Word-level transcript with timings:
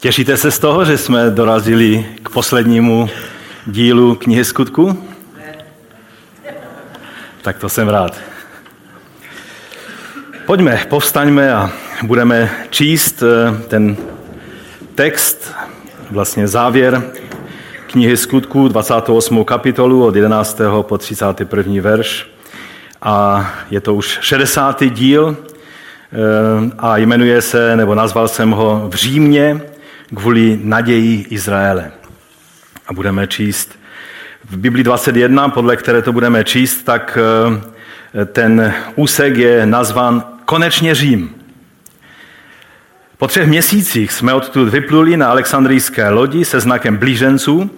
Těšíte 0.00 0.36
se 0.36 0.50
z 0.50 0.58
toho, 0.58 0.84
že 0.84 0.98
jsme 0.98 1.30
dorazili 1.30 2.06
k 2.22 2.28
poslednímu 2.28 3.10
dílu 3.66 4.14
knihy 4.14 4.44
skutku? 4.44 5.04
Tak 7.42 7.58
to 7.58 7.68
jsem 7.68 7.88
rád. 7.88 8.20
Pojďme, 10.46 10.86
povstaňme 10.88 11.52
a 11.52 11.70
budeme 12.02 12.50
číst 12.70 13.22
eh, 13.22 13.62
ten 13.68 13.96
text, 14.94 15.54
vlastně 16.10 16.48
závěr 16.48 17.02
knihy 17.86 18.16
skutků, 18.16 18.68
28. 18.68 19.44
kapitolu 19.44 20.04
od 20.04 20.16
11. 20.16 20.60
po 20.82 20.98
31. 20.98 21.82
verš. 21.82 22.30
A 23.02 23.46
je 23.70 23.80
to 23.80 23.94
už 23.94 24.18
60. 24.20 24.84
díl 24.84 25.36
eh, 25.36 26.70
a 26.78 26.96
jmenuje 26.96 27.42
se, 27.42 27.76
nebo 27.76 27.94
nazval 27.94 28.28
jsem 28.28 28.50
ho 28.50 28.88
v 28.92 28.94
Římě, 28.94 29.60
kvůli 30.14 30.60
naději 30.62 31.26
Izraele. 31.30 31.90
A 32.86 32.92
budeme 32.92 33.26
číst 33.26 33.78
v 34.50 34.56
Biblii 34.56 34.84
21, 34.84 35.48
podle 35.48 35.76
které 35.76 36.02
to 36.02 36.12
budeme 36.12 36.44
číst, 36.44 36.82
tak 36.82 37.18
eh, 37.20 38.24
ten 38.24 38.74
úsek 38.96 39.36
je 39.36 39.66
nazvan 39.66 40.24
Konečně 40.44 40.94
Řím. 40.94 41.34
Po 43.18 43.26
třech 43.26 43.46
měsících 43.48 44.12
jsme 44.12 44.34
odtud 44.34 44.68
vypluli 44.68 45.16
na 45.16 45.30
alexandrijské 45.30 46.08
lodi 46.08 46.44
se 46.44 46.60
znakem 46.60 46.96
blíženců, 46.96 47.70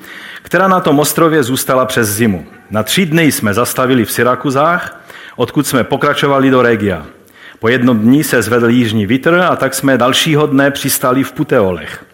která 0.43 0.69
na 0.69 0.80
tom 0.80 0.99
ostrově 0.99 1.43
zůstala 1.43 1.85
přes 1.85 2.09
zimu. 2.09 2.47
Na 2.71 2.83
tři 2.83 3.07
dny 3.07 3.33
jsme 3.33 3.55
zastavili 3.55 4.05
v 4.05 4.12
Syrakuzách, 4.12 5.05
odkud 5.37 5.66
jsme 5.66 5.85
pokračovali 5.85 6.51
do 6.51 6.62
Regia. 6.62 7.07
Po 7.59 7.69
jednom 7.69 7.99
dní 7.99 8.24
se 8.24 8.43
zvedl 8.43 8.69
jižní 8.69 9.07
vítr 9.07 9.35
a 9.35 9.57
tak 9.57 9.74
jsme 9.74 9.99
dalšího 9.99 10.47
dne 10.47 10.71
přistali 10.71 11.24
v 11.24 11.33
Puteolech. 11.33 12.05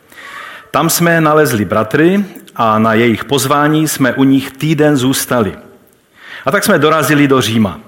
Tam 0.76 0.90
jsme 0.90 1.20
nalezli 1.20 1.64
bratry 1.64 2.24
a 2.56 2.78
na 2.78 2.94
jejich 2.94 3.24
pozvání 3.24 3.88
jsme 3.88 4.12
u 4.12 4.24
nich 4.24 4.50
týden 4.50 4.96
zůstali. 4.96 5.52
A 6.44 6.50
tak 6.50 6.64
jsme 6.64 6.78
dorazili 6.78 7.28
do 7.28 7.40
Říma. 7.40 7.80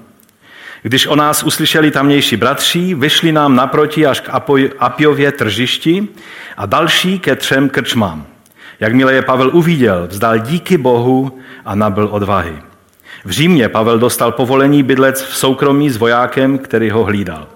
Když 0.81 1.07
o 1.07 1.15
nás 1.15 1.43
uslyšeli 1.43 1.91
tamnější 1.91 2.37
bratři, 2.37 2.95
vyšli 2.95 3.31
nám 3.31 3.55
naproti 3.55 4.05
až 4.05 4.19
k 4.19 4.29
Apiově 4.79 5.31
tržišti 5.31 6.07
a 6.57 6.65
další 6.65 7.19
ke 7.19 7.35
třem 7.35 7.69
krčmám. 7.69 8.25
Jakmile 8.79 9.13
je 9.13 9.21
Pavel 9.21 9.49
uviděl, 9.53 10.07
vzdal 10.07 10.37
díky 10.39 10.77
Bohu 10.77 11.39
a 11.65 11.75
nabil 11.75 12.07
odvahy. 12.11 12.61
V 13.25 13.29
Římě 13.29 13.69
Pavel 13.69 13.99
dostal 13.99 14.31
povolení 14.31 14.83
bydlec 14.83 15.23
v 15.23 15.35
soukromí 15.35 15.89
s 15.89 15.97
vojákem, 15.97 16.57
který 16.57 16.89
ho 16.89 17.03
hlídal. 17.03 17.47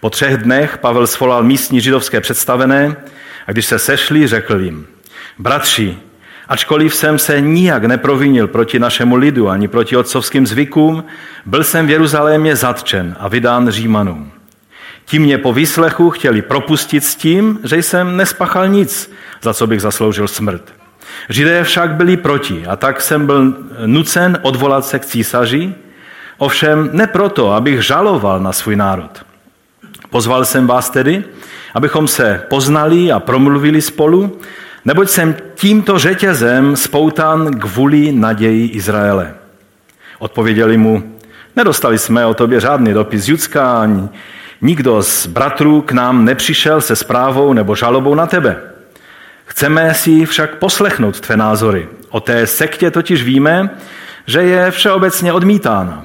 Po 0.00 0.10
třech 0.10 0.36
dnech 0.36 0.78
Pavel 0.78 1.06
svolal 1.06 1.42
místní 1.42 1.80
židovské 1.80 2.20
představené 2.20 2.96
a 3.46 3.52
když 3.52 3.66
se 3.66 3.78
sešli, 3.78 4.26
řekl 4.26 4.60
jim, 4.60 4.86
bratři, 5.38 5.96
ačkoliv 6.48 6.94
jsem 6.94 7.18
se 7.18 7.40
nijak 7.40 7.84
neprovinil 7.84 8.48
proti 8.48 8.78
našemu 8.78 9.16
lidu 9.16 9.48
ani 9.48 9.68
proti 9.68 9.96
otcovským 9.96 10.46
zvykům, 10.46 11.04
byl 11.46 11.64
jsem 11.64 11.86
v 11.86 11.90
Jeruzalémě 11.90 12.56
zatčen 12.56 13.16
a 13.20 13.28
vydán 13.28 13.70
Římanům. 13.70 14.32
Ti 15.04 15.18
mě 15.18 15.38
po 15.38 15.52
výslechu 15.52 16.10
chtěli 16.10 16.42
propustit 16.42 17.04
s 17.04 17.14
tím, 17.14 17.58
že 17.64 17.76
jsem 17.76 18.16
nespachal 18.16 18.68
nic, 18.68 19.12
za 19.42 19.54
co 19.54 19.66
bych 19.66 19.80
zasloužil 19.80 20.28
smrt. 20.28 20.72
Židé 21.28 21.64
však 21.64 21.94
byli 21.94 22.16
proti 22.16 22.66
a 22.66 22.76
tak 22.76 23.00
jsem 23.00 23.26
byl 23.26 23.54
nucen 23.86 24.38
odvolat 24.42 24.84
se 24.84 24.98
k 24.98 25.04
císaři, 25.04 25.74
ovšem 26.38 26.90
ne 26.92 27.06
proto, 27.06 27.52
abych 27.52 27.82
žaloval 27.82 28.40
na 28.40 28.52
svůj 28.52 28.76
národ. 28.76 29.24
Pozval 30.10 30.44
jsem 30.44 30.66
vás 30.66 30.90
tedy, 30.90 31.24
abychom 31.74 32.08
se 32.08 32.42
poznali 32.48 33.12
a 33.12 33.20
promluvili 33.20 33.82
spolu, 33.82 34.38
neboť 34.84 35.08
jsem 35.08 35.36
tímto 35.54 35.98
řetězem 35.98 36.76
spoután 36.76 37.60
kvůli 37.60 38.12
naději 38.12 38.68
Izraele. 38.68 39.34
Odpověděli 40.18 40.76
mu, 40.76 41.16
nedostali 41.56 41.98
jsme 41.98 42.26
o 42.26 42.34
tobě 42.34 42.60
žádný 42.60 42.92
dopis 42.92 43.28
Judska, 43.28 43.80
ani 43.80 44.08
nikdo 44.60 45.02
z 45.02 45.26
bratrů 45.26 45.80
k 45.80 45.92
nám 45.92 46.24
nepřišel 46.24 46.80
se 46.80 46.96
zprávou 46.96 47.52
nebo 47.52 47.74
žalobou 47.74 48.14
na 48.14 48.26
tebe. 48.26 48.56
Chceme 49.44 49.94
si 49.94 50.26
však 50.26 50.54
poslechnout 50.54 51.20
tvé 51.20 51.36
názory. 51.36 51.88
O 52.10 52.20
té 52.20 52.46
sektě 52.46 52.90
totiž 52.90 53.22
víme, 53.22 53.70
že 54.26 54.42
je 54.42 54.70
všeobecně 54.70 55.32
odmítána. 55.32 56.04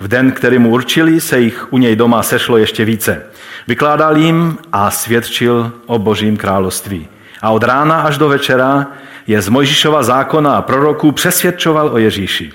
V 0.00 0.08
den, 0.08 0.32
který 0.32 0.58
mu 0.58 0.70
určili, 0.70 1.20
se 1.20 1.40
jich 1.40 1.72
u 1.72 1.78
něj 1.78 1.96
doma 1.96 2.22
sešlo 2.22 2.56
ještě 2.56 2.84
více. 2.84 3.22
Vykládal 3.66 4.16
jim 4.16 4.58
a 4.72 4.90
svědčil 4.90 5.72
o 5.86 5.98
božím 5.98 6.36
království. 6.36 7.08
A 7.42 7.50
od 7.50 7.62
rána 7.62 8.00
až 8.00 8.18
do 8.18 8.28
večera 8.28 8.86
je 9.26 9.42
z 9.42 9.48
Mojžišova 9.48 10.02
zákona 10.02 10.56
a 10.56 10.62
proroků 10.62 11.12
přesvědčoval 11.12 11.88
o 11.92 11.98
Ježíši. 11.98 12.52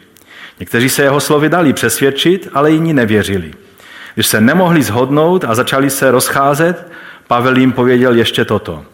Někteří 0.59 0.89
se 0.89 1.03
jeho 1.03 1.19
slovy 1.19 1.49
dali 1.49 1.73
přesvědčit, 1.73 2.49
ale 2.53 2.71
jiní 2.71 2.93
nevěřili. 2.93 3.53
Když 4.13 4.27
se 4.27 4.41
nemohli 4.41 4.83
zhodnout 4.83 5.45
a 5.47 5.55
začali 5.55 5.89
se 5.89 6.11
rozcházet, 6.11 6.91
Pavel 7.27 7.57
jim 7.57 7.71
pověděl 7.71 8.15
ještě 8.15 8.45
toto. 8.45 8.85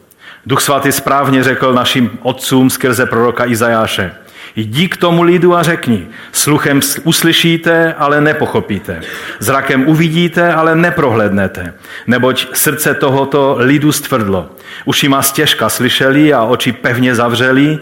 Duch 0.45 0.61
svatý 0.61 0.91
správně 0.91 1.43
řekl 1.43 1.73
našim 1.73 2.19
otcům 2.21 2.69
skrze 2.69 3.05
proroka 3.05 3.45
Izajáše. 3.45 4.11
Jdi 4.57 4.89
k 4.89 4.97
tomu 4.97 5.23
lidu 5.23 5.55
a 5.55 5.63
řekni, 5.63 6.07
sluchem 6.31 6.79
uslyšíte, 7.03 7.93
ale 7.93 8.21
nepochopíte. 8.21 9.01
Zrakem 9.39 9.87
uvidíte, 9.87 10.53
ale 10.53 10.75
neprohlednete. 10.75 11.73
Neboť 12.07 12.47
srdce 12.53 12.93
tohoto 12.93 13.55
lidu 13.59 13.91
stvrdlo. 13.91 14.49
Ušima 14.85 15.21
stěžka 15.21 15.69
slyšeli 15.69 16.33
a 16.33 16.43
oči 16.43 16.71
pevně 16.71 17.15
zavřeli, 17.15 17.79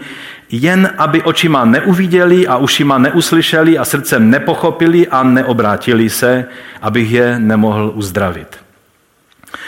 jen 0.50 0.94
aby 0.98 1.22
očima 1.22 1.64
neuviděli 1.64 2.46
a 2.46 2.56
ušima 2.56 2.98
neuslyšeli 2.98 3.78
a 3.78 3.84
srdcem 3.84 4.30
nepochopili 4.30 5.08
a 5.08 5.22
neobrátili 5.22 6.10
se, 6.10 6.44
abych 6.82 7.10
je 7.10 7.38
nemohl 7.38 7.92
uzdravit. 7.94 8.56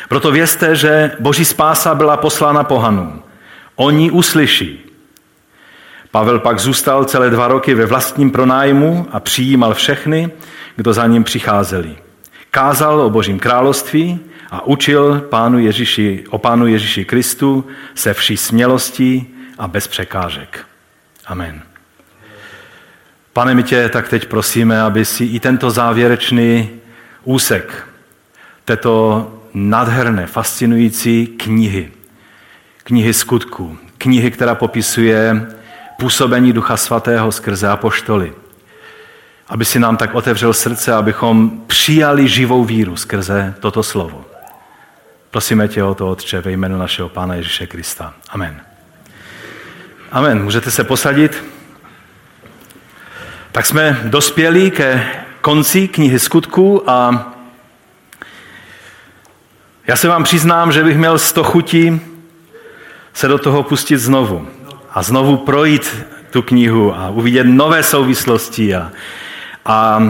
Proto 0.09 0.31
vězte, 0.31 0.77
že 0.77 1.11
boží 1.21 1.45
spása 1.45 1.95
byla 1.95 2.17
poslána 2.17 2.65
pohanům. 2.65 3.23
Oni 3.77 4.11
uslyší, 4.11 4.88
Pavel 6.19 6.39
pak 6.39 6.59
zůstal 6.59 7.05
celé 7.05 7.31
dva 7.31 7.49
roky 7.49 7.75
ve 7.75 7.87
vlastním 7.87 8.31
pronájmu 8.31 9.07
a 9.13 9.21
přijímal 9.21 9.75
všechny, 9.75 10.31
kdo 10.77 10.93
za 10.93 11.07
ním 11.07 11.25
přicházeli. 11.25 11.97
Kázal 12.51 13.01
o 13.01 13.11
Božím 13.11 13.39
království 13.39 14.21
a 14.51 14.67
učil 14.67 15.21
pánu 15.21 15.59
Ježíši, 15.59 16.25
o 16.31 16.39
pánu 16.39 16.67
Ježíši 16.67 17.05
Kristu 17.05 17.67
se 17.95 18.15
vší 18.15 18.37
smělostí 18.37 19.35
a 19.59 19.69
bez 19.69 19.87
překážek. 19.87 20.67
Amen. 21.27 21.63
Pane, 23.33 23.55
my 23.55 23.63
tě 23.63 23.89
tak 23.89 24.09
teď 24.09 24.27
prosíme, 24.27 24.83
aby 24.83 25.05
si 25.05 25.25
i 25.25 25.41
tento 25.41 25.71
závěrečný 25.71 26.71
úsek 27.25 27.89
této 28.65 29.27
nádherné, 29.55 30.27
fascinující 30.27 31.27
knihy, 31.27 31.91
knihy 32.85 33.15
skutků, 33.15 33.79
knihy, 33.99 34.31
která 34.31 34.55
popisuje 34.55 35.47
působení 36.01 36.53
Ducha 36.53 36.77
Svatého 36.77 37.33
skrze 37.33 37.69
apoštoly. 37.69 38.33
Aby 39.49 39.65
si 39.65 39.79
nám 39.79 39.97
tak 39.97 40.15
otevřel 40.15 40.53
srdce, 40.53 40.95
abychom 40.95 41.61
přijali 41.67 42.29
živou 42.29 42.65
víru 42.65 42.97
skrze 42.97 43.55
toto 43.61 43.83
slovo. 43.83 44.25
Prosíme 45.31 45.69
tě 45.69 45.83
o 45.83 45.95
to, 45.95 46.11
Otče, 46.11 46.41
ve 46.41 46.51
jménu 46.51 46.79
našeho 46.79 47.09
Pána 47.09 47.35
Ježíše 47.35 47.67
Krista. 47.67 48.15
Amen. 48.31 48.61
Amen. 50.13 50.45
Můžete 50.45 50.71
se 50.71 50.85
posadit? 50.85 51.45
Tak 53.53 53.67
jsme 53.67 54.01
dospěli 54.05 54.71
ke 54.71 55.07
konci 55.41 55.89
knihy 55.89 56.19
skutků 56.19 56.91
a 56.91 57.33
já 59.87 59.97
se 59.97 60.09
vám 60.09 60.25
přiznám, 60.25 60.73
že 60.73 60.85
bych 60.85 60.99
měl 60.99 61.19
sto 61.19 61.45
chutí 61.45 62.01
se 63.13 63.29
do 63.29 63.39
toho 63.39 63.63
pustit 63.63 63.99
znovu 63.99 64.49
a 64.99 65.03
znovu 65.03 65.37
projít 65.37 66.07
tu 66.31 66.43
knihu 66.43 66.97
a 66.97 67.09
uvidět 67.09 67.47
nové 67.47 67.83
souvislosti 67.83 68.75
a, 68.75 68.91
a, 69.65 70.03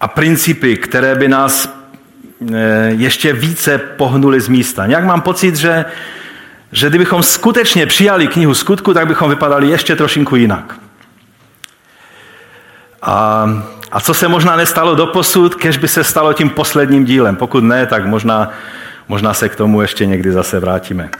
a 0.00 0.08
principy, 0.08 0.76
které 0.76 1.14
by 1.14 1.28
nás 1.28 1.68
e, 2.54 2.58
ještě 2.90 3.32
více 3.32 3.78
pohnuly 3.78 4.40
z 4.40 4.48
místa. 4.48 4.86
Nějak 4.86 5.04
mám 5.04 5.20
pocit, 5.20 5.56
že, 5.56 5.84
že 6.72 6.88
kdybychom 6.88 7.22
skutečně 7.22 7.86
přijali 7.86 8.26
knihu 8.26 8.54
skutku, 8.54 8.94
tak 8.94 9.06
bychom 9.06 9.30
vypadali 9.30 9.68
ještě 9.68 9.96
trošinku 9.96 10.36
jinak. 10.36 10.78
A, 13.02 13.48
a 13.92 14.00
co 14.00 14.14
se 14.14 14.28
možná 14.28 14.56
nestalo 14.56 14.94
do 14.94 15.06
posud, 15.06 15.54
kež 15.54 15.76
by 15.76 15.88
se 15.88 16.04
stalo 16.04 16.32
tím 16.32 16.50
posledním 16.50 17.04
dílem. 17.04 17.36
Pokud 17.36 17.64
ne, 17.64 17.86
tak 17.86 18.06
možná, 18.06 18.50
možná 19.08 19.34
se 19.34 19.48
k 19.48 19.56
tomu 19.56 19.82
ještě 19.82 20.06
někdy 20.06 20.32
zase 20.32 20.60
vrátíme. 20.60 21.10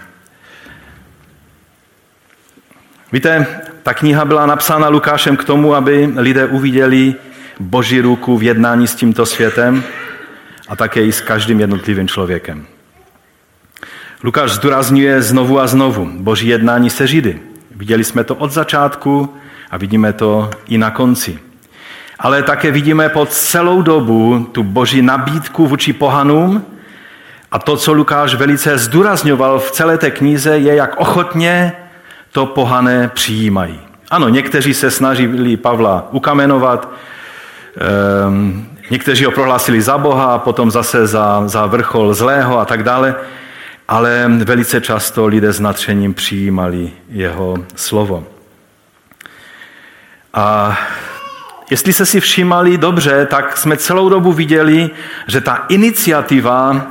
Víte, 3.12 3.46
ta 3.82 3.94
kniha 3.94 4.24
byla 4.24 4.46
napsána 4.46 4.88
Lukášem 4.88 5.36
k 5.36 5.44
tomu, 5.44 5.74
aby 5.74 6.12
lidé 6.16 6.46
uviděli 6.46 7.14
Boží 7.60 8.00
ruku 8.00 8.38
v 8.38 8.42
jednání 8.42 8.86
s 8.86 8.94
tímto 8.94 9.26
světem 9.26 9.82
a 10.68 10.76
také 10.76 11.04
i 11.04 11.12
s 11.12 11.20
každým 11.20 11.60
jednotlivým 11.60 12.08
člověkem. 12.08 12.66
Lukáš 14.24 14.50
zdůrazňuje 14.50 15.22
znovu 15.22 15.60
a 15.60 15.66
znovu 15.66 16.10
boží 16.12 16.48
jednání 16.48 16.90
se 16.90 17.06
Židy. 17.06 17.40
Viděli 17.76 18.04
jsme 18.04 18.24
to 18.24 18.34
od 18.34 18.52
začátku 18.52 19.34
a 19.70 19.76
vidíme 19.76 20.12
to 20.12 20.50
i 20.66 20.78
na 20.78 20.90
konci. 20.90 21.38
Ale 22.18 22.42
také 22.42 22.70
vidíme 22.70 23.08
po 23.08 23.26
celou 23.26 23.82
dobu 23.82 24.48
tu 24.52 24.62
boží 24.62 25.02
nabídku 25.02 25.66
vůči 25.66 25.92
pohanům 25.92 26.64
a 27.50 27.58
to, 27.58 27.76
co 27.76 27.92
Lukáš 27.92 28.34
velice 28.34 28.78
zdůrazňoval 28.78 29.58
v 29.58 29.70
celé 29.70 29.98
té 29.98 30.10
knize, 30.10 30.58
je, 30.58 30.74
jak 30.74 31.00
ochotně 31.00 31.72
to 32.32 32.46
pohané 32.46 33.08
přijímají. 33.08 33.80
Ano, 34.10 34.28
někteří 34.28 34.74
se 34.74 34.90
snažili 34.90 35.56
Pavla 35.56 36.08
ukamenovat, 36.10 36.88
um, 38.26 38.68
někteří 38.90 39.24
ho 39.24 39.30
prohlásili 39.30 39.82
za 39.82 39.98
Boha, 39.98 40.38
potom 40.38 40.70
zase 40.70 41.06
za, 41.06 41.48
za 41.48 41.66
vrchol 41.66 42.14
zlého 42.14 42.58
a 42.58 42.64
tak 42.64 42.82
dále, 42.82 43.14
ale 43.88 44.24
velice 44.44 44.80
často 44.80 45.26
lidé 45.26 45.52
s 45.52 45.60
natřením 45.60 46.14
přijímali 46.14 46.90
jeho 47.08 47.56
slovo. 47.74 48.26
A 50.34 50.78
jestli 51.70 51.92
se 51.92 52.06
si 52.06 52.20
všímali 52.20 52.78
dobře, 52.78 53.26
tak 53.26 53.56
jsme 53.56 53.76
celou 53.76 54.08
dobu 54.08 54.32
viděli, 54.32 54.90
že 55.26 55.40
ta 55.40 55.64
iniciativa 55.68 56.86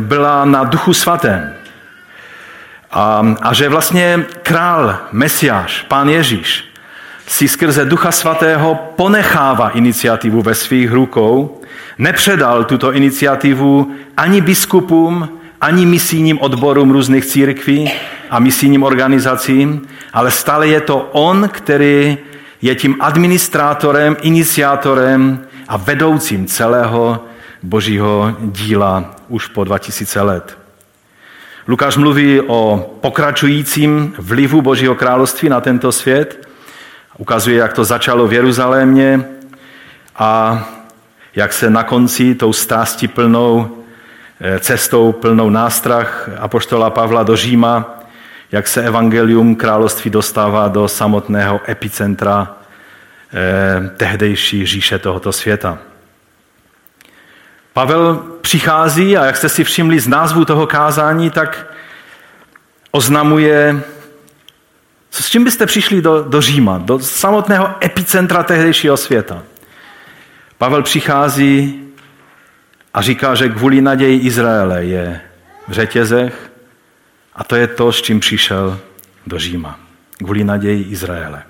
byla 0.00 0.44
na 0.44 0.64
duchu 0.64 0.94
svatém. 0.94 1.54
A, 2.94 3.34
a 3.42 3.54
že 3.54 3.68
vlastně 3.68 4.24
král, 4.42 4.96
mesiáš, 5.12 5.82
pán 5.88 6.08
Ježíš, 6.08 6.64
si 7.26 7.48
skrze 7.48 7.84
Ducha 7.84 8.12
Svatého 8.12 8.74
ponechává 8.96 9.68
iniciativu 9.68 10.42
ve 10.42 10.54
svých 10.54 10.92
rukou, 10.92 11.60
nepředal 11.98 12.64
tuto 12.64 12.92
iniciativu 12.92 13.94
ani 14.16 14.40
biskupům, 14.40 15.28
ani 15.60 15.86
misijním 15.86 16.40
odborům 16.40 16.90
různých 16.90 17.24
církví 17.24 17.90
a 18.30 18.38
misijním 18.38 18.82
organizacím, 18.82 19.82
ale 20.12 20.30
stále 20.30 20.68
je 20.68 20.80
to 20.80 21.08
on, 21.12 21.48
který 21.52 22.18
je 22.62 22.74
tím 22.74 22.96
administrátorem, 23.00 24.16
iniciátorem 24.22 25.46
a 25.68 25.76
vedoucím 25.76 26.46
celého 26.46 27.24
božího 27.62 28.36
díla 28.40 29.14
už 29.28 29.46
po 29.46 29.64
2000 29.64 30.20
let. 30.20 30.63
Lukáš 31.66 31.96
mluví 31.96 32.40
o 32.40 32.90
pokračujícím 33.00 34.14
vlivu 34.18 34.62
Božího 34.62 34.94
království 34.94 35.48
na 35.48 35.60
tento 35.60 35.92
svět. 35.92 36.48
Ukazuje, 37.18 37.56
jak 37.56 37.72
to 37.72 37.84
začalo 37.84 38.26
v 38.26 38.32
Jeruzalémě 38.32 39.24
a 40.16 40.64
jak 41.36 41.52
se 41.52 41.70
na 41.70 41.82
konci 41.82 42.34
tou 42.34 42.52
stásti 42.52 43.08
plnou 43.08 43.76
eh, 44.40 44.58
cestou 44.58 45.12
plnou 45.12 45.50
nástrah 45.50 46.30
apoštola 46.38 46.90
Pavla 46.90 47.22
do 47.22 47.36
Říma, 47.36 48.00
jak 48.52 48.68
se 48.68 48.82
evangelium 48.82 49.56
království 49.56 50.10
dostává 50.10 50.68
do 50.68 50.88
samotného 50.88 51.60
epicentra 51.68 52.56
eh, 53.34 53.90
tehdejší 53.96 54.66
říše 54.66 54.98
tohoto 54.98 55.32
světa. 55.32 55.78
Pavel 57.74 58.24
přichází 58.40 59.16
a 59.16 59.24
jak 59.24 59.36
jste 59.36 59.48
si 59.48 59.64
všimli 59.64 60.00
z 60.00 60.08
názvu 60.08 60.44
toho 60.44 60.66
kázání, 60.66 61.30
tak 61.30 61.66
oznamuje, 62.90 63.82
s 65.10 65.30
čím 65.30 65.44
byste 65.44 65.66
přišli 65.66 66.02
do, 66.02 66.22
do 66.22 66.40
Říma, 66.40 66.78
do 66.78 66.98
samotného 66.98 67.74
epicentra 67.84 68.42
tehdejšího 68.42 68.96
světa. 68.96 69.42
Pavel 70.58 70.82
přichází 70.82 71.84
a 72.94 73.02
říká, 73.02 73.34
že 73.34 73.48
kvůli 73.48 73.80
naději 73.80 74.20
Izraele 74.20 74.84
je 74.84 75.20
v 75.68 75.72
řetězech 75.72 76.52
a 77.34 77.44
to 77.44 77.56
je 77.56 77.66
to, 77.66 77.92
s 77.92 78.02
čím 78.02 78.20
přišel 78.20 78.80
do 79.26 79.38
Říma. 79.38 79.80
Kvůli 80.18 80.44
naději 80.44 80.82
Izraele. 80.82 81.42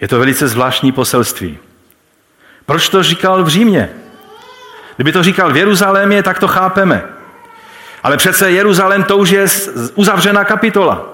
Je 0.00 0.08
to 0.08 0.18
velice 0.18 0.48
zvláštní 0.48 0.92
poselství. 0.92 1.58
Proč 2.66 2.88
to 2.88 3.02
říkal 3.02 3.44
v 3.44 3.48
Římě? 3.48 4.01
Kdyby 4.96 5.12
to 5.12 5.22
říkal 5.22 5.52
v 5.52 5.56
Jeruzalémě, 5.56 6.22
tak 6.22 6.38
to 6.38 6.48
chápeme. 6.48 7.02
Ale 8.02 8.16
přece 8.16 8.50
Jeruzalém 8.50 9.04
to 9.04 9.16
už 9.16 9.30
je 9.30 9.46
uzavřená 9.94 10.44
kapitola. 10.44 11.08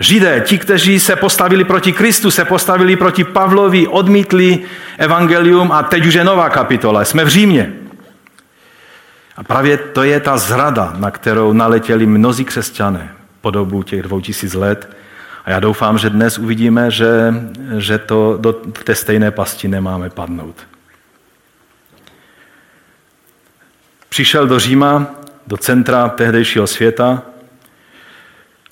Židé, 0.00 0.40
ti, 0.40 0.58
kteří 0.58 1.00
se 1.00 1.16
postavili 1.16 1.64
proti 1.64 1.92
Kristu, 1.92 2.30
se 2.30 2.44
postavili 2.44 2.96
proti 2.96 3.24
Pavlovi, 3.24 3.86
odmítli 3.86 4.60
evangelium 4.98 5.72
a 5.72 5.82
teď 5.82 6.06
už 6.06 6.14
je 6.14 6.24
nová 6.24 6.50
kapitola. 6.50 7.04
Jsme 7.04 7.24
v 7.24 7.28
Římě. 7.28 7.72
A 9.36 9.42
právě 9.42 9.76
to 9.76 10.02
je 10.02 10.20
ta 10.20 10.36
zrada, 10.36 10.92
na 10.96 11.10
kterou 11.10 11.52
naletěli 11.52 12.06
mnozí 12.06 12.44
křesťané 12.44 13.08
po 13.40 13.50
dobu 13.50 13.82
těch 13.82 14.02
dvou 14.02 14.20
tisíc 14.20 14.54
let. 14.54 14.96
A 15.44 15.50
já 15.50 15.60
doufám, 15.60 15.98
že 15.98 16.10
dnes 16.10 16.38
uvidíme, 16.38 16.90
že, 16.90 17.34
že 17.78 17.98
to 17.98 18.36
do 18.40 18.52
té 18.52 18.94
stejné 18.94 19.30
pasti 19.30 19.68
nemáme 19.68 20.10
padnout. 20.10 20.56
Přišel 24.12 24.46
do 24.46 24.58
Říma, 24.58 25.06
do 25.46 25.56
centra 25.56 26.08
tehdejšího 26.08 26.66
světa, 26.66 27.22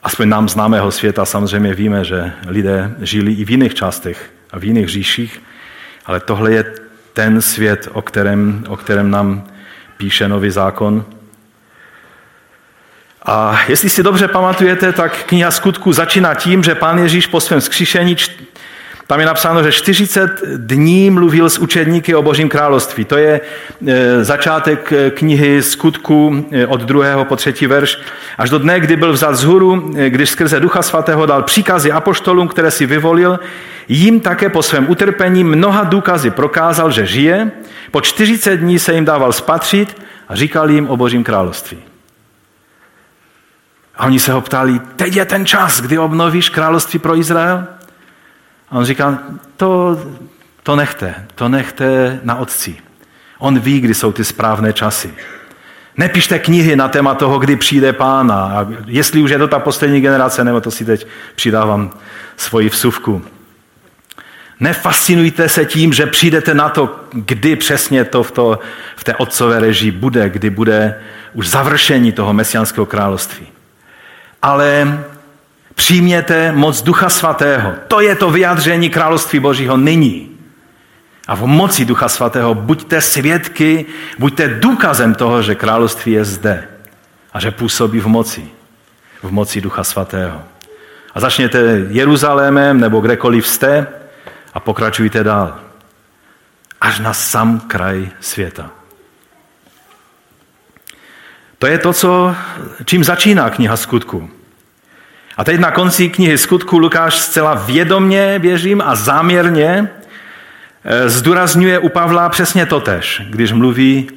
aspoň 0.03 0.29
nám 0.29 0.49
známého 0.49 0.91
světa, 0.91 1.25
samozřejmě 1.25 1.75
víme, 1.75 2.05
že 2.05 2.33
lidé 2.47 2.95
žili 3.01 3.33
i 3.33 3.45
v 3.45 3.51
jiných 3.51 3.75
částech 3.75 4.33
a 4.51 4.59
v 4.59 4.65
jiných 4.65 4.89
říších, 4.89 5.43
ale 6.07 6.21
tohle 6.21 6.53
je 6.53 6.65
ten 7.13 7.43
svět, 7.43 7.89
o 7.93 8.03
kterém, 8.03 8.65
o 8.69 8.77
kterém 8.77 9.11
nám 9.11 9.49
píše 9.97 10.29
nový 10.29 10.51
zákon. 10.51 11.05
A 13.23 13.61
jestli 13.69 13.91
si 13.91 14.03
dobře 14.03 14.29
pamatujete, 14.29 14.93
tak 14.93 15.25
kniha 15.25 15.51
skutku 15.51 15.93
začíná 15.93 16.35
tím, 16.35 16.63
že 16.63 16.75
pán 16.75 16.99
Ježíš 16.99 17.27
po 17.27 17.41
svém 17.41 17.61
skříšení 17.61 18.17
tam 19.11 19.21
je 19.21 19.27
napsáno, 19.27 19.63
že 19.63 19.73
40 19.73 20.43
dní 20.57 21.11
mluvil 21.11 21.51
s 21.51 21.59
učedníky 21.59 22.15
o 22.15 22.23
Božím 22.23 22.49
království. 22.49 23.05
To 23.05 23.17
je 23.17 23.41
e, 23.87 24.25
začátek 24.25 24.93
e, 24.93 25.11
knihy 25.11 25.63
skutku 25.63 26.47
e, 26.51 26.67
od 26.67 26.81
druhého 26.81 27.25
po 27.25 27.37
třetí 27.37 27.67
verš. 27.67 27.99
Až 28.39 28.51
do 28.51 28.59
dne, 28.59 28.81
kdy 28.81 28.97
byl 28.97 29.13
vzat 29.13 29.35
z 29.35 29.45
hůru, 29.45 29.93
když 30.09 30.31
skrze 30.31 30.61
Ducha 30.61 30.83
Svatého 30.83 31.27
dal 31.27 31.43
příkazy 31.43 31.93
apoštolům, 31.93 32.49
které 32.49 32.71
si 32.71 32.87
vyvolil, 32.87 33.41
jim 33.89 34.21
také 34.21 34.49
po 34.49 34.63
svém 34.63 34.91
utrpení 34.91 35.45
mnoha 35.45 35.85
důkazy 35.85 36.31
prokázal, 36.31 36.91
že 36.91 37.07
žije. 37.07 37.51
Po 37.91 38.01
40 38.01 38.57
dní 38.57 38.79
se 38.79 38.95
jim 38.95 39.05
dával 39.05 39.33
spatřit 39.33 40.03
a 40.29 40.37
říkal 40.37 40.71
jim 40.71 40.89
o 40.89 40.97
Božím 40.97 41.25
království. 41.25 41.79
A 43.97 44.07
oni 44.07 44.21
se 44.21 44.33
ho 44.33 44.41
ptali, 44.41 44.81
teď 44.97 45.17
je 45.17 45.25
ten 45.25 45.47
čas, 45.47 45.81
kdy 45.81 45.99
obnovíš 45.99 46.49
království 46.49 46.99
pro 46.99 47.17
Izrael? 47.17 47.67
A 48.71 48.79
on 48.79 48.85
říká, 48.85 49.19
to, 49.57 50.01
to 50.63 50.77
nechte, 50.77 51.15
to 51.35 51.49
nechte 51.49 52.21
na 52.23 52.35
otci. 52.37 52.77
On 53.39 53.59
ví, 53.59 53.81
kdy 53.81 53.95
jsou 53.95 54.13
ty 54.13 54.25
správné 54.25 54.73
časy. 54.73 55.15
Nepište 55.97 56.39
knihy 56.39 56.77
na 56.77 56.89
téma 56.89 57.15
toho, 57.15 57.39
kdy 57.39 57.57
přijde 57.57 57.93
pána. 57.93 58.45
A 58.45 58.67
jestli 58.87 59.23
už 59.23 59.31
je 59.31 59.39
to 59.39 59.49
ta 59.49 59.59
poslední 59.59 60.01
generace, 60.01 60.45
nebo 60.45 60.61
to 60.61 60.71
si 60.71 60.85
teď 60.85 61.07
přidávám 61.35 61.91
svoji 62.37 62.69
vsuvku. 62.69 63.23
Nefascinujte 64.61 65.49
se 65.49 65.65
tím, 65.65 65.93
že 65.93 66.07
přijdete 66.07 66.55
na 66.55 66.69
to, 66.69 67.01
kdy 67.13 67.57
přesně 67.57 68.05
to 68.05 68.23
v, 68.23 68.31
to 68.31 68.59
v 68.97 69.05
té 69.05 69.15
otcové 69.15 69.61
režii 69.61 69.91
bude, 69.91 70.29
kdy 70.29 70.51
bude 70.51 71.01
už 71.33 71.49
završení 71.49 72.13
toho 72.13 72.33
mesiánského 72.33 72.87
království. 72.87 73.47
Ale 74.43 74.99
Přijměte 75.81 76.53
moc 76.53 76.83
Ducha 76.83 77.09
Svatého. 77.09 77.75
To 77.89 78.01
je 78.01 78.15
to 78.15 78.31
vyjádření 78.31 78.91
království 78.91 79.41
Božího 79.41 79.77
nyní. 79.77 80.39
A 81.29 81.35
v 81.35 81.47
moci 81.47 81.85
Ducha 81.85 82.09
Svatého 82.09 82.55
buďte 82.55 83.01
svědky, 83.01 83.87
buďte 84.19 84.49
důkazem 84.49 85.15
toho, 85.15 85.43
že 85.43 85.55
království 85.55 86.13
je 86.13 86.25
zde 86.25 86.69
a 87.33 87.41
že 87.41 87.51
působí 87.51 88.01
v 88.01 88.07
moci. 88.07 88.49
V 89.23 89.31
moci 89.31 89.61
Ducha 89.61 89.85
Svatého. 89.85 90.43
A 91.15 91.21
začněte 91.21 91.59
Jeruzalémem 91.89 92.81
nebo 92.81 93.01
kdekoliv 93.01 93.47
jste 93.49 93.87
a 94.55 94.61
pokračujte 94.61 95.25
dál. 95.25 95.61
Až 96.81 96.99
na 96.99 97.13
sam 97.13 97.61
kraj 97.61 98.09
světa. 98.21 98.71
To 101.59 101.67
je 101.67 101.79
to, 101.79 101.93
co, 101.93 102.35
čím 102.85 103.05
začíná 103.05 103.51
kniha 103.51 103.77
skutku. 103.77 104.31
A 105.41 105.45
teď 105.45 105.61
na 105.61 105.71
konci 105.71 106.09
knihy 106.09 106.39
skutku 106.39 106.79
Lukáš 106.79 107.19
zcela 107.19 107.55
vědomně, 107.55 108.39
věřím, 108.39 108.83
a 108.87 108.95
záměrně 108.95 109.89
eh, 110.85 111.09
zdůrazňuje 111.09 111.79
u 111.79 111.89
Pavla 111.89 112.29
přesně 112.29 112.67
to 112.67 112.81
tež, 112.81 113.23
když 113.31 113.53
mluví 113.53 114.11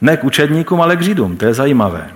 ne 0.00 0.16
k 0.16 0.24
učedníkům, 0.24 0.80
ale 0.80 0.96
k 0.96 1.02
Židům. 1.02 1.36
To 1.36 1.46
je 1.46 1.54
zajímavé. 1.54 2.10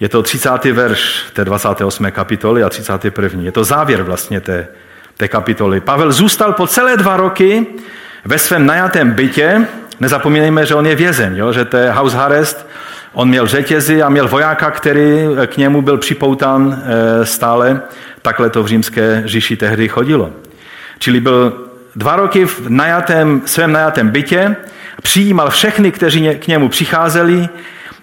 Je 0.00 0.08
to 0.08 0.22
30. 0.22 0.64
verš 0.64 1.24
té 1.32 1.44
28. 1.44 2.10
kapitoly 2.10 2.62
a 2.62 2.68
31. 2.68 3.42
Je 3.42 3.52
to 3.52 3.64
závěr 3.64 4.02
vlastně 4.02 4.40
té, 4.40 4.68
té 5.16 5.28
kapitoly. 5.28 5.80
Pavel 5.80 6.12
zůstal 6.12 6.52
po 6.52 6.66
celé 6.66 6.96
dva 6.96 7.16
roky 7.16 7.66
ve 8.24 8.38
svém 8.38 8.66
najatém 8.66 9.10
bytě. 9.10 9.66
Nezapomínejme, 10.00 10.66
že 10.66 10.74
on 10.74 10.86
je 10.86 10.94
vězeň, 10.94 11.36
jo? 11.36 11.52
že 11.52 11.64
to 11.64 11.76
je 11.76 11.90
house 11.90 12.18
arrest, 12.18 12.66
On 13.18 13.28
měl 13.28 13.46
řetězy 13.46 14.02
a 14.02 14.08
měl 14.08 14.28
vojáka, 14.28 14.70
který 14.70 15.26
k 15.46 15.56
němu 15.56 15.82
byl 15.82 15.98
připoután 15.98 16.82
stále. 17.22 17.82
Takhle 18.22 18.50
to 18.50 18.62
v 18.62 18.66
římské 18.66 19.22
říši 19.24 19.56
tehdy 19.56 19.88
chodilo. 19.88 20.30
Čili 20.98 21.20
byl 21.20 21.66
dva 21.96 22.16
roky 22.16 22.46
v 22.46 22.70
najatém, 22.70 23.42
svém 23.44 23.72
najatém 23.72 24.08
bytě, 24.08 24.56
přijímal 25.02 25.50
všechny, 25.50 25.92
kteří 25.92 26.28
k 26.28 26.46
němu 26.46 26.68
přicházeli 26.68 27.48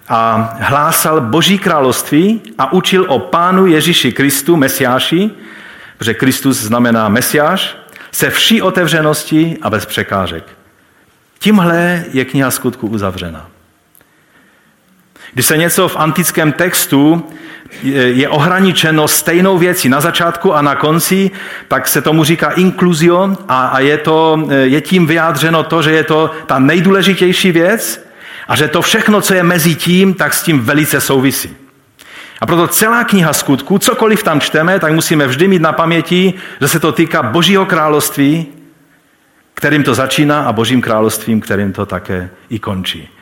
a 0.07 0.53
hlásal 0.59 1.21
Boží 1.21 1.59
království 1.59 2.41
a 2.57 2.73
učil 2.73 3.05
o 3.09 3.19
Pánu 3.19 3.65
Ježíši 3.65 4.11
Kristu, 4.11 4.55
Mesiáši, 4.57 5.31
protože 5.97 6.13
Kristus 6.13 6.57
znamená 6.57 7.09
Mesiáš, 7.09 7.77
se 8.11 8.29
vší 8.29 8.61
otevřeností 8.61 9.57
a 9.61 9.69
bez 9.69 9.85
překážek. 9.85 10.43
Tímhle 11.39 12.03
je 12.11 12.25
kniha 12.25 12.51
skutku 12.51 12.87
uzavřena. 12.87 13.47
Když 15.35 15.45
se 15.45 15.57
něco 15.57 15.87
v 15.87 15.95
antickém 15.95 16.51
textu 16.51 17.27
je 17.83 18.29
ohraničeno 18.29 19.07
stejnou 19.07 19.57
věcí 19.57 19.89
na 19.89 20.01
začátku 20.01 20.53
a 20.53 20.61
na 20.61 20.75
konci, 20.75 21.31
tak 21.67 21.87
se 21.87 22.01
tomu 22.01 22.23
říká 22.23 22.49
inkluzio 22.49 23.35
a, 23.47 23.67
a 23.67 23.79
je, 23.79 23.97
to, 23.97 24.47
je 24.63 24.81
tím 24.81 25.07
vyjádřeno 25.07 25.63
to, 25.63 25.81
že 25.81 25.91
je 25.91 26.03
to 26.03 26.31
ta 26.45 26.59
nejdůležitější 26.59 27.51
věc 27.51 28.07
a 28.47 28.55
že 28.55 28.67
to 28.67 28.81
všechno, 28.81 29.21
co 29.21 29.33
je 29.33 29.43
mezi 29.43 29.75
tím, 29.75 30.13
tak 30.13 30.33
s 30.33 30.43
tím 30.43 30.59
velice 30.59 31.01
souvisí. 31.01 31.55
A 32.41 32.45
proto 32.45 32.67
celá 32.67 33.03
kniha 33.03 33.33
skutku, 33.33 33.77
cokoliv 33.77 34.23
tam 34.23 34.41
čteme, 34.41 34.79
tak 34.79 34.93
musíme 34.93 35.27
vždy 35.27 35.47
mít 35.47 35.61
na 35.61 35.73
paměti, 35.73 36.33
že 36.61 36.67
se 36.67 36.79
to 36.79 36.91
týká 36.91 37.23
Božího 37.23 37.65
království, 37.65 38.47
kterým 39.53 39.83
to 39.83 39.93
začíná 39.95 40.41
a 40.41 40.53
Božím 40.53 40.81
královstvím, 40.81 41.41
kterým 41.41 41.73
to 41.73 41.85
také 41.85 42.29
i 42.49 42.59
končí. 42.59 43.14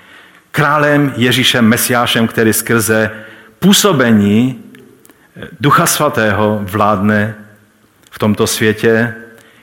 Králem 0.55 1.13
Ježíšem 1.17 1.65
Mesiášem, 1.65 2.27
který 2.27 2.53
skrze 2.53 3.12
působení 3.60 4.63
Ducha 5.60 5.86
Svatého 5.86 6.60
vládne 6.63 7.36
v 8.12 8.19
tomto 8.19 8.48
světě 8.48 9.13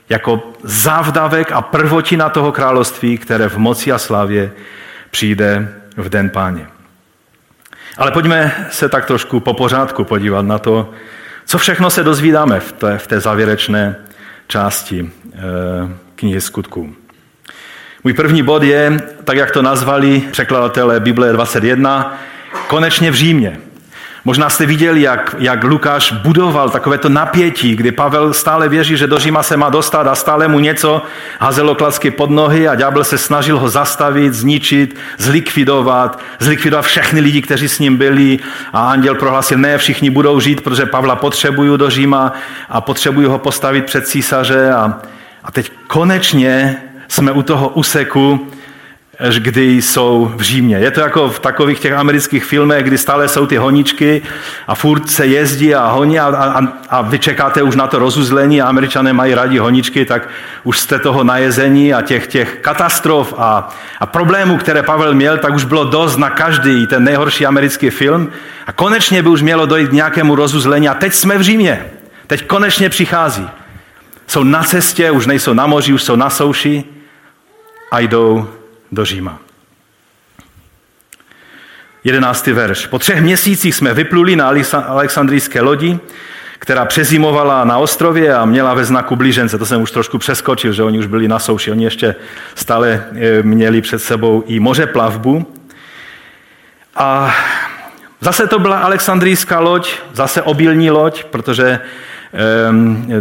jako 0.09 0.53
závdavek 0.63 1.51
a 1.51 1.61
prvotina 1.61 2.29
toho 2.29 2.51
království, 2.51 3.17
které 3.17 3.49
v 3.49 3.57
moci 3.57 3.91
a 3.91 3.97
slavě 3.97 4.51
přijde 5.11 5.67
v 5.97 6.09
den 6.09 6.29
páně. 6.29 6.67
Ale 7.97 8.11
pojďme 8.11 8.67
se 8.71 8.89
tak 8.89 9.05
trošku 9.05 9.39
po 9.39 9.53
pořádku 9.53 10.03
podívat 10.03 10.41
na 10.41 10.59
to, 10.59 10.91
co 11.45 11.57
všechno 11.57 11.89
se 11.89 12.03
dozvídáme 12.03 12.59
v 12.59 12.71
té, 12.71 12.97
v 12.97 13.07
té 13.07 13.19
závěrečné 13.19 13.95
části 14.47 15.11
e, 15.33 15.39
knihy 16.15 16.41
skutků. 16.41 16.95
Můj 18.03 18.13
první 18.13 18.43
bod 18.43 18.63
je, 18.63 18.99
tak 19.23 19.37
jak 19.37 19.51
to 19.51 19.61
nazvali 19.61 20.23
překladatelé 20.31 20.99
Bible 20.99 21.33
21, 21.33 22.17
konečně 22.67 23.11
v 23.11 23.15
Římě. 23.15 23.59
Možná 24.25 24.49
jste 24.49 24.65
viděli, 24.65 25.01
jak, 25.01 25.35
jak 25.39 25.63
Lukáš 25.63 26.11
budoval 26.11 26.69
takovéto 26.69 27.09
napětí, 27.09 27.75
kdy 27.75 27.91
Pavel 27.91 28.33
stále 28.33 28.69
věří, 28.69 28.97
že 28.97 29.07
do 29.07 29.19
Říma 29.19 29.43
se 29.43 29.57
má 29.57 29.69
dostat 29.69 30.07
a 30.07 30.15
stále 30.15 30.47
mu 30.47 30.59
něco 30.59 31.01
házelo 31.39 31.75
klacky 31.75 32.11
pod 32.11 32.29
nohy 32.29 32.67
a 32.67 32.75
ďábel 32.75 33.03
se 33.03 33.17
snažil 33.17 33.59
ho 33.59 33.69
zastavit, 33.69 34.33
zničit, 34.33 34.95
zlikvidovat, 35.17 36.19
zlikvidovat 36.39 36.85
všechny 36.85 37.19
lidi, 37.19 37.41
kteří 37.41 37.69
s 37.69 37.79
ním 37.79 37.97
byli 37.97 38.39
a 38.73 38.91
anděl 38.91 39.15
prohlásil, 39.15 39.57
ne, 39.57 39.77
všichni 39.77 40.09
budou 40.09 40.39
žít, 40.39 40.61
protože 40.61 40.85
Pavla 40.85 41.15
potřebují 41.15 41.77
do 41.77 41.89
Říma 41.89 42.33
a 42.69 42.81
potřebují 42.81 43.27
ho 43.27 43.39
postavit 43.39 43.85
před 43.85 44.07
císaře 44.07 44.71
a, 44.73 44.99
a 45.43 45.51
teď 45.51 45.71
konečně 45.87 46.77
jsme 47.11 47.31
u 47.31 47.41
toho 47.41 47.69
úseku, 47.69 48.47
kdy 49.37 49.81
jsou 49.81 50.31
v 50.35 50.41
Římě. 50.41 50.75
Je 50.75 50.91
to 50.91 50.99
jako 50.99 51.29
v 51.29 51.39
takových 51.39 51.79
těch 51.79 51.93
amerických 51.93 52.45
filmech, 52.45 52.83
kdy 52.83 52.97
stále 52.97 53.27
jsou 53.27 53.45
ty 53.45 53.57
honičky 53.57 54.21
a 54.67 54.75
furt 54.75 55.09
se 55.09 55.25
jezdí 55.25 55.75
a 55.75 55.87
honí 55.87 56.19
a, 56.19 56.25
a, 56.27 56.61
a 56.89 57.01
vy 57.01 57.19
čekáte 57.19 57.63
už 57.63 57.75
na 57.75 57.87
to 57.87 57.99
rozuzlení 57.99 58.61
a 58.61 58.67
američané 58.67 59.13
mají 59.13 59.33
rádi 59.33 59.57
honičky, 59.57 60.05
tak 60.05 60.29
už 60.63 60.79
jste 60.79 60.99
toho 60.99 61.23
najezení 61.23 61.93
a 61.93 62.01
těch, 62.01 62.27
těch 62.27 62.57
katastrof 62.61 63.33
a, 63.37 63.69
a 63.99 64.05
problémů, 64.05 64.57
které 64.57 64.83
Pavel 64.83 65.13
měl, 65.13 65.37
tak 65.37 65.55
už 65.55 65.65
bylo 65.65 65.83
dost 65.83 66.17
na 66.17 66.29
každý 66.29 66.87
ten 66.87 67.03
nejhorší 67.03 67.45
americký 67.45 67.89
film 67.89 68.29
a 68.67 68.71
konečně 68.71 69.23
by 69.23 69.29
už 69.29 69.41
mělo 69.41 69.65
dojít 69.65 69.89
k 69.89 69.93
nějakému 69.93 70.35
rozuzlení 70.35 70.89
a 70.89 70.93
teď 70.93 71.13
jsme 71.13 71.37
v 71.37 71.41
Římě. 71.41 71.85
Teď 72.27 72.47
konečně 72.47 72.89
přichází. 72.89 73.47
Jsou 74.27 74.43
na 74.43 74.63
cestě, 74.63 75.11
už 75.11 75.25
nejsou 75.25 75.53
na 75.53 75.67
moři, 75.67 75.93
už 75.93 76.03
jsou 76.03 76.15
na 76.15 76.29
souši 76.29 76.83
a 77.91 77.99
jdou 77.99 78.49
do 78.91 79.05
Říma. 79.05 79.39
Jedenáctý 82.03 82.51
verš. 82.51 82.87
Po 82.87 82.99
třech 82.99 83.21
měsících 83.21 83.75
jsme 83.75 83.93
vypluli 83.93 84.35
na 84.35 84.51
alexandrijské 84.87 85.61
lodi, 85.61 85.99
která 86.59 86.85
přezimovala 86.85 87.63
na 87.63 87.77
ostrově 87.77 88.35
a 88.35 88.45
měla 88.45 88.73
ve 88.73 88.85
znaku 88.85 89.15
blížence. 89.15 89.57
To 89.57 89.65
jsem 89.65 89.81
už 89.81 89.91
trošku 89.91 90.17
přeskočil, 90.17 90.73
že 90.73 90.83
oni 90.83 90.99
už 90.99 91.05
byli 91.05 91.27
na 91.27 91.39
souši. 91.39 91.71
Oni 91.71 91.83
ještě 91.83 92.15
stále 92.55 93.05
e, 93.15 93.43
měli 93.43 93.81
před 93.81 93.99
sebou 93.99 94.43
i 94.47 94.59
moře 94.59 94.87
plavbu. 94.87 95.53
A 96.95 97.35
zase 98.21 98.47
to 98.47 98.59
byla 98.59 98.79
alexandrijská 98.79 99.59
loď, 99.59 99.93
zase 100.13 100.41
obilní 100.41 100.91
loď, 100.91 101.23
protože 101.23 101.79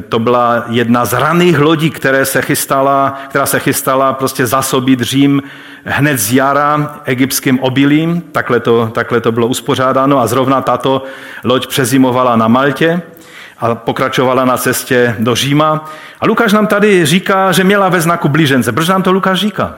to 0.09 0.19
byla 0.19 0.65
jedna 0.69 1.05
z 1.05 1.13
raných 1.13 1.59
lodí, 1.59 1.91
které 1.91 2.25
se 2.25 2.43
chystala, 2.43 3.19
která 3.29 3.47
se 3.47 3.59
chystala 3.59 4.13
prostě 4.13 4.47
zasobit 4.47 5.01
Řím 5.01 5.43
hned 5.85 6.19
z 6.19 6.33
jara 6.33 7.01
egyptským 7.05 7.61
obilím. 7.61 8.21
Takhle 8.21 8.61
to, 8.61 8.91
takhle 8.95 9.21
to 9.21 9.33
bylo 9.33 9.47
uspořádáno 9.47 10.21
a 10.21 10.27
zrovna 10.27 10.61
tato 10.61 11.03
loď 11.45 11.67
přezimovala 11.67 12.37
na 12.37 12.49
Maltě 12.49 13.03
a 13.59 13.75
pokračovala 13.75 14.45
na 14.45 14.57
cestě 14.57 15.17
do 15.19 15.35
Říma. 15.35 15.91
A 16.21 16.27
Lukáš 16.27 16.53
nám 16.53 16.67
tady 16.67 17.07
říká, 17.07 17.53
že 17.53 17.65
měla 17.65 17.89
ve 17.89 18.01
znaku 18.01 18.29
blížence. 18.29 18.73
Proč 18.73 18.89
nám 18.89 19.03
to 19.03 19.13
Lukáš 19.13 19.41
říká? 19.41 19.75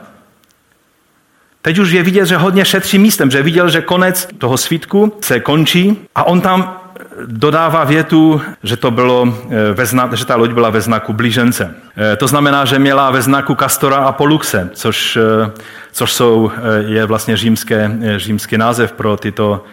Teď 1.61 1.79
už 1.79 1.91
je 1.91 2.03
vidět, 2.03 2.25
že 2.25 2.37
hodně 2.37 2.65
šetří 2.65 2.99
místem, 2.99 3.31
že 3.31 3.43
viděl, 3.43 3.69
že 3.69 3.81
konec 3.81 4.27
toho 4.37 4.57
svítku 4.57 5.13
se 5.21 5.39
končí 5.39 5.99
a 6.15 6.23
on 6.23 6.41
tam 6.41 6.82
dodává 7.25 7.83
větu, 7.83 8.41
že, 8.63 8.77
to 8.77 8.91
bylo 8.91 9.37
eh, 9.49 9.73
ve 9.73 9.85
zna, 9.85 10.09
že 10.13 10.25
ta 10.25 10.35
loď 10.35 10.51
byla 10.51 10.69
ve 10.69 10.81
znaku 10.81 11.13
blížence. 11.13 11.75
Eh, 11.97 12.15
to 12.15 12.27
znamená, 12.27 12.65
že 12.65 12.79
měla 12.79 13.11
ve 13.11 13.21
znaku 13.21 13.55
Kastora 13.55 13.97
a 13.97 14.11
Poluxe, 14.11 14.69
což, 14.73 15.17
eh, 15.17 15.51
což 15.91 16.13
jsou, 16.13 16.51
je 16.87 17.05
vlastně 17.05 17.37
římské, 17.37 17.91
římský 18.17 18.57
název 18.57 18.91
pro 18.91 19.17
tyto, 19.17 19.63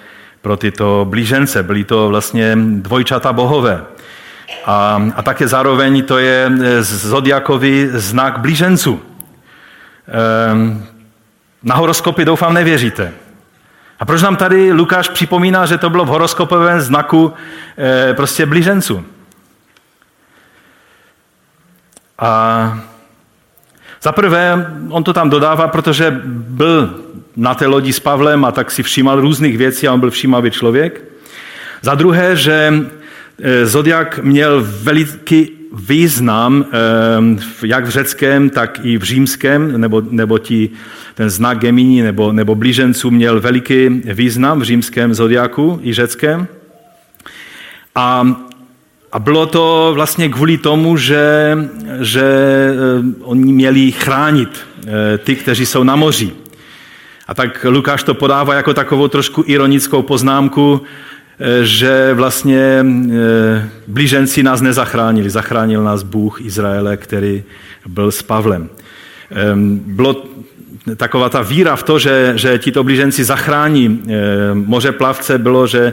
pro 0.43 0.57
tyto 0.57 1.07
blížence. 1.11 1.63
Byly 1.63 1.85
to 1.85 2.09
vlastně 2.09 2.57
dvojčata 2.57 3.33
bohové. 3.33 3.85
A, 4.67 5.03
a 5.17 5.23
také 5.23 5.49
zároveň 5.49 6.05
to 6.05 6.19
je 6.19 6.53
zodiakový 6.81 7.89
znak 7.93 8.39
blíženců. 8.39 9.01
Na 11.63 11.75
horoskopy 11.75 12.25
doufám 12.25 12.55
nevěříte. 12.55 13.13
A 14.01 14.05
proč 14.05 14.23
nám 14.23 14.37
tady 14.37 14.73
Lukáš 14.73 15.09
připomíná, 15.09 15.67
že 15.67 15.79
to 15.79 15.91
bylo 15.91 16.05
v 16.05 16.09
horoskopovém 16.09 16.81
znaku 16.81 17.33
e, 17.79 18.15
prostě 18.15 18.47
blíženců? 18.47 19.05
A 22.19 22.81
za 24.03 24.13
prvé, 24.13 24.67
on 24.89 25.05
to 25.05 25.13
tam 25.13 25.31
dodává, 25.31 25.69
protože 25.69 26.21
byl 26.25 27.01
na 27.37 27.55
té 27.55 27.67
lodi 27.67 27.93
s 27.93 28.01
Pavlem 28.01 28.45
a 28.45 28.53
tak 28.53 28.71
si 28.71 28.83
všímal 28.83 29.21
různých 29.21 29.59
věcí 29.59 29.89
a 29.89 29.93
on 29.93 30.01
byl 30.01 30.11
všímavý 30.11 30.51
člověk. 30.51 31.05
Za 31.83 31.95
druhé, 31.95 32.37
že 32.37 32.75
eh, 33.43 33.67
Zodiak 33.67 34.19
měl 34.19 34.67
veliký 34.83 35.60
význam 35.73 36.65
jak 37.63 37.87
v 37.87 37.89
řeckém, 37.89 38.51
tak 38.51 38.81
i 38.83 38.99
v 38.99 39.03
římském, 39.03 39.81
nebo, 39.81 40.03
nebo 40.11 40.39
ti, 40.39 40.71
ten 41.15 41.31
znak 41.31 41.59
Gemini 41.59 42.03
nebo, 42.03 42.33
nebo 42.33 42.55
blíženců 42.55 43.11
měl 43.11 43.41
veliký 43.41 43.89
význam 44.05 44.61
v 44.61 44.63
římském 44.63 45.15
zodiaku 45.15 45.81
i 45.83 45.95
řeckém. 45.95 46.47
A, 47.95 48.37
a 49.13 49.19
bylo 49.19 49.47
to 49.47 49.91
vlastně 49.95 50.29
kvůli 50.29 50.59
tomu, 50.59 50.97
že, 50.97 51.57
že 52.01 52.23
eh, 52.23 52.77
oni 53.23 53.53
měli 53.53 53.93
chránit 53.93 54.49
eh, 54.87 55.19
ty, 55.19 55.37
kteří 55.37 55.67
jsou 55.67 55.83
na 55.83 55.97
moři. 55.97 56.33
A 57.29 57.35
tak 57.35 57.67
Lukáš 57.69 58.03
to 58.03 58.15
podává 58.15 58.55
jako 58.55 58.75
takovou 58.75 59.09
trošku 59.09 59.45
ironickou 59.47 60.03
poznámku, 60.03 60.83
že 61.63 62.15
vlastně 62.15 62.85
eh, 62.85 63.69
blíženci 63.87 64.43
nás 64.43 64.61
nezachránili. 64.61 65.31
Zachránil 65.31 65.85
nás 65.85 66.03
Bůh 66.03 66.41
Izraele, 66.41 66.97
který 66.97 67.43
byl 67.87 68.13
s 68.13 68.23
Pavlem. 68.23 68.69
Ehm, 69.31 69.81
bylo 69.87 70.25
taková 70.97 71.29
ta 71.29 71.43
víra 71.43 71.77
v 71.77 71.83
to, 71.83 71.99
že, 71.99 72.33
že 72.37 72.59
tito 72.59 72.85
blíženci 72.85 73.25
zachrání 73.25 74.03
eh, 74.09 74.15
moře 74.55 74.93
plavce, 74.93 75.39
bylo, 75.39 75.67
že 75.67 75.93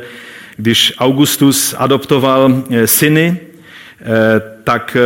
když 0.57 0.93
Augustus 0.97 1.75
adoptoval 1.77 2.63
eh, 2.71 2.87
syny, 2.87 3.39
tak 4.63 4.97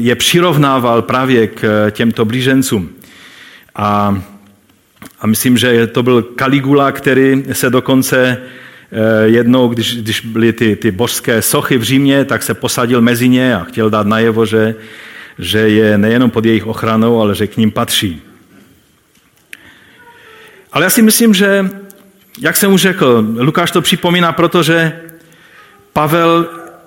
je 0.00 0.14
přirovnával 0.14 1.02
právě 1.02 1.46
k 1.46 1.90
těmto 1.90 2.24
blížencům. 2.24 2.88
A 3.74 4.22
a 5.20 5.26
myslím, 5.26 5.58
že 5.58 5.86
to 5.86 6.02
byl 6.02 6.22
Caligula, 6.38 6.92
který 6.92 7.44
se 7.52 7.70
dokonce 7.70 8.38
jednou, 9.24 9.68
když, 9.68 9.96
když 9.96 10.20
byly 10.20 10.52
ty, 10.52 10.76
ty 10.76 10.90
božské 10.90 11.42
sochy 11.42 11.78
v 11.78 11.82
Římě, 11.82 12.24
tak 12.24 12.42
se 12.42 12.54
posadil 12.54 13.00
mezi 13.00 13.28
ně 13.28 13.56
a 13.56 13.64
chtěl 13.64 13.90
dát 13.90 14.06
najevo, 14.06 14.46
že, 14.46 14.74
že 15.38 15.58
je 15.58 15.98
nejenom 15.98 16.30
pod 16.30 16.44
jejich 16.44 16.66
ochranou, 16.66 17.20
ale 17.20 17.34
že 17.34 17.46
k 17.46 17.56
ním 17.56 17.70
patří. 17.70 18.22
Ale 20.72 20.84
já 20.84 20.90
si 20.90 21.02
myslím, 21.02 21.34
že, 21.34 21.70
jak 22.40 22.56
jsem 22.56 22.72
už 22.72 22.80
řekl, 22.80 23.26
Lukáš 23.36 23.70
to 23.70 23.82
připomíná, 23.82 24.32
protože 24.32 24.92
Pavel 25.92 26.46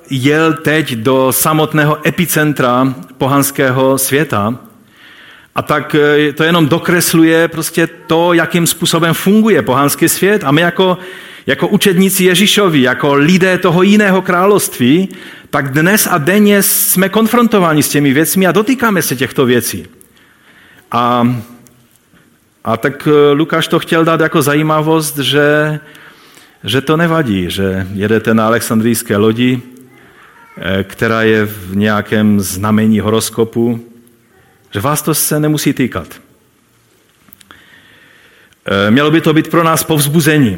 jel 0.09 0.53
teď 0.53 0.95
do 0.95 1.31
samotného 1.31 2.07
epicentra 2.07 2.95
pohanského 3.17 3.97
světa 3.97 4.66
a 5.57 5.61
tak 5.61 5.95
eh, 5.95 6.33
to 6.33 6.43
jenom 6.43 6.69
dokresluje 6.69 7.47
prostě 7.47 7.87
to, 7.87 8.33
jakým 8.33 8.67
způsobem 8.67 9.13
funguje 9.13 9.61
pohanský 9.61 10.09
svět 10.09 10.43
a 10.43 10.51
my 10.51 10.61
jako, 10.61 10.97
jako 11.45 11.67
učedníci 11.67 12.23
Ježíšovi, 12.23 12.81
jako 12.81 13.13
lidé 13.13 13.57
toho 13.57 13.83
jiného 13.83 14.21
království, 14.21 15.09
tak 15.49 15.71
dnes 15.71 16.07
a 16.11 16.17
denně 16.17 16.63
jsme 16.63 17.09
konfrontováni 17.09 17.83
s 17.83 17.89
těmi 17.89 18.13
věcmi 18.13 18.47
a 18.47 18.51
dotýkáme 18.51 19.01
se 19.01 19.15
těchto 19.15 19.45
věcí. 19.45 19.87
A, 20.91 21.35
a 22.63 22.77
tak 22.77 23.07
eh, 23.07 23.31
Lukáš 23.33 23.67
to 23.67 23.79
chtěl 23.79 24.05
dát 24.05 24.21
jako 24.21 24.41
zajímavost, 24.41 25.17
že, 25.17 25.79
že 26.63 26.81
to 26.81 26.97
nevadí, 26.97 27.45
že 27.49 27.87
jedete 27.93 28.33
na 28.33 28.45
alexandrijské 28.47 29.17
lodi, 29.17 29.61
eh, 30.57 30.83
která 30.83 31.21
je 31.21 31.45
v 31.45 31.75
nějakém 31.75 32.39
znamení 32.39 32.99
horoskopu, 32.99 33.87
že 34.77 34.81
vás 34.81 35.01
to 35.01 35.13
se 35.13 35.39
nemusí 35.39 35.73
týkat. 35.73 36.21
Eh, 38.65 38.91
mělo 38.91 39.11
by 39.11 39.21
to 39.21 39.33
být 39.33 39.47
pro 39.47 39.63
nás 39.63 39.83
povzbuzení, 39.83 40.57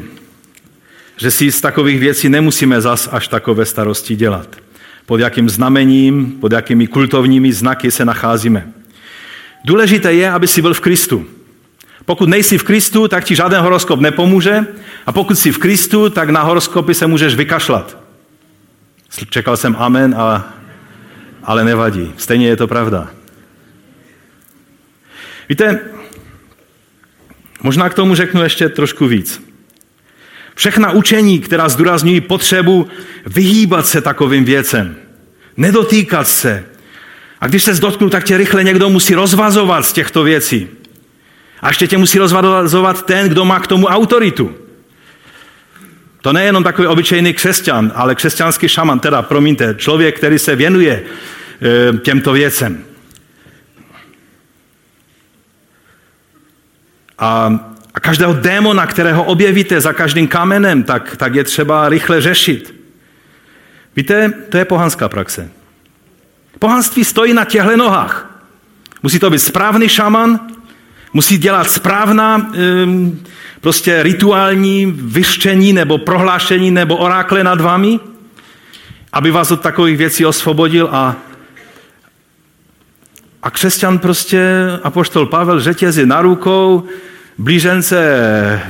že 1.16 1.30
si 1.30 1.52
z 1.52 1.60
takových 1.60 2.00
věcí 2.00 2.28
nemusíme 2.28 2.80
zas 2.80 3.08
až 3.12 3.28
takové 3.28 3.64
starosti 3.64 4.16
dělat. 4.16 4.56
Pod 5.06 5.20
jakým 5.20 5.48
znamením, 5.48 6.36
pod 6.40 6.52
jakými 6.52 6.86
kultovními 6.86 7.52
znaky 7.52 7.90
se 7.90 8.04
nacházíme. 8.04 8.68
Důležité 9.64 10.12
je, 10.12 10.30
aby 10.30 10.46
si 10.46 10.62
byl 10.62 10.74
v 10.74 10.80
Kristu. 10.80 11.26
Pokud 12.04 12.28
nejsi 12.28 12.58
v 12.58 12.64
Kristu, 12.64 13.08
tak 13.08 13.24
ti 13.24 13.34
žádný 13.34 13.56
horoskop 13.58 14.00
nepomůže 14.00 14.66
a 15.06 15.12
pokud 15.12 15.38
jsi 15.38 15.52
v 15.52 15.58
Kristu, 15.58 16.10
tak 16.10 16.30
na 16.30 16.42
horoskopy 16.42 16.94
se 16.94 17.06
můžeš 17.06 17.34
vykašlat. 17.34 17.96
Čekal 19.30 19.56
jsem 19.56 19.76
amen, 19.78 20.14
a, 20.18 20.44
ale 21.44 21.64
nevadí. 21.64 22.12
Stejně 22.16 22.48
je 22.48 22.56
to 22.56 22.68
pravda. 22.68 23.19
Víte, 25.50 25.80
možná 27.62 27.88
k 27.88 27.94
tomu 27.94 28.14
řeknu 28.14 28.42
ještě 28.42 28.68
trošku 28.68 29.06
víc. 29.06 29.42
Všechna 30.54 30.90
učení, 30.90 31.38
která 31.40 31.68
zdůrazňují 31.68 32.20
potřebu 32.20 32.88
vyhýbat 33.26 33.86
se 33.86 34.00
takovým 34.00 34.44
věcem, 34.44 34.96
nedotýkat 35.56 36.28
se. 36.28 36.64
A 37.40 37.46
když 37.46 37.62
se 37.62 37.74
dotknu, 37.74 38.10
tak 38.10 38.24
tě 38.24 38.36
rychle 38.36 38.64
někdo 38.64 38.88
musí 38.88 39.14
rozvazovat 39.14 39.86
z 39.86 39.92
těchto 39.92 40.22
věcí. 40.22 40.68
A 41.60 41.68
ještě 41.68 41.86
tě 41.86 41.98
musí 41.98 42.18
rozvazovat 42.18 43.06
ten, 43.06 43.28
kdo 43.28 43.44
má 43.44 43.60
k 43.60 43.66
tomu 43.66 43.86
autoritu. 43.86 44.54
To 46.22 46.32
nejenom 46.32 46.64
takový 46.64 46.88
obyčejný 46.88 47.34
křesťan, 47.34 47.92
ale 47.94 48.14
křesťanský 48.14 48.68
šaman, 48.68 49.00
teda, 49.00 49.22
promiňte, 49.22 49.74
člověk, 49.78 50.16
který 50.16 50.38
se 50.38 50.56
věnuje 50.56 51.02
e, 51.02 51.98
těmto 51.98 52.32
věcem. 52.32 52.89
A, 57.20 57.60
a 57.94 58.00
každého 58.00 58.32
démona, 58.32 58.86
kterého 58.86 59.24
objevíte 59.24 59.80
za 59.80 59.92
každým 59.92 60.28
kamenem, 60.28 60.82
tak, 60.82 61.16
tak 61.16 61.34
je 61.34 61.44
třeba 61.44 61.88
rychle 61.88 62.20
řešit. 62.20 62.74
Víte, 63.96 64.32
to 64.48 64.56
je 64.56 64.64
pohanská 64.64 65.08
praxe. 65.08 65.50
Pohanství 66.58 67.04
stojí 67.04 67.32
na 67.32 67.44
těchto 67.44 67.76
nohách. 67.76 68.42
Musí 69.02 69.18
to 69.18 69.30
být 69.30 69.38
správný 69.38 69.88
šaman, 69.88 70.40
musí 71.12 71.38
dělat 71.38 71.70
správná 71.70 72.52
prostě 73.60 74.02
rituální 74.02 74.86
vyštění 74.86 75.72
nebo 75.72 75.98
prohlášení 75.98 76.70
nebo 76.70 76.96
orákle 76.96 77.44
nad 77.44 77.60
vámi, 77.60 78.00
aby 79.12 79.30
vás 79.30 79.50
od 79.50 79.60
takových 79.60 79.96
věcí 79.96 80.26
osvobodil 80.26 80.88
a 80.92 81.16
a 83.42 83.50
křesťan 83.50 83.98
prostě, 83.98 84.52
apoštol 84.82 85.26
Pavel, 85.26 85.60
řetězy 85.60 86.06
na 86.06 86.22
rukou, 86.22 86.84
blížence 87.40 87.98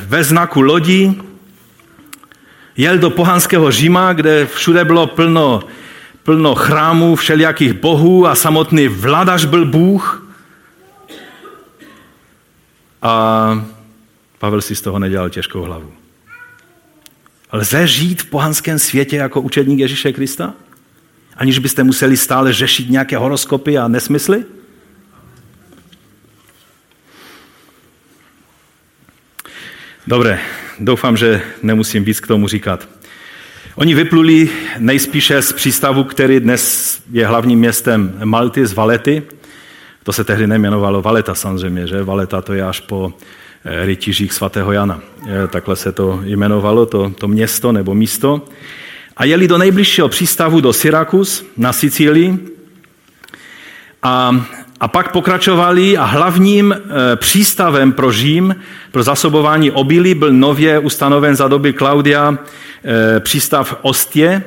ve 0.06 0.24
znaku 0.24 0.60
lodí, 0.60 1.22
jel 2.76 2.98
do 2.98 3.10
pohanského 3.10 3.70
Říma, 3.70 4.12
kde 4.12 4.46
všude 4.46 4.84
bylo 4.84 5.06
plno, 5.06 5.62
plno 6.22 6.54
chrámů 6.54 7.16
všelijakých 7.16 7.72
bohů 7.72 8.26
a 8.26 8.34
samotný 8.34 8.88
vladař 8.88 9.44
byl 9.44 9.66
Bůh. 9.66 10.26
A 13.02 13.64
Pavel 14.38 14.60
si 14.60 14.74
z 14.74 14.80
toho 14.80 14.98
nedělal 14.98 15.30
těžkou 15.30 15.62
hlavu. 15.62 15.92
Lze 17.52 17.86
žít 17.86 18.22
v 18.22 18.26
pohanském 18.26 18.78
světě 18.78 19.16
jako 19.16 19.40
učedník 19.40 19.78
Ježíše 19.78 20.12
Krista? 20.12 20.54
Aniž 21.36 21.58
byste 21.58 21.84
museli 21.84 22.16
stále 22.16 22.52
řešit 22.52 22.90
nějaké 22.90 23.16
horoskopy 23.16 23.78
a 23.78 23.88
nesmysly? 23.88 24.44
Dobré, 30.10 30.38
doufám, 30.78 31.16
že 31.16 31.42
nemusím 31.62 32.04
víc 32.04 32.20
k 32.20 32.26
tomu 32.26 32.48
říkat. 32.48 32.88
Oni 33.74 33.94
vypluli 33.94 34.50
nejspíše 34.78 35.42
z 35.42 35.52
přístavu, 35.52 36.04
který 36.04 36.40
dnes 36.40 36.98
je 37.10 37.26
hlavním 37.26 37.58
městem 37.58 38.18
Malty, 38.24 38.66
z 38.66 38.72
Valety. 38.72 39.22
To 40.02 40.12
se 40.12 40.24
tehdy 40.24 40.46
nejmenovalo 40.46 41.02
Valeta 41.02 41.34
samozřejmě, 41.34 41.86
že? 41.86 42.02
Valeta 42.02 42.42
to 42.42 42.54
je 42.54 42.62
až 42.62 42.80
po 42.80 43.12
eh, 43.64 43.86
rytířích 43.86 44.32
svatého 44.32 44.72
Jana. 44.72 45.00
Eh, 45.28 45.48
takhle 45.48 45.76
se 45.76 45.92
to 45.92 46.20
jmenovalo, 46.24 46.86
to, 46.86 47.12
to 47.18 47.28
město 47.28 47.72
nebo 47.72 47.94
místo. 47.94 48.44
A 49.16 49.24
jeli 49.24 49.48
do 49.48 49.58
nejbližšího 49.58 50.08
přístavu 50.08 50.60
do 50.60 50.72
Syrakus 50.72 51.46
na 51.56 51.72
Sicílii. 51.72 52.38
A 54.02 54.44
a 54.80 54.88
pak 54.88 55.12
pokračovali 55.12 55.96
a 55.96 56.04
hlavním 56.04 56.72
e, 56.72 57.16
přístavem 57.16 57.92
pro 57.92 58.12
Řím, 58.12 58.56
pro 58.92 59.02
zasobování 59.02 59.70
obilí, 59.70 60.14
byl 60.14 60.32
nově 60.32 60.78
ustanoven 60.78 61.36
za 61.36 61.48
doby 61.48 61.72
Klaudia 61.72 62.38
e, 62.84 63.20
přístav 63.20 63.78
Ostě, 63.82 64.42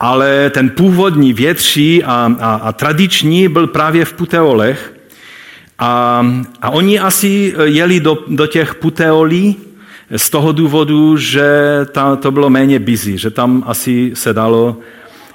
ale 0.00 0.50
ten 0.50 0.70
původní 0.70 1.32
větší 1.32 2.04
a, 2.04 2.34
a, 2.40 2.54
a 2.54 2.72
tradiční 2.72 3.48
byl 3.48 3.66
právě 3.66 4.04
v 4.04 4.12
Puteolech. 4.12 4.94
A, 5.78 6.26
a 6.62 6.70
oni 6.70 6.98
asi 6.98 7.54
jeli 7.64 8.00
do, 8.00 8.18
do 8.28 8.46
těch 8.46 8.74
Puteolí 8.74 9.56
z 10.16 10.30
toho 10.30 10.52
důvodu, 10.52 11.16
že 11.16 11.50
ta, 11.92 12.16
to 12.16 12.30
bylo 12.30 12.50
méně 12.50 12.78
busy, 12.78 13.18
že 13.18 13.30
tam 13.30 13.64
asi 13.66 14.10
se 14.14 14.32
dalo, 14.32 14.76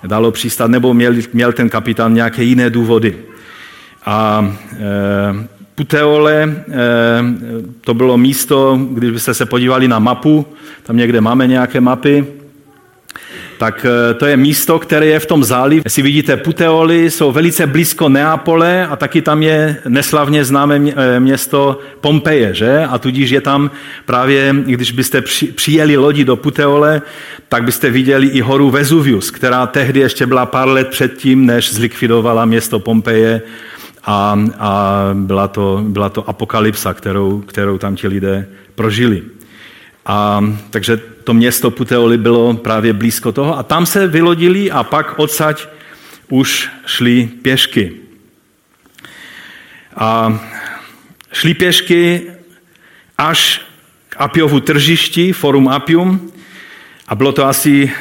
dalo 0.08 0.32
přistat, 0.32 0.68
nebo 0.68 0.94
měl, 0.94 1.14
měl 1.34 1.54
ten 1.54 1.70
kapitán 1.70 2.14
nějaké 2.14 2.44
jiné 2.44 2.70
důvody. 2.70 3.33
A 4.06 4.52
e, 4.74 5.54
Puteole, 5.76 6.44
e, 6.44 6.54
to 7.82 7.94
bylo 7.94 8.18
místo, 8.18 8.80
když 8.92 9.12
byste 9.12 9.34
se 9.34 9.46
podívali 9.46 9.88
na 9.88 10.00
mapu, 10.00 10.46
tam 10.84 10.98
někde 10.98 11.22
máme 11.22 11.48
nějaké 11.48 11.82
mapy, 11.82 12.26
tak 13.58 13.86
e, 13.86 14.14
to 14.14 14.26
je 14.26 14.38
místo, 14.38 14.80
které 14.80 15.06
je 15.06 15.20
v 15.20 15.26
tom 15.26 15.44
zálivu. 15.44 15.82
Jestli 15.86 16.02
vidíte, 16.02 16.38
Puteoli 16.38 17.12
jsou 17.12 17.32
velice 17.32 17.68
blízko 17.68 18.10
Neapole 18.10 18.88
a 18.88 18.96
taky 18.96 19.22
tam 19.22 19.44
je 19.44 19.78
neslavně 19.88 20.46
známé 20.46 20.82
město 21.20 21.80
Pompeje, 22.02 22.54
že? 22.54 22.80
A 22.90 22.98
tudíž 22.98 23.30
je 23.30 23.42
tam 23.42 23.72
právě, 24.06 24.56
když 24.66 24.92
byste 24.92 25.22
přijeli 25.56 25.98
lodi 25.98 26.26
do 26.26 26.36
Puteole, 26.36 27.02
tak 27.50 27.64
byste 27.64 27.90
viděli 27.90 28.28
i 28.28 28.42
horu 28.42 28.70
Vesuvius, 28.70 29.32
která 29.32 29.68
tehdy 29.68 30.00
ještě 30.00 30.26
byla 30.26 30.46
pár 30.46 30.68
let 30.68 30.88
předtím, 30.88 31.46
než 31.46 31.74
zlikvidovala 31.74 32.46
město 32.46 32.80
Pompeje 32.80 33.42
a, 34.04 34.40
a 34.60 35.10
byla, 35.14 35.48
to, 35.48 35.84
byla 35.88 36.10
to 36.10 36.30
apokalypsa, 36.30 36.94
kterou, 36.94 37.42
kterou 37.42 37.78
tam 37.78 37.96
ti 37.96 38.08
lidé 38.08 38.48
prožili. 38.76 39.24
A, 40.06 40.44
takže 40.70 40.98
to 40.98 41.34
město 41.34 41.72
Puteoli 41.72 42.18
bylo 42.18 42.54
právě 42.54 42.94
blízko 42.94 43.32
toho 43.32 43.58
a 43.58 43.64
tam 43.64 43.86
se 43.86 44.08
vylodili 44.08 44.72
a 44.72 44.84
pak 44.84 45.20
odsaď 45.20 45.68
už 46.30 46.70
šli 46.86 47.30
pěšky. 47.42 47.92
A 49.96 50.40
šli 51.32 51.54
pěšky 51.54 52.22
až 53.18 53.62
k 54.10 54.16
Apiovu 54.20 54.60
tržišti, 54.60 55.34
Forum 55.34 55.68
Apium, 55.68 56.32
a 57.08 57.16
bylo 57.16 57.32
to 57.32 57.46
asi 57.46 57.92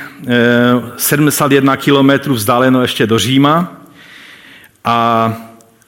71 0.96 1.72
eh, 1.72 1.76
kilometrů 1.76 2.34
vzdáleno 2.34 2.82
ještě 2.82 3.06
do 3.06 3.18
Říma. 3.18 3.72
A 4.84 5.32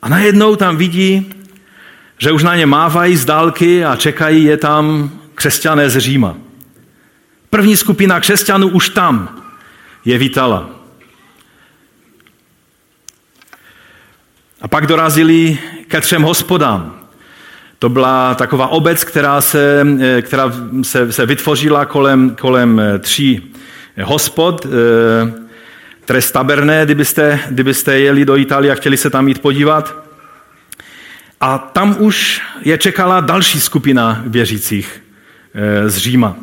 a 0.04 0.08
najednou 0.08 0.56
tam 0.56 0.76
vidí 0.76 1.34
že 2.18 2.32
už 2.32 2.42
na 2.42 2.56
ně 2.56 2.66
mávají 2.66 3.16
z 3.16 3.24
dálky 3.24 3.84
a 3.84 3.96
čekají 3.96 4.44
je 4.44 4.56
tam 4.56 5.10
křesťané 5.34 5.90
z 5.90 5.98
Říma. 5.98 6.36
První 7.50 7.76
skupina 7.76 8.20
křesťanů 8.20 8.68
už 8.68 8.88
tam 8.88 9.42
je 10.04 10.18
vítala. 10.18 10.70
A 14.60 14.68
pak 14.68 14.86
dorazili 14.86 15.58
ke 15.88 16.00
třem 16.00 16.22
hospodám. 16.22 17.00
To 17.78 17.88
byla 17.88 18.34
taková 18.34 18.66
obec, 18.66 19.04
která 19.04 19.40
se, 19.40 19.86
která 20.22 20.52
se, 20.82 21.12
se 21.12 21.26
vytvořila 21.26 21.84
kolem, 21.84 22.36
kolem 22.40 22.82
tří 23.00 23.52
hospod, 24.02 24.66
eh, 24.66 25.43
Trestaberné, 26.04 26.84
kdybyste, 26.84 27.40
kdybyste 27.50 28.00
jeli 28.00 28.24
do 28.24 28.36
Itálie 28.36 28.72
a 28.72 28.74
chtěli 28.74 28.96
se 28.96 29.10
tam 29.10 29.28
jít 29.28 29.42
podívat. 29.42 30.04
A 31.40 31.58
tam 31.58 31.96
už 31.98 32.42
je 32.62 32.78
čekala 32.78 33.20
další 33.20 33.60
skupina 33.60 34.22
věřících 34.26 35.02
eh, 35.54 35.90
z 35.90 35.96
Říma. 35.96 36.36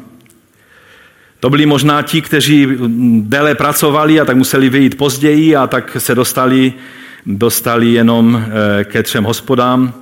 To 1.39 1.49
byli 1.49 1.65
možná 1.65 2.01
ti, 2.01 2.21
kteří 2.21 2.67
déle 3.19 3.55
pracovali 3.55 4.19
a 4.19 4.25
tak 4.25 4.37
museli 4.37 4.69
vyjít 4.69 4.97
později 4.97 5.55
a 5.55 5.67
tak 5.67 5.97
se 5.99 6.15
dostali, 6.15 6.73
dostali 7.25 7.93
jenom 7.93 8.45
eh, 8.45 8.83
ke 8.83 9.03
třem 9.03 9.23
hospodám, 9.23 9.93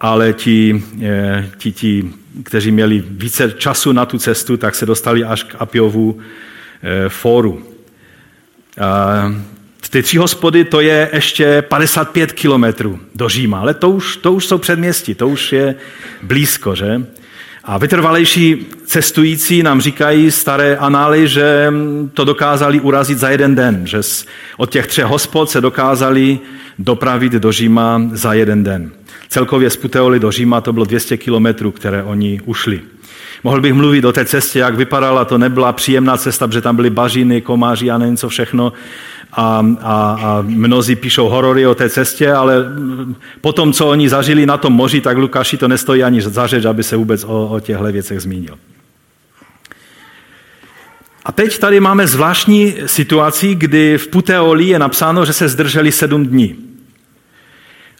ale 0.00 0.32
ti, 0.32 0.84
eh, 1.02 1.50
ti, 1.58 1.72
ti, 1.72 2.10
kteří 2.42 2.70
měli 2.70 3.04
více 3.08 3.52
času 3.58 3.92
na 3.92 4.06
tu 4.06 4.18
cestu, 4.18 4.56
tak 4.56 4.74
se 4.74 4.86
dostali 4.86 5.24
až 5.24 5.42
k 5.42 5.54
Apiovu 5.58 6.18
fóru. 7.08 7.75
Ty 9.90 10.02
tři 10.02 10.18
hospody, 10.18 10.64
to 10.64 10.80
je 10.80 11.10
ještě 11.12 11.62
55 11.62 12.32
kilometrů 12.32 12.98
do 13.14 13.28
Říma, 13.28 13.60
ale 13.60 13.74
to 13.74 13.90
už, 13.90 14.16
to 14.16 14.32
už 14.32 14.46
jsou 14.46 14.58
předměstí, 14.58 15.14
to 15.14 15.28
už 15.28 15.52
je 15.52 15.74
blízko, 16.22 16.74
že? 16.74 17.02
A 17.64 17.78
vytrvalejší 17.78 18.66
cestující 18.84 19.62
nám 19.62 19.80
říkají 19.80 20.30
staré 20.30 20.76
anály, 20.76 21.28
že 21.28 21.72
to 22.14 22.24
dokázali 22.24 22.80
urazit 22.80 23.18
za 23.18 23.28
jeden 23.28 23.54
den, 23.54 23.86
že 23.86 23.98
od 24.56 24.70
těch 24.70 24.86
třech 24.86 25.04
hospod 25.04 25.50
se 25.50 25.60
dokázali 25.60 26.38
dopravit 26.78 27.32
do 27.32 27.52
Říma 27.52 28.02
za 28.12 28.32
jeden 28.32 28.64
den. 28.64 28.90
Celkově 29.28 29.70
z 29.70 29.76
Puteoli 29.76 30.20
do 30.20 30.30
Říma 30.30 30.60
to 30.60 30.72
bylo 30.72 30.84
200 30.84 31.16
kilometrů, 31.16 31.70
které 31.70 32.02
oni 32.02 32.40
ušli. 32.44 32.80
Mohl 33.44 33.60
bych 33.60 33.74
mluvit 33.74 34.04
o 34.04 34.12
té 34.12 34.24
cestě, 34.24 34.58
jak 34.58 34.74
vypadala, 34.74 35.24
to 35.24 35.38
nebyla 35.38 35.72
příjemná 35.72 36.16
cesta, 36.16 36.46
protože 36.46 36.60
tam 36.60 36.76
byly 36.76 36.90
bažiny, 36.90 37.40
komáři 37.40 37.90
a 37.90 37.98
nevím 37.98 38.16
co 38.16 38.28
všechno. 38.28 38.72
A, 39.32 39.66
a, 39.82 40.18
a 40.22 40.44
mnozí 40.46 40.96
píšou 40.96 41.28
horory 41.28 41.66
o 41.66 41.74
té 41.74 41.90
cestě, 41.90 42.32
ale 42.32 42.64
po 43.40 43.52
tom, 43.52 43.72
co 43.72 43.88
oni 43.88 44.08
zažili 44.08 44.46
na 44.46 44.56
tom 44.56 44.72
moři, 44.72 45.00
tak 45.00 45.16
Lukáši 45.16 45.56
to 45.56 45.68
nestojí 45.68 46.02
ani 46.02 46.22
za 46.22 46.46
řeč, 46.46 46.64
aby 46.64 46.82
se 46.82 46.96
vůbec 46.96 47.24
o, 47.24 47.48
o 47.48 47.60
těchto 47.60 47.84
věcech 47.84 48.20
zmínil. 48.20 48.58
A 51.24 51.32
teď 51.32 51.58
tady 51.58 51.80
máme 51.80 52.06
zvláštní 52.06 52.74
situaci, 52.86 53.54
kdy 53.54 53.98
v 53.98 54.08
Puteoli 54.08 54.64
je 54.64 54.78
napsáno, 54.78 55.24
že 55.24 55.32
se 55.32 55.48
zdrželi 55.48 55.92
sedm 55.92 56.26
dní. 56.26 56.56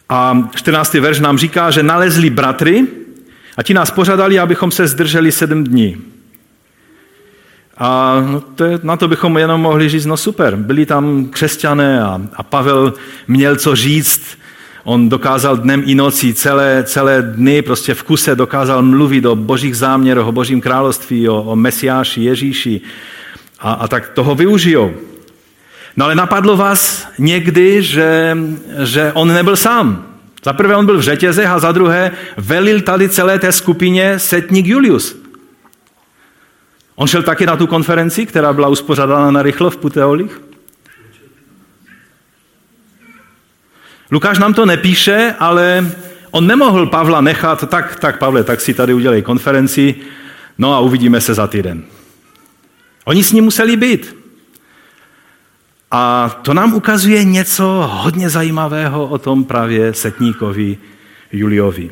A 0.09 0.49
14. 0.55 0.93
verš 0.93 1.19
nám 1.19 1.37
říká, 1.37 1.71
že 1.71 1.83
nalezli 1.83 2.29
bratry, 2.29 2.87
a 3.57 3.63
ti 3.63 3.73
nás 3.73 3.91
pořadali, 3.91 4.39
abychom 4.39 4.71
se 4.71 4.87
zdrželi 4.87 5.31
sedm 5.31 5.63
dní. 5.63 5.97
A 7.77 8.21
to 8.55 8.63
je, 8.63 8.79
na 8.83 8.97
to 8.97 9.07
bychom 9.07 9.37
jenom 9.37 9.61
mohli 9.61 9.89
říct, 9.89 10.05
no 10.05 10.17
super, 10.17 10.55
byli 10.55 10.85
tam 10.85 11.25
křesťané 11.25 12.03
a, 12.03 12.21
a 12.33 12.43
Pavel 12.43 12.93
měl 13.27 13.55
co 13.55 13.75
říct, 13.75 14.37
on 14.83 15.09
dokázal 15.09 15.57
dnem 15.57 15.83
i 15.85 15.95
nocí 15.95 16.33
celé, 16.33 16.83
celé 16.83 17.21
dny, 17.21 17.61
prostě 17.61 17.93
v 17.93 18.03
kuse 18.03 18.35
dokázal 18.35 18.81
mluvit 18.81 19.25
o 19.25 19.35
božích 19.35 19.77
záměrech, 19.77 20.25
o 20.25 20.31
božím 20.31 20.61
království, 20.61 21.29
o, 21.29 21.43
o 21.43 21.55
Mesiáši, 21.55 22.21
Ježíši. 22.21 22.81
A, 23.59 23.73
a 23.73 23.87
tak 23.87 24.09
toho 24.09 24.35
využijou. 24.35 24.93
No 25.97 26.05
ale 26.05 26.15
napadlo 26.15 26.57
vás 26.57 27.07
někdy, 27.19 27.83
že, 27.83 28.37
že 28.83 29.11
on 29.13 29.27
nebyl 29.27 29.55
sám. 29.55 30.16
Za 30.47 30.53
prvé 30.53 30.75
on 30.75 30.85
byl 30.85 30.97
v 30.97 31.01
řetězech 31.01 31.47
a 31.47 31.59
za 31.59 31.71
druhé 31.71 32.11
velil 32.37 32.81
tady 32.81 33.09
celé 33.09 33.39
té 33.39 33.51
skupině 33.51 34.19
setník 34.19 34.65
Julius. 34.65 35.15
On 36.95 37.07
šel 37.07 37.23
taky 37.23 37.45
na 37.45 37.57
tu 37.57 37.67
konferenci, 37.67 38.25
která 38.25 38.53
byla 38.53 38.67
uspořádána 38.67 39.31
na 39.31 39.41
rychlo 39.41 39.69
v 39.69 39.77
Puteolích. 39.77 40.41
Lukáš 44.11 44.39
nám 44.39 44.53
to 44.53 44.65
nepíše, 44.65 45.35
ale 45.39 45.91
on 46.31 46.47
nemohl 46.47 46.85
Pavla 46.85 47.21
nechat, 47.21 47.69
tak, 47.69 47.99
tak 47.99 48.19
Pavle, 48.19 48.43
tak 48.43 48.61
si 48.61 48.73
tady 48.73 48.93
udělej 48.93 49.21
konferenci, 49.21 49.95
no 50.57 50.73
a 50.73 50.79
uvidíme 50.79 51.21
se 51.21 51.33
za 51.33 51.47
týden. 51.47 51.83
Oni 53.05 53.23
s 53.23 53.31
ním 53.31 53.43
museli 53.43 53.77
být. 53.77 54.15
A 55.91 56.29
to 56.41 56.53
nám 56.53 56.73
ukazuje 56.73 57.23
něco 57.23 57.89
hodně 57.91 58.29
zajímavého 58.29 59.07
o 59.07 59.17
tom 59.17 59.43
právě 59.43 59.93
setníkovi 59.93 60.77
Juliovi. 61.31 61.91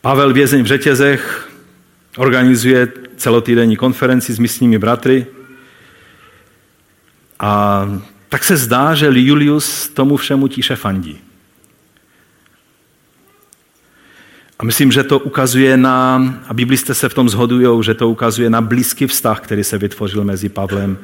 Pavel 0.00 0.32
vězeň 0.32 0.62
v 0.62 0.66
řetězech 0.66 1.50
organizuje 2.16 2.92
celotýdenní 3.16 3.76
konferenci 3.76 4.32
s 4.32 4.38
místními 4.38 4.78
bratry 4.78 5.26
a 7.38 7.84
tak 8.28 8.44
se 8.44 8.56
zdá, 8.56 8.94
že 8.94 9.06
Julius 9.12 9.88
tomu 9.88 10.16
všemu 10.16 10.48
tiše 10.48 10.76
fandí. 10.76 11.27
A 14.58 14.64
myslím, 14.64 14.92
že 14.92 15.02
to 15.02 15.18
ukazuje 15.18 15.76
na, 15.76 16.22
a 16.48 16.54
biblisté 16.54 16.94
se 16.94 17.08
v 17.08 17.14
tom 17.14 17.28
zhodují, 17.28 17.84
že 17.84 17.94
to 17.94 18.08
ukazuje 18.08 18.50
na 18.50 18.60
blízký 18.60 19.06
vztah, 19.06 19.40
který 19.40 19.64
se 19.64 19.78
vytvořil 19.78 20.24
mezi 20.24 20.48
Pavlem 20.48 20.98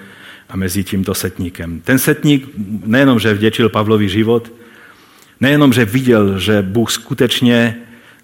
a 0.48 0.56
mezi 0.56 0.84
tímto 0.84 1.14
setníkem. 1.14 1.80
Ten 1.84 1.98
setník 1.98 2.48
nejenom, 2.84 3.20
že 3.20 3.34
vděčil 3.34 3.68
Pavlovi 3.68 4.08
život, 4.08 4.52
nejenom, 5.40 5.72
že 5.72 5.84
viděl, 5.84 6.38
že 6.38 6.62
Bůh 6.62 6.90
skutečně 6.90 7.76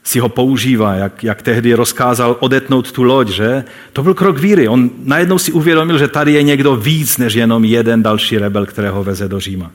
si 0.02 0.18
ho 0.18 0.28
používá, 0.28 0.94
jak, 0.94 1.24
jak 1.24 1.42
tehdy 1.42 1.74
rozkázal 1.74 2.36
odetnout 2.40 2.92
tu 2.92 3.02
loď, 3.02 3.28
že? 3.28 3.64
To 3.92 4.02
byl 4.02 4.14
krok 4.14 4.38
víry. 4.38 4.68
On 4.68 4.90
najednou 5.04 5.38
si 5.38 5.52
uvědomil, 5.52 5.98
že 5.98 6.08
tady 6.08 6.32
je 6.32 6.42
někdo 6.42 6.76
víc 6.76 7.18
než 7.18 7.34
jenom 7.34 7.64
jeden 7.64 8.02
další 8.02 8.38
rebel, 8.38 8.66
kterého 8.66 9.04
veze 9.04 9.28
do 9.28 9.40
Říma. 9.40 9.70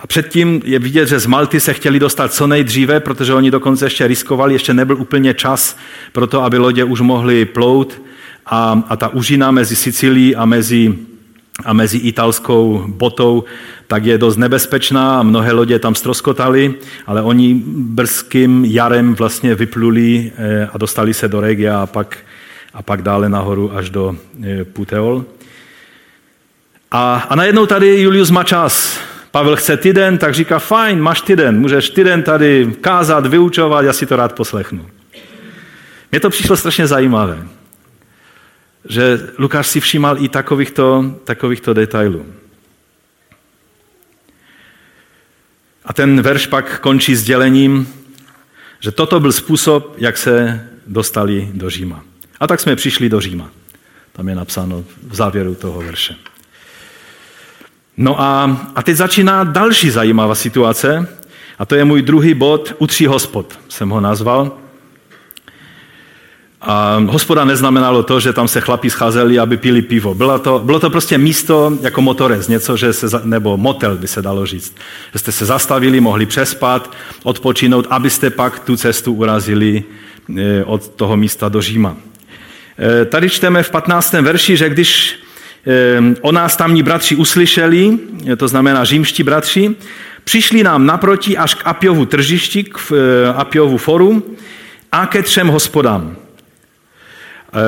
A 0.00 0.06
předtím 0.06 0.62
je 0.64 0.78
vidět, 0.78 1.08
že 1.08 1.18
z 1.18 1.26
Malty 1.26 1.60
se 1.60 1.72
chtěli 1.72 1.98
dostat 1.98 2.32
co 2.32 2.46
nejdříve, 2.46 3.00
protože 3.00 3.34
oni 3.34 3.50
dokonce 3.50 3.86
ještě 3.86 4.06
riskovali, 4.06 4.54
ještě 4.54 4.74
nebyl 4.74 4.96
úplně 4.96 5.34
čas 5.34 5.76
pro 6.12 6.26
to, 6.26 6.42
aby 6.42 6.58
lodě 6.58 6.84
už 6.84 7.00
mohly 7.00 7.44
plout. 7.44 8.02
A, 8.46 8.82
a 8.88 8.96
ta 8.96 9.08
užina 9.08 9.50
mezi 9.50 9.76
Sicílií 9.76 10.36
a 10.36 10.44
mezi, 10.44 10.98
a 11.64 11.72
mezi 11.72 11.98
italskou 11.98 12.84
botou 12.88 13.44
tak 13.86 14.04
je 14.04 14.18
dost 14.18 14.36
nebezpečná 14.36 15.22
mnohé 15.22 15.52
lodě 15.52 15.78
tam 15.78 15.94
stroskotaly, 15.94 16.74
ale 17.06 17.22
oni 17.22 17.62
brzkým 17.66 18.64
jarem 18.64 19.14
vlastně 19.14 19.54
vypluli 19.54 20.32
eh, 20.36 20.68
a 20.72 20.78
dostali 20.78 21.14
se 21.14 21.28
do 21.28 21.40
Regia 21.40 21.82
a 21.82 21.86
pak, 21.86 22.18
a 22.74 22.82
pak 22.82 23.02
dále 23.02 23.28
nahoru 23.28 23.76
až 23.76 23.90
do 23.90 24.16
eh, 24.44 24.64
Puteol. 24.64 25.24
A, 26.90 27.26
a 27.28 27.34
najednou 27.34 27.66
tady 27.66 28.00
Julius 28.00 28.30
má 28.30 28.44
čas. 28.44 29.00
Pavel 29.30 29.56
chce 29.56 29.76
týden, 29.76 30.18
tak 30.18 30.34
říká, 30.34 30.58
fajn, 30.58 31.00
máš 31.00 31.20
týden, 31.20 31.60
můžeš 31.60 31.90
týden 31.90 32.22
tady 32.22 32.72
kázat, 32.80 33.26
vyučovat, 33.26 33.84
já 33.84 33.92
si 33.92 34.06
to 34.06 34.16
rád 34.16 34.32
poslechnu. 34.32 34.90
Mně 36.12 36.20
to 36.20 36.30
přišlo 36.30 36.56
strašně 36.56 36.86
zajímavé, 36.86 37.46
že 38.88 39.18
Lukáš 39.38 39.66
si 39.66 39.80
všímal 39.80 40.22
i 40.22 40.28
takovýchto, 40.28 41.14
takovýchto 41.24 41.74
detailů. 41.74 42.26
A 45.84 45.92
ten 45.92 46.22
verš 46.22 46.46
pak 46.46 46.80
končí 46.80 47.16
sdělením, 47.16 47.88
že 48.80 48.90
toto 48.90 49.20
byl 49.20 49.32
způsob, 49.32 49.94
jak 49.98 50.16
se 50.16 50.68
dostali 50.86 51.50
do 51.54 51.70
Říma. 51.70 52.04
A 52.40 52.46
tak 52.46 52.60
jsme 52.60 52.76
přišli 52.76 53.08
do 53.08 53.20
Říma. 53.20 53.50
Tam 54.12 54.28
je 54.28 54.34
napsáno 54.34 54.84
v 55.02 55.14
závěru 55.14 55.54
toho 55.54 55.82
verše. 55.82 56.16
No 58.00 58.20
a, 58.20 58.60
a 58.74 58.82
teď 58.82 58.96
začíná 58.96 59.44
další 59.44 59.90
zajímavá 59.90 60.34
situace, 60.34 61.08
a 61.58 61.66
to 61.66 61.74
je 61.74 61.84
můj 61.84 62.02
druhý 62.02 62.34
bod, 62.34 62.74
u 62.78 62.86
tří 62.86 63.06
hospod 63.06 63.58
jsem 63.68 63.90
ho 63.90 64.00
nazval. 64.00 64.52
A 66.60 67.02
hospoda 67.08 67.44
neznamenalo 67.44 68.02
to, 68.02 68.20
že 68.20 68.32
tam 68.32 68.48
se 68.48 68.60
chlapí 68.60 68.90
scházeli, 68.90 69.38
aby 69.38 69.56
pili 69.56 69.82
pivo. 69.82 70.14
Bylo 70.14 70.38
to, 70.38 70.58
bylo 70.58 70.80
to 70.80 70.90
prostě 70.90 71.18
místo 71.18 71.78
jako 71.82 72.02
motorez, 72.02 72.48
něco, 72.48 72.76
že 72.76 72.92
se, 72.92 73.06
nebo 73.24 73.56
motel 73.56 73.96
by 73.96 74.08
se 74.08 74.22
dalo 74.22 74.46
říct. 74.46 74.76
Že 75.12 75.18
jste 75.18 75.32
se 75.32 75.44
zastavili, 75.44 76.00
mohli 76.00 76.26
přespat, 76.26 76.96
odpočinout, 77.22 77.86
abyste 77.90 78.30
pak 78.30 78.58
tu 78.58 78.76
cestu 78.76 79.12
urazili 79.12 79.84
e, 80.38 80.64
od 80.64 80.88
toho 80.88 81.16
místa 81.16 81.48
do 81.48 81.62
Říma. 81.62 81.96
E, 82.78 83.04
tady 83.04 83.30
čteme 83.30 83.62
v 83.62 83.70
15. 83.70 84.12
verši, 84.12 84.56
že 84.56 84.68
když 84.68 85.20
o 86.20 86.32
nás 86.32 86.56
tamní 86.56 86.82
bratři 86.82 87.16
uslyšeli, 87.16 87.98
to 88.36 88.48
znamená 88.48 88.84
římští 88.84 89.22
bratři, 89.22 89.74
přišli 90.24 90.62
nám 90.62 90.86
naproti 90.86 91.36
až 91.36 91.54
k 91.54 91.66
Apiovu 91.66 92.06
tržišti, 92.06 92.64
k 92.64 92.92
Apiovu 93.36 93.76
forum 93.76 94.22
a 94.92 95.06
ke 95.06 95.22
třem 95.22 95.48
hospodám. 95.48 96.16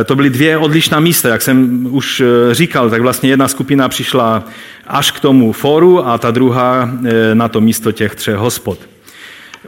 To 0.04 0.16
byly 0.16 0.30
dvě 0.30 0.58
odlišná 0.58 1.00
místa, 1.00 1.28
jak 1.28 1.42
jsem 1.42 1.86
už 1.90 2.22
říkal, 2.52 2.90
tak 2.90 3.02
vlastně 3.02 3.30
jedna 3.30 3.48
skupina 3.48 3.88
přišla 3.88 4.44
až 4.86 5.10
k 5.10 5.20
tomu 5.20 5.52
foru 5.52 6.06
a 6.08 6.18
ta 6.18 6.30
druhá 6.30 6.90
na 7.34 7.48
to 7.48 7.60
místo 7.60 7.92
těch 7.92 8.14
třech 8.14 8.36
hospod. 8.36 8.91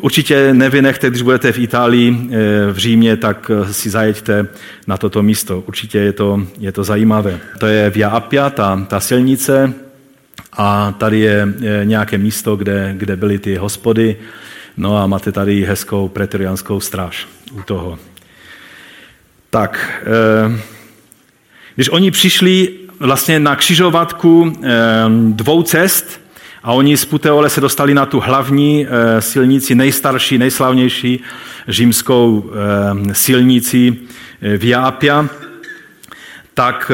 Určitě 0.01 0.55
nevynechte, 0.55 1.11
když 1.11 1.23
budete 1.23 1.53
v 1.53 1.59
Itálii, 1.59 2.17
eh, 2.31 2.73
v 2.73 2.79
Římě, 2.79 3.17
tak 3.17 3.51
eh, 3.51 3.73
si 3.73 3.91
zajeďte 3.91 4.47
na 4.87 4.97
toto 4.97 5.23
místo. 5.23 5.61
Určitě 5.67 5.99
je 5.99 6.13
to, 6.13 6.47
je 6.59 6.73
to 6.73 6.85
zajímavé. 6.85 7.39
To 7.59 7.67
je 7.67 7.91
Via 7.91 8.09
Appia, 8.09 8.51
ta, 8.51 8.87
ta 8.89 9.01
silnice, 9.01 9.73
a 10.53 10.93
tady 10.99 11.21
je 11.21 11.49
nějaké 11.85 12.19
místo, 12.19 12.57
kde, 12.57 12.95
kde 12.97 13.17
byly 13.17 13.39
ty 13.39 13.57
hospody. 13.57 14.17
No 14.77 14.97
a 14.97 15.07
máte 15.07 15.33
tady 15.33 15.65
hezkou 15.65 16.09
pretorianskou 16.09 16.81
stráž 16.81 17.29
u 17.53 17.63
toho. 17.63 17.99
Tak, 19.51 20.03
eh, 20.03 20.61
když 21.75 21.89
oni 21.89 22.11
přišli 22.11 22.69
vlastně 23.01 23.41
na 23.41 23.57
křižovatku 23.57 24.53
dvou 25.31 25.63
cest, 25.63 26.24
a 26.65 26.73
oni 26.73 26.97
z 26.97 27.05
Puteole 27.05 27.51
se 27.51 27.61
dostali 27.61 27.95
na 27.95 28.07
tu 28.07 28.21
hlavní 28.21 28.87
eh, 28.87 29.21
silnici, 29.21 29.75
nejstarší, 29.75 30.39
nejslavnější 30.39 31.21
římskou 31.69 32.51
eh, 33.11 33.15
silnici 33.15 33.97
eh, 34.43 34.57
Via 34.57 34.83
Appia. 34.83 35.29
Tak, 36.55 36.93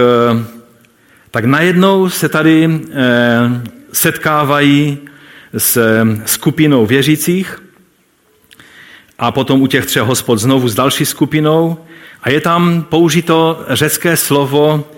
tak 1.30 1.44
najednou 1.44 2.08
se 2.08 2.28
tady 2.28 2.80
setkávají 3.92 4.98
s 5.56 6.02
skupinou 6.26 6.86
věřících 6.86 7.62
a 9.18 9.32
potom 9.32 9.62
u 9.62 9.66
těch 9.66 9.86
třech 9.86 10.02
hospod 10.02 10.38
znovu 10.38 10.68
s 10.68 10.74
další 10.74 11.06
skupinou 11.06 11.78
a 12.22 12.30
je 12.30 12.40
tam 12.40 12.82
použito 12.82 13.64
řecké 13.68 14.16
slovo 14.16 14.88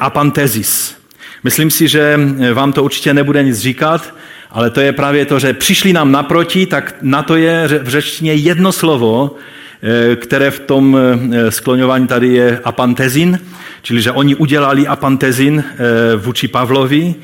apantezis. 0.00 1.01
Myslím 1.44 1.70
si, 1.70 1.88
že 1.88 2.20
vám 2.54 2.72
to 2.72 2.84
určitě 2.84 3.14
nebude 3.14 3.42
nic 3.42 3.58
říkat, 3.58 4.14
ale 4.50 4.70
to 4.70 4.80
je 4.80 4.92
právě 4.92 5.26
to, 5.26 5.38
že 5.38 5.52
přišli 5.52 5.92
nám 5.92 6.12
naproti, 6.12 6.66
tak 6.66 6.94
na 7.02 7.22
to 7.22 7.36
je 7.36 7.68
v 7.82 7.88
řečtině 7.88 8.34
jedno 8.34 8.72
slovo, 8.72 9.36
eh, 9.82 10.16
které 10.16 10.50
v 10.50 10.60
tom 10.60 10.98
eh, 10.98 11.50
skloňování 11.50 12.06
tady 12.06 12.28
je 12.28 12.60
apantezin, 12.64 13.40
čili 13.82 14.02
že 14.02 14.12
oni 14.12 14.34
udělali 14.34 14.86
apantezin 14.86 15.64
eh, 15.66 16.16
vůči 16.16 16.48
Pavlovi, 16.48 17.14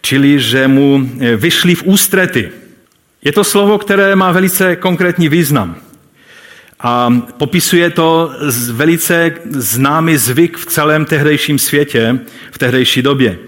čili 0.00 0.40
že 0.40 0.68
mu 0.68 1.10
vyšli 1.36 1.74
v 1.74 1.82
ústrety. 1.82 2.50
Je 3.24 3.32
to 3.32 3.44
slovo, 3.44 3.78
které 3.78 4.16
má 4.16 4.32
velice 4.32 4.76
konkrétní 4.76 5.28
význam. 5.28 5.83
A 6.86 7.22
popisuje 7.36 7.90
to 7.90 8.30
velice 8.72 9.32
známý 9.50 10.16
zvyk 10.16 10.56
v 10.56 10.66
celém 10.66 11.04
tehdejším 11.04 11.58
světě, 11.58 12.18
v 12.50 12.58
tehdejší 12.58 13.02
době. 13.02 13.38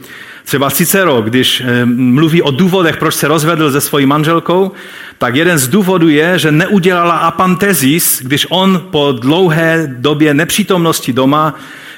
Třeba 0.44 0.70
Cicero, 0.70 1.22
když 1.22 1.60
eh, 1.60 1.84
mluví 1.86 2.42
o 2.42 2.50
důvodech, 2.50 2.96
proč 2.96 3.14
se 3.14 3.28
rozvedl 3.28 3.70
se 3.70 3.80
svojí 3.80 4.06
manželkou, 4.06 4.72
tak 5.18 5.34
jeden 5.34 5.58
z 5.58 5.68
důvodů 5.68 6.08
je, 6.08 6.38
že 6.38 6.52
neudělala 6.52 7.16
apantezis, 7.16 8.22
když 8.22 8.46
on 8.50 8.86
po 8.90 9.12
dlouhé 9.12 9.94
době 9.98 10.34
nepřítomnosti 10.34 11.12
doma 11.12 11.54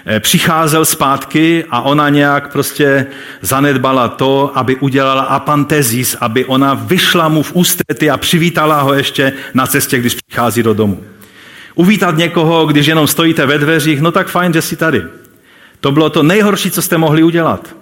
eh, 0.07 0.21
přicházel 0.21 0.85
zpátky 0.85 1.65
a 1.71 1.81
ona 1.81 2.09
nějak 2.09 2.53
prostě 2.53 3.07
zanedbala 3.41 4.09
to, 4.09 4.53
aby 4.55 4.77
udělala 4.77 5.23
apantezis, 5.23 6.17
aby 6.21 6.45
ona 6.45 6.75
vyšla 6.75 7.29
mu 7.29 7.43
v 7.43 7.53
ústrety 7.55 8.11
a 8.11 8.17
přivítala 8.17 8.81
ho 8.81 8.95
ještě 8.95 9.33
na 9.55 9.67
cestě, 9.67 9.99
když 9.99 10.15
přichází 10.15 10.63
do 10.63 10.75
domu. 10.75 11.05
Uvítat 11.79 12.17
někoho, 12.17 12.67
když 12.67 12.87
jenom 12.87 13.07
stojíte 13.07 13.47
ve 13.47 13.59
dveřích, 13.59 14.01
no 14.01 14.13
tak 14.13 14.29
fajn, 14.29 14.53
že 14.53 14.63
jsi 14.63 14.77
tady. 14.77 15.03
To 15.81 15.93
bylo 15.93 16.11
to 16.11 16.23
nejhorší, 16.23 16.71
co 16.71 16.83
jste 16.83 16.99
mohli 16.99 17.23
udělat. 17.23 17.77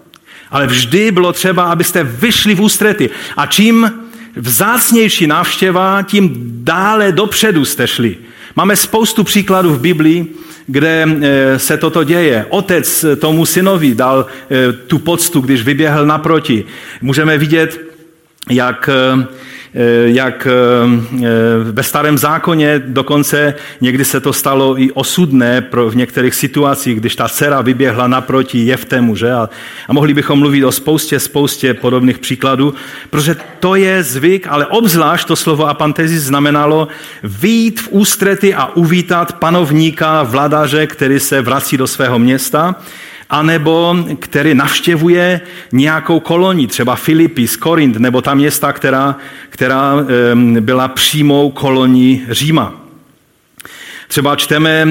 Ale 0.51 0.67
vždy 0.67 1.11
bylo 1.11 1.33
třeba, 1.33 1.65
abyste 1.65 2.05
vyšli 2.05 2.55
v 2.55 2.61
ústrety. 2.61 3.11
A 3.37 3.47
čím 3.47 3.93
vzácnější 4.37 5.27
návštěva, 5.27 6.03
tím 6.03 6.33
dále 6.65 7.13
dopředu 7.13 7.65
jste 7.65 7.87
šli. 7.87 8.17
Máme 8.57 8.77
spoustu 8.77 9.25
příkladů 9.25 9.75
v 9.75 9.81
Biblii, 9.81 10.27
kde 10.67 11.09
eh, 11.09 11.59
se 11.59 11.77
toto 11.77 12.05
děje. 12.05 12.47
Otec 12.49 13.05
tomu 13.19 13.47
synovi 13.47 13.95
dal 13.95 14.27
eh, 14.51 14.73
tu 14.73 14.99
poctu, 14.99 15.41
když 15.41 15.63
vyběhl 15.63 16.07
naproti. 16.07 16.65
Můžeme 17.01 17.39
vidět, 17.39 17.81
jak 18.51 18.91
eh, 18.93 19.27
jak 20.05 20.47
eh, 20.47 21.25
ve 21.73 21.83
starém 21.83 22.19
zákoně 22.19 22.83
dokonce 22.87 23.55
někdy 23.81 24.05
se 24.05 24.21
to 24.21 24.33
stalo 24.33 24.81
i 24.81 24.93
osudné 24.93 25.61
pro, 25.61 25.91
v 25.91 25.97
některých 25.97 26.35
situacích, 26.35 27.01
když 27.01 27.17
ta 27.17 27.29
dcera 27.29 27.61
vyběhla 27.61 28.07
naproti 28.07 28.59
Jeftemu, 28.59 29.17
že? 29.17 29.33
A, 29.33 29.49
a 29.89 29.93
mohli 29.93 30.15
bychom 30.15 30.39
mluvit 30.39 30.65
o 30.65 30.73
spoustě, 30.73 31.21
spoustě 31.21 31.75
podobných 31.75 32.19
příkladů, 32.19 32.75
protože 33.11 33.37
to 33.61 33.75
je 33.75 34.03
zvyk, 34.03 34.47
ale 34.51 34.67
obzvlášť 34.67 35.29
to 35.29 35.37
slovo 35.37 35.69
apantezis 35.69 36.23
znamenalo 36.23 36.89
výjít 37.23 37.81
v 37.81 37.89
ústrety 37.91 38.55
a 38.55 38.67
uvítat 38.67 39.33
panovníka, 39.33 40.23
vladaře, 40.23 40.87
který 40.87 41.21
se 41.21 41.43
vrací 41.43 41.77
do 41.77 41.87
svého 41.87 42.19
města 42.19 42.75
anebo 43.31 43.97
který 44.19 44.55
navštěvuje 44.55 45.41
nějakou 45.73 46.21
kolonii, 46.21 46.67
třeba 46.67 46.97
Filipis, 46.97 47.57
Korint, 47.57 47.97
nebo 47.97 48.23
ta 48.23 48.35
města, 48.35 48.73
která, 48.73 49.17
která 49.51 49.95
byla 50.61 50.89
přímou 50.89 51.51
kolonií 51.51 52.23
Říma. 52.31 52.75
Třeba 54.09 54.37
čteme 54.37 54.87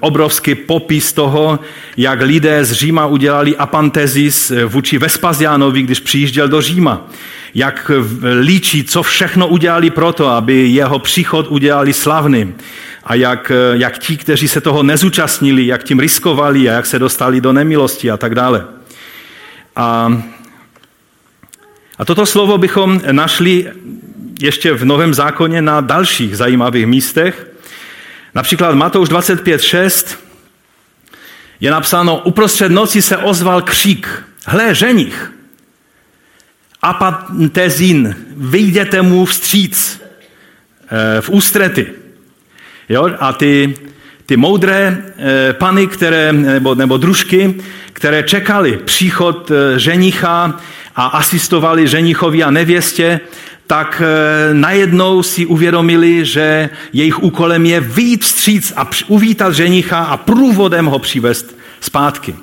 obrovský 0.00 0.54
popis 0.54 1.12
toho, 1.12 1.58
jak 1.96 2.20
lidé 2.20 2.64
z 2.64 2.72
Říma 2.72 3.06
udělali 3.06 3.56
apantezis 3.56 4.52
vůči 4.66 4.98
Vespazianovi, 4.98 5.82
když 5.82 6.00
přijížděl 6.00 6.48
do 6.48 6.60
Říma. 6.60 7.08
Jak 7.56 7.90
líčí, 8.40 8.84
co 8.84 9.02
všechno 9.02 9.48
udělali 9.48 9.90
proto, 9.90 10.28
aby 10.28 10.68
jeho 10.68 10.98
příchod 10.98 11.46
udělali 11.48 11.92
slavným 11.92 12.56
a 13.04 13.14
jak, 13.14 13.52
jak 13.72 13.98
ti, 13.98 14.16
kteří 14.16 14.48
se 14.48 14.60
toho 14.60 14.82
nezúčastnili, 14.82 15.66
jak 15.66 15.84
tím 15.84 15.98
riskovali 15.98 16.70
a 16.70 16.72
jak 16.72 16.86
se 16.86 16.98
dostali 16.98 17.40
do 17.40 17.52
nemilosti 17.52 18.10
a 18.10 18.16
tak 18.16 18.34
dále. 18.34 18.64
A, 19.76 20.22
a 21.98 22.04
toto 22.04 22.26
slovo 22.26 22.58
bychom 22.58 23.00
našli 23.12 23.72
ještě 24.40 24.72
v 24.72 24.84
Novém 24.84 25.14
zákoně 25.14 25.62
na 25.62 25.80
dalších 25.80 26.36
zajímavých 26.36 26.86
místech. 26.86 27.46
Například 28.34 28.74
Matouš 28.74 29.08
25.6 29.08 30.16
je 31.60 31.70
napsáno, 31.70 32.18
uprostřed 32.18 32.68
noci 32.72 33.02
se 33.02 33.16
ozval 33.16 33.62
křík, 33.62 34.24
hle, 34.46 34.74
ženich, 34.74 35.35
apatezin, 36.86 38.16
vyjděte 38.36 39.02
mu 39.02 39.24
vstříc, 39.24 40.02
eh, 40.90 41.20
v 41.20 41.30
ústrety. 41.30 41.86
Jo? 42.88 43.10
A 43.20 43.32
ty, 43.32 43.74
ty 44.26 44.36
moudré 44.36 44.98
e, 45.18 45.52
pany, 45.52 45.86
které, 45.86 46.32
nebo, 46.32 46.74
nebo 46.74 46.96
družky, 46.96 47.54
které 47.92 48.22
čekali 48.22 48.76
příchod 48.84 49.50
e, 49.50 49.78
ženicha 49.78 50.60
a 50.96 51.06
asistovali 51.06 51.88
ženichovi 51.88 52.42
a 52.42 52.50
nevěstě, 52.50 53.20
tak 53.66 54.02
najednou 54.52 55.22
si 55.22 55.46
uvědomili, 55.46 56.24
že 56.24 56.70
jejich 56.92 57.22
úkolem 57.22 57.66
je 57.66 57.80
vyjít 57.80 58.24
vstříc 58.24 58.72
a 58.76 58.90
uvítat 59.06 59.54
ženicha 59.54 59.98
a 59.98 60.16
průvodem 60.16 60.86
ho 60.86 60.98
přivést 60.98 61.56
zpátky. 61.80 62.34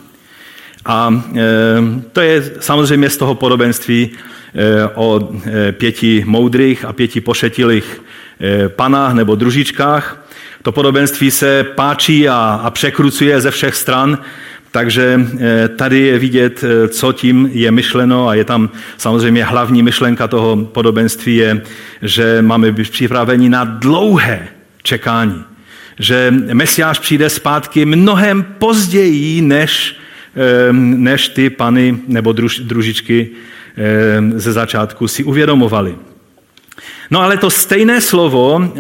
A 0.86 1.24
e, 1.36 1.42
to 2.12 2.22
je 2.22 2.52
samozřejmě 2.60 3.10
z 3.10 3.18
toho 3.18 3.36
podobenství 3.36 4.10
e, 4.10 4.88
o 4.96 5.30
e, 5.46 5.72
pěti 5.72 6.24
moudrých 6.28 6.86
a 6.86 6.94
pěti 6.94 7.22
pošetilých 7.22 8.02
panách 8.68 9.14
nebo 9.14 9.36
družičkách. 9.36 10.28
To 10.62 10.72
podobenství 10.72 11.32
se 11.32 11.64
páčí 11.64 12.30
a, 12.30 12.62
a 12.64 12.70
překrucuje 12.70 13.42
ze 13.42 13.52
všech 13.52 13.76
stran, 13.76 14.18
takže 14.72 15.20
tady 15.76 16.00
je 16.00 16.20
vidět, 16.20 16.64
co 16.88 17.14
tím 17.14 17.50
je 17.54 17.72
myšleno 17.72 18.28
a 18.28 18.34
je 18.34 18.44
tam 18.44 18.70
samozřejmě 18.98 19.44
hlavní 19.44 19.84
myšlenka 19.84 20.28
toho 20.28 20.58
podobenství 20.58 21.36
je, 21.36 21.62
že 22.02 22.42
máme 22.42 22.72
být 22.72 22.90
připraveni 22.90 23.50
na 23.50 23.64
dlouhé 23.64 24.48
čekání. 24.84 25.44
Že 26.00 26.34
Mesiáš 26.54 27.00
přijde 27.00 27.30
zpátky 27.30 27.86
mnohem 27.86 28.44
později, 28.44 29.42
než, 29.42 29.98
než 30.72 31.28
ty 31.28 31.50
pany 31.50 31.98
nebo 32.08 32.32
druž, 32.32 32.60
družičky 32.60 33.30
ze 34.36 34.54
začátku 34.54 35.08
si 35.08 35.24
uvědomovali. 35.24 35.96
No 37.12 37.22
ale 37.22 37.38
to 37.38 37.50
stejné 37.50 38.02
slovo 38.02 38.74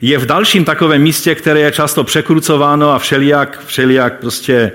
je 0.00 0.18
v 0.18 0.26
dalším 0.26 0.64
takovém 0.64 1.02
místě, 1.02 1.34
které 1.34 1.60
je 1.60 1.72
často 1.72 2.04
překrucováno 2.04 2.90
a 2.90 2.98
všelijak, 2.98 3.62
všelijak 3.66 4.20
prostě 4.20 4.72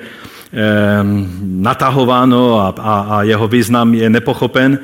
natahováno 1.41 2.59
a, 2.59 2.73
a, 2.77 2.99
a 2.99 3.23
jeho 3.23 3.47
význam 3.47 3.93
je 3.93 4.09
nepochopen. 4.09 4.79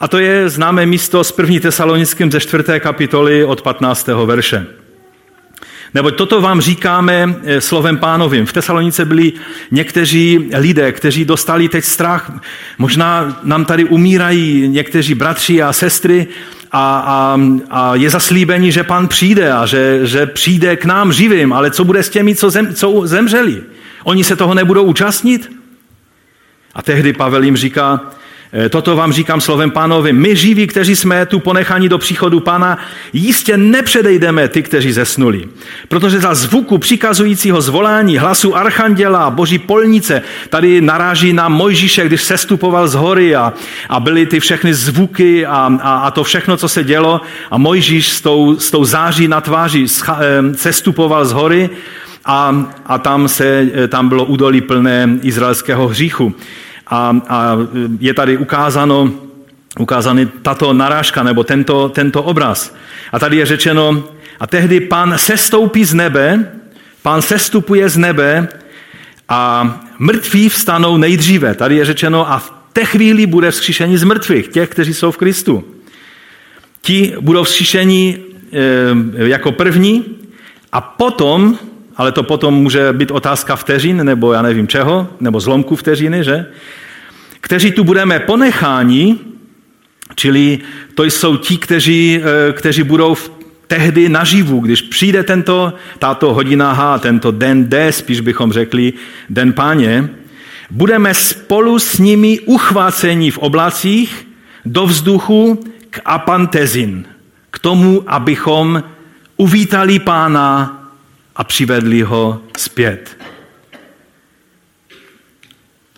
A 0.00 0.08
to 0.08 0.18
je 0.18 0.48
známé 0.48 0.86
místo 0.86 1.24
z 1.24 1.34
1. 1.38 1.60
tesalonickým 1.60 2.32
ze 2.32 2.40
4. 2.40 2.64
kapitoly 2.80 3.44
od 3.44 3.62
15. 3.62 4.06
verše. 4.06 4.66
Nebo 5.94 6.10
toto 6.10 6.40
vám 6.40 6.60
říkáme 6.60 7.34
eh, 7.44 7.60
slovem 7.60 7.98
pánovým. 7.98 8.46
V 8.46 8.52
Tesalonice 8.52 9.04
byli 9.04 9.32
někteří 9.70 10.50
lidé, 10.58 10.92
kteří 10.92 11.24
dostali 11.24 11.68
teď 11.68 11.84
strach. 11.84 12.32
Možná 12.78 13.40
nám 13.42 13.64
tady 13.64 13.84
umírají 13.84 14.68
někteří 14.68 15.14
bratři 15.14 15.62
a 15.62 15.72
sestry 15.72 16.26
a, 16.72 16.98
a, 16.98 17.40
a 17.70 17.94
je 17.94 18.10
zaslíbení, 18.10 18.72
že 18.72 18.84
pán 18.84 19.08
přijde 19.08 19.52
a 19.52 19.66
že, 19.66 20.06
že 20.06 20.26
přijde 20.26 20.76
k 20.76 20.84
nám 20.84 21.12
živým. 21.12 21.52
Ale 21.52 21.70
co 21.70 21.84
bude 21.84 22.02
s 22.02 22.08
těmi, 22.08 22.34
co, 22.34 22.50
zem, 22.50 22.74
co 22.74 23.02
zemřeli? 23.04 23.62
Oni 24.04 24.24
se 24.24 24.36
toho 24.36 24.54
nebudou 24.54 24.82
účastnit? 24.82 25.52
A 26.74 26.82
tehdy 26.82 27.12
Pavel 27.12 27.42
jim 27.42 27.56
říká, 27.56 28.00
toto 28.70 28.96
vám 28.96 29.12
říkám 29.12 29.40
slovem 29.40 29.70
pánovi. 29.70 30.12
My 30.12 30.36
živí, 30.36 30.66
kteří 30.66 30.96
jsme 30.96 31.26
tu 31.26 31.40
ponechani 31.40 31.88
do 31.88 31.98
příchodu 31.98 32.40
pána, 32.40 32.78
jistě 33.12 33.56
nepředejdeme 33.56 34.48
ty, 34.48 34.62
kteří 34.62 34.92
zesnuli. 34.92 35.48
Protože 35.88 36.20
za 36.20 36.34
zvuku 36.34 36.78
přikazujícího 36.78 37.60
zvolání 37.60 38.18
hlasu 38.18 38.56
archanděla, 38.56 39.30
boží 39.30 39.58
polnice, 39.58 40.22
tady 40.48 40.80
naráží 40.80 41.32
na 41.32 41.48
Mojžíše, 41.48 42.06
když 42.06 42.22
sestupoval 42.22 42.88
z 42.88 42.94
hory 42.94 43.34
a, 43.34 43.52
a 43.88 44.00
byly 44.00 44.26
ty 44.26 44.40
všechny 44.40 44.74
zvuky 44.74 45.46
a, 45.46 45.78
a, 45.82 45.98
a 45.98 46.10
to 46.10 46.24
všechno, 46.24 46.56
co 46.56 46.68
se 46.68 46.84
dělo. 46.84 47.20
A 47.50 47.58
Mojžíš 47.58 48.08
s 48.08 48.20
tou, 48.20 48.56
s 48.58 48.70
tou 48.70 48.84
září 48.84 49.28
na 49.28 49.40
tváři 49.40 49.86
eh, 49.86 50.14
sestupoval 50.54 51.24
z 51.24 51.32
hory 51.32 51.70
a, 52.24 52.66
a 52.86 52.98
tam, 52.98 53.28
se, 53.28 53.68
eh, 53.74 53.88
tam 53.88 54.08
bylo 54.08 54.24
údolí 54.24 54.60
plné 54.60 55.08
izraelského 55.22 55.88
hříchu 55.88 56.34
a, 56.86 57.16
a 57.28 57.56
je 58.00 58.14
tady 58.14 58.36
ukázáno, 58.36 59.12
ukázaný 59.78 60.28
tato 60.42 60.72
narážka 60.72 61.22
nebo 61.22 61.44
tento, 61.44 61.88
tento 61.88 62.22
obraz. 62.22 62.74
A 63.12 63.18
tady 63.18 63.36
je 63.36 63.46
řečeno, 63.46 64.04
a 64.40 64.46
tehdy 64.46 64.80
pán 64.80 65.18
sestoupí 65.18 65.84
z 65.84 65.94
nebe, 65.94 66.52
pán 67.02 67.22
sestupuje 67.22 67.88
z 67.88 67.96
nebe 67.96 68.48
a 69.28 69.80
mrtví 69.98 70.48
vstanou 70.48 70.96
nejdříve. 70.96 71.54
Tady 71.54 71.76
je 71.76 71.84
řečeno, 71.84 72.32
a 72.32 72.38
v 72.38 72.52
té 72.72 72.84
chvíli 72.84 73.26
bude 73.26 73.50
vzkříšení 73.50 73.96
z 73.96 74.04
mrtvých, 74.04 74.48
těch, 74.48 74.68
kteří 74.68 74.94
jsou 74.94 75.10
v 75.10 75.16
Kristu. 75.16 75.64
Ti 76.82 77.14
budou 77.20 77.44
vzkříšení 77.44 78.18
e, 78.52 79.28
jako 79.28 79.52
první 79.52 80.04
a 80.72 80.80
potom, 80.80 81.58
ale 81.96 82.12
to 82.12 82.22
potom 82.22 82.54
může 82.54 82.92
být 82.92 83.10
otázka 83.10 83.56
vteřin, 83.56 84.04
nebo 84.04 84.32
já 84.32 84.42
nevím 84.42 84.68
čeho, 84.68 85.08
nebo 85.20 85.40
zlomku 85.40 85.76
vteřiny, 85.76 86.24
že? 86.24 86.46
kteří 87.42 87.72
tu 87.72 87.84
budeme 87.84 88.20
ponecháni, 88.20 89.18
čili 90.14 90.58
to 90.94 91.04
jsou 91.04 91.36
ti, 91.36 91.56
kteří, 91.56 92.20
eh, 92.22 92.52
kteří 92.52 92.82
budou 92.82 93.14
v 93.14 93.30
tehdy 93.66 94.08
naživu, 94.08 94.60
když 94.60 94.82
přijde 94.82 95.22
tento, 95.22 95.72
tato 95.98 96.34
hodina 96.34 96.72
H, 96.72 96.98
tento 96.98 97.30
den 97.30 97.68
D, 97.68 97.92
spíš 97.92 98.20
bychom 98.20 98.52
řekli, 98.52 98.92
den 99.30 99.52
páně, 99.52 100.08
budeme 100.70 101.14
spolu 101.14 101.78
s 101.78 101.98
nimi 101.98 102.40
uchváceni 102.40 103.30
v 103.30 103.38
oblacích 103.38 104.28
do 104.64 104.86
vzduchu 104.86 105.64
k 105.90 106.00
apantezin, 106.04 107.04
k 107.50 107.58
tomu, 107.58 108.04
abychom 108.06 108.82
uvítali 109.36 109.98
pána 109.98 110.81
a 111.36 111.44
přivedli 111.44 112.02
ho 112.02 112.42
zpět. 112.56 113.18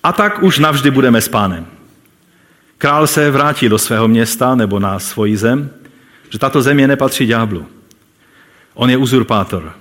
A 0.02 0.12
tak 0.12 0.42
už 0.42 0.58
navždy 0.58 0.90
budeme 0.90 1.20
s 1.20 1.28
pánem. 1.28 1.66
Král 2.78 3.06
se 3.06 3.30
vrátí 3.30 3.68
do 3.68 3.78
svého 3.78 4.08
města 4.08 4.54
nebo 4.54 4.78
na 4.78 4.98
svoji 4.98 5.36
zem, 5.36 5.70
že 6.30 6.38
tato 6.38 6.62
země 6.62 6.88
nepatří 6.88 7.26
ďáblu. 7.26 7.66
On 8.74 8.90
je 8.90 8.96
uzurpátor. 8.96 9.72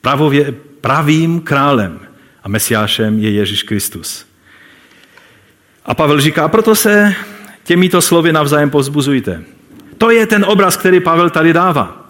Pravově, 0.00 0.54
pravým 0.80 1.40
králem 1.40 2.00
a 2.42 2.48
mesiášem 2.48 3.18
je 3.18 3.30
Ježíš 3.30 3.62
Kristus. 3.62 4.26
A 5.84 5.94
Pavel 5.94 6.20
říká, 6.20 6.48
proto 6.48 6.74
se 6.74 7.14
těmito 7.64 8.02
slovy 8.02 8.32
navzájem 8.32 8.70
pozbuzujte. 8.70 9.44
To 9.98 10.10
je 10.10 10.26
ten 10.26 10.44
obraz, 10.44 10.76
který 10.76 11.00
Pavel 11.00 11.30
tady 11.30 11.52
dává. 11.52 12.06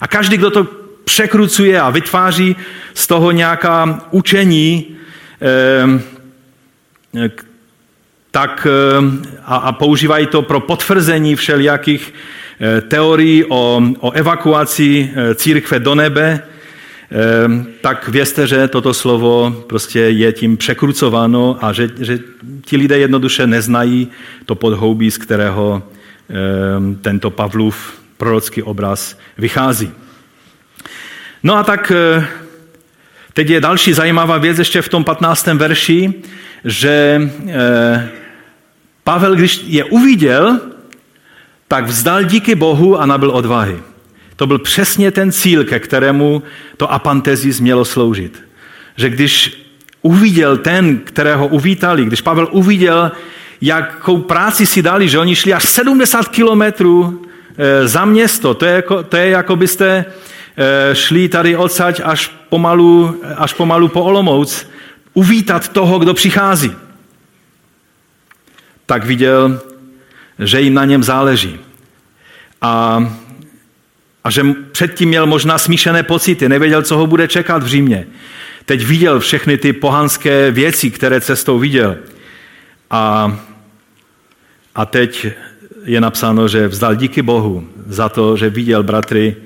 A 0.00 0.08
každý, 0.08 0.36
kdo 0.36 0.50
to 0.50 0.83
překrucuje 1.04 1.80
a 1.80 1.90
vytváří 1.90 2.56
z 2.94 3.06
toho 3.06 3.30
nějaká 3.30 4.08
učení, 4.10 4.96
eh, 5.42 7.30
tak 8.34 8.66
eh, 8.66 9.30
a, 9.44 9.56
a 9.56 9.72
používají 9.72 10.26
to 10.26 10.42
pro 10.42 10.60
potvrzení 10.60 11.36
všelijakých 11.36 12.14
eh, 12.60 12.80
teorií 12.80 13.44
o, 13.44 13.82
o 14.00 14.10
evakuaci 14.10 15.10
eh, 15.14 15.34
církve 15.34 15.78
do 15.78 15.94
nebe, 15.94 16.42
tak 17.80 18.08
vězte, 18.08 18.46
že 18.46 18.68
toto 18.68 18.94
slovo 18.94 19.64
prostě 19.66 20.00
je 20.00 20.32
tím 20.32 20.56
překrucováno 20.56 21.58
a 21.60 21.72
že, 21.72 21.88
že 22.00 22.18
ti 22.64 22.76
lidé 22.76 22.98
jednoduše 22.98 23.46
neznají 23.46 24.08
to 24.46 24.54
podhoubí, 24.54 25.10
z 25.10 25.18
kterého 25.18 25.82
tento 27.00 27.30
Pavlův 27.30 27.94
prorocký 28.16 28.62
obraz 28.62 29.18
vychází. 29.38 29.92
No 31.44 31.56
a 31.56 31.62
tak 31.62 31.92
teď 33.32 33.50
je 33.50 33.60
další 33.60 33.92
zajímavá 33.92 34.38
věc 34.38 34.58
ještě 34.58 34.82
v 34.82 34.88
tom 34.88 35.04
15. 35.04 35.46
verši, 35.46 36.14
že 36.64 37.20
eh, 37.48 38.08
Pavel, 39.04 39.34
když 39.34 39.64
je 39.66 39.84
uviděl, 39.84 40.60
tak 41.68 41.86
vzdal 41.86 42.22
díky 42.22 42.54
Bohu 42.54 43.00
a 43.00 43.06
nabil 43.06 43.30
odvahy. 43.30 43.78
To 44.36 44.46
byl 44.46 44.58
přesně 44.58 45.10
ten 45.10 45.32
cíl, 45.32 45.64
ke 45.64 45.80
kterému 45.80 46.42
to 46.76 46.92
apantezis 46.92 47.60
mělo 47.60 47.84
sloužit. 47.84 48.44
Že 48.96 49.10
když 49.10 49.64
uviděl 50.02 50.56
ten, 50.56 50.98
kterého 50.98 51.46
uvítali, 51.46 52.04
když 52.04 52.20
Pavel 52.20 52.48
uviděl, 52.50 53.12
jakou 53.60 54.18
práci 54.18 54.66
si 54.66 54.82
dali, 54.82 55.08
že 55.08 55.18
oni 55.18 55.36
šli 55.36 55.52
až 55.52 55.64
70 55.64 56.28
kilometrů 56.28 57.22
eh, 57.56 57.88
za 57.88 58.04
město, 58.04 58.54
to 58.54 58.64
je, 58.64 58.72
jako, 58.72 59.02
to 59.02 59.16
je 59.16 59.28
jako 59.28 59.56
byste 59.56 60.04
eh, 60.08 60.33
šli 60.92 61.28
tady 61.28 61.56
odsaď 61.56 62.00
až 62.04 62.26
pomalu, 62.48 63.20
až 63.36 63.52
pomalu 63.52 63.88
po 63.88 64.02
Olomouc 64.02 64.66
uvítat 65.14 65.68
toho, 65.68 65.98
kdo 65.98 66.14
přichází. 66.14 66.72
Tak 68.86 69.04
viděl, 69.04 69.60
že 70.38 70.60
jim 70.60 70.74
na 70.74 70.84
něm 70.84 71.02
záleží. 71.02 71.58
A, 72.60 73.04
a 74.24 74.30
že 74.30 74.42
předtím 74.72 75.08
měl 75.08 75.26
možná 75.26 75.58
smíšené 75.58 76.02
pocity, 76.02 76.48
nevěděl, 76.48 76.82
co 76.82 76.96
ho 76.96 77.06
bude 77.06 77.28
čekat 77.28 77.62
v 77.62 77.66
Římě. 77.66 78.06
Teď 78.64 78.84
viděl 78.84 79.20
všechny 79.20 79.58
ty 79.58 79.72
pohanské 79.72 80.50
věci, 80.50 80.90
které 80.90 81.20
cestou 81.20 81.58
viděl. 81.58 81.96
A, 82.90 83.36
a 84.74 84.86
teď 84.86 85.26
je 85.84 86.00
napsáno, 86.00 86.48
že 86.48 86.68
vzdal 86.68 86.94
díky 86.94 87.22
Bohu 87.22 87.68
za 87.86 88.08
to, 88.08 88.36
že 88.36 88.50
viděl 88.50 88.82
bratry 88.82 89.36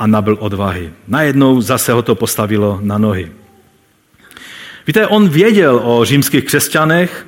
a 0.00 0.06
nabil 0.06 0.36
odvahy. 0.40 0.90
Najednou 1.08 1.60
zase 1.60 1.92
ho 1.92 2.02
to 2.02 2.14
postavilo 2.14 2.78
na 2.82 2.98
nohy. 2.98 3.32
Víte, 4.86 5.06
on 5.06 5.28
věděl 5.28 5.80
o 5.84 6.04
římských 6.04 6.44
křesťanech, 6.44 7.26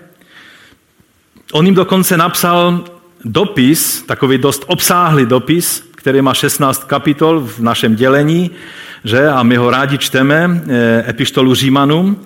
on 1.53 1.67
jim 1.67 1.75
dokonce 1.75 2.17
napsal 2.17 2.85
dopis, 3.25 4.03
takový 4.03 4.39
dost 4.39 4.65
obsáhlý 4.67 5.27
dopis, 5.27 5.91
který 5.97 6.23
má 6.23 6.35
16 6.35 6.85
kapitol 6.85 7.41
v 7.41 7.59
našem 7.59 7.95
dělení, 7.95 8.51
že? 9.05 9.29
a 9.29 9.43
my 9.43 9.57
ho 9.57 9.71
rádi 9.71 9.99
čteme, 9.99 10.63
eh, 10.69 11.05
epištolu 11.09 11.55
Římanům. 11.55 12.21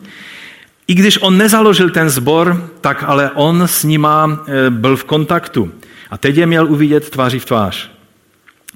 I 0.87 0.95
když 0.95 1.19
on 1.23 1.39
nezaložil 1.39 1.91
ten 1.91 2.11
sbor, 2.11 2.71
tak 2.81 3.05
ale 3.07 3.31
on 3.31 3.63
s 3.63 3.85
nima 3.85 4.45
eh, 4.47 4.71
byl 4.71 4.97
v 4.97 5.05
kontaktu. 5.05 5.73
A 6.11 6.19
teď 6.19 6.37
je 6.37 6.47
měl 6.47 6.67
uvidět 6.67 7.11
tváří 7.11 7.39
v 7.39 7.45
tvář. 7.45 7.96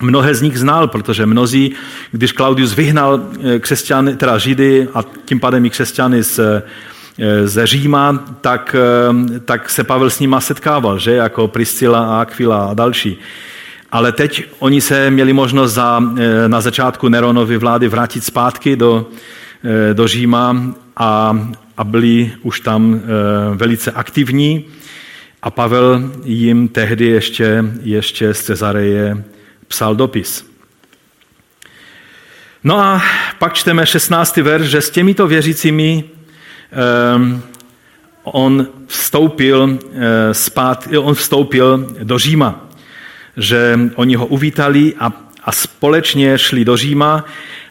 Mnohé 0.03 0.34
z 0.34 0.42
nich 0.42 0.59
znal, 0.59 0.88
protože 0.88 1.26
mnozí, 1.26 1.72
když 2.12 2.32
Claudius 2.32 2.74
vyhnal 2.74 3.20
eh, 3.20 3.59
křesťany, 3.59 4.16
teda 4.16 4.38
Židy 4.38 4.88
a 4.94 5.05
tím 5.24 5.40
pádem 5.40 5.64
i 5.64 5.70
křesťany 5.70 6.22
z, 6.22 6.38
eh, 6.38 7.48
ze 7.48 7.66
Říma, 7.66 8.24
tak, 8.40 8.76
eh, 8.78 9.40
tak 9.40 9.70
se 9.70 9.84
Pavel 9.84 10.11
s 10.11 10.20
nima 10.20 10.40
setkával, 10.40 10.98
že? 10.98 11.12
jako 11.12 11.48
Priscila 11.48 12.16
a 12.16 12.20
Aquila 12.20 12.66
a 12.66 12.74
další. 12.74 13.18
Ale 13.92 14.12
teď 14.12 14.44
oni 14.59 14.80
se 14.80 15.11
měli 15.11 15.32
možnost 15.32 15.72
za, 15.72 16.03
na 16.46 16.61
začátku 16.61 17.09
Neronovy 17.09 17.57
vlády 17.57 17.88
vrátit 17.88 18.24
zpátky 18.24 18.76
do, 18.76 19.07
do 19.92 20.09
Říma 20.09 20.74
a, 20.96 21.38
a 21.76 21.84
byli 21.84 22.32
už 22.42 22.61
tam 22.61 23.01
velice 23.55 23.90
aktivní. 23.90 24.64
A 25.42 25.51
Pavel 25.51 26.11
jim 26.24 26.68
tehdy 26.68 27.07
ještě, 27.07 27.64
ještě 27.82 28.34
z 28.34 28.42
Cezareje 28.42 29.24
psal 29.70 29.94
dopis. 29.94 30.50
No 32.64 32.78
a 32.78 33.02
pak 33.38 33.54
čteme 33.54 33.86
16. 33.86 34.36
verš, 34.36 34.66
že 34.66 34.80
s 34.80 34.90
těmito 34.90 35.26
věřícími 35.26 36.04
ehm, 36.72 37.42
on 38.22 38.66
vstoupil, 38.86 39.78
eh, 39.78 40.34
spát, 40.34 40.88
on 40.98 41.14
vstoupil 41.14 41.94
do 42.02 42.18
Říma, 42.18 42.68
že 43.36 43.78
oni 43.94 44.14
ho 44.14 44.26
uvítali 44.26 44.94
a, 44.98 45.12
a 45.44 45.52
společně 45.52 46.38
šli 46.38 46.64
do 46.64 46.76
Říma 46.76 47.24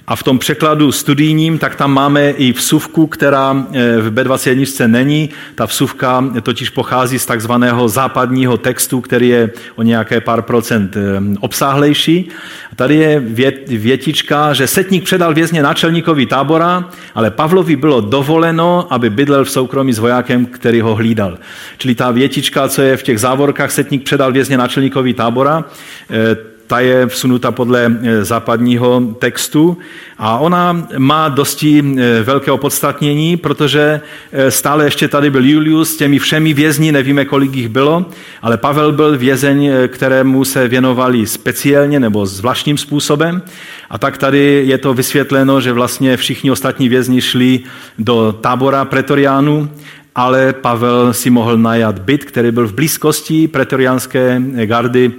a 0.10 0.16
v 0.16 0.24
tom 0.24 0.40
překladu 0.40 0.92
studijním, 0.92 1.58
tak 1.58 1.76
tam 1.76 1.94
máme 1.94 2.32
i 2.32 2.54
vsuvku, 2.54 3.08
která 3.08 3.66
eh, 3.74 4.02
v 4.02 4.14
B21 4.14 4.88
není. 4.88 5.30
Ta 5.56 5.66
vsuvka 5.66 6.26
totiž 6.42 6.70
pochází 6.70 7.20
z 7.20 7.26
takzvaného 7.26 7.90
západního 7.90 8.58
textu, 8.58 9.02
který 9.02 9.30
je 9.30 9.50
o 9.76 9.84
nějaké 9.84 10.22
pár 10.22 10.42
procent 10.42 10.98
eh, 10.98 11.02
obsáhlejší. 11.40 12.30
A 12.72 12.76
tady 12.76 12.96
je 12.96 13.20
větička, 13.68 14.54
že 14.54 14.68
setník 14.68 15.04
předal 15.04 15.34
vězně 15.34 15.64
náčelníkovi 15.64 16.26
tábora, 16.26 16.90
ale 17.16 17.32
Pavlovi 17.32 17.76
bylo 17.76 18.02
dovoleno, 18.02 18.88
aby 18.90 19.10
bydlel 19.10 19.46
v 19.46 19.52
soukromí 19.52 19.94
s 19.94 20.00
vojákem, 20.00 20.46
který 20.46 20.82
ho 20.82 20.96
hlídal. 20.96 21.38
Čili 21.78 21.96
ta 21.96 22.12
větička, 22.12 22.68
co 22.68 22.82
je 22.82 22.98
v 22.98 23.04
těch 23.04 23.20
závorkách, 23.20 23.72
setník 23.72 24.04
předal 24.04 24.32
vězně 24.32 24.58
náčelníkovi 24.58 25.14
tábora, 25.14 25.66
eh, 26.10 26.59
ta 26.70 26.80
je 26.80 27.08
vsunuta 27.08 27.52
podle 27.52 27.86
eh, 27.86 28.26
západního 28.26 29.02
textu 29.20 29.78
a 30.18 30.38
ona 30.38 30.86
má 30.98 31.30
dosti 31.30 31.84
eh, 31.84 32.24
velké 32.24 32.52
opodstatnění, 32.52 33.38
protože 33.38 34.02
eh, 34.32 34.52
stále 34.52 34.86
ještě 34.86 35.08
tady 35.08 35.30
byl 35.30 35.46
Julius 35.46 35.94
s 35.94 35.98
těmi 35.98 36.20
všemi 36.20 36.54
vězni, 36.54 36.92
nevíme, 36.92 37.26
kolik 37.26 37.56
jich 37.56 37.70
bylo, 37.70 38.06
ale 38.42 38.58
Pavel 38.58 38.92
byl 38.92 39.18
vězeň, 39.18 39.72
kterému 39.88 40.46
se 40.46 40.68
věnovali 40.68 41.28
speciálně 41.28 42.00
nebo 42.00 42.26
zvláštním 42.26 42.78
způsobem. 42.78 43.42
A 43.90 43.98
tak 43.98 44.18
tady 44.18 44.64
je 44.66 44.78
to 44.78 44.94
vysvětleno, 44.94 45.62
že 45.62 45.74
vlastně 45.74 46.18
všichni 46.18 46.52
ostatní 46.52 46.90
vězni 46.90 47.22
šli 47.22 47.60
do 47.98 48.36
tábora 48.42 48.86
pretoriánu 48.86 49.70
ale 50.16 50.54
Pavel 50.54 51.14
si 51.14 51.30
mohl 51.30 51.58
najat 51.58 52.00
byt, 52.00 52.26
který 52.26 52.52
byl 52.52 52.68
v 52.68 52.74
blízkosti 52.74 53.48
pretoriánské 53.48 54.42
gardy 54.66 55.12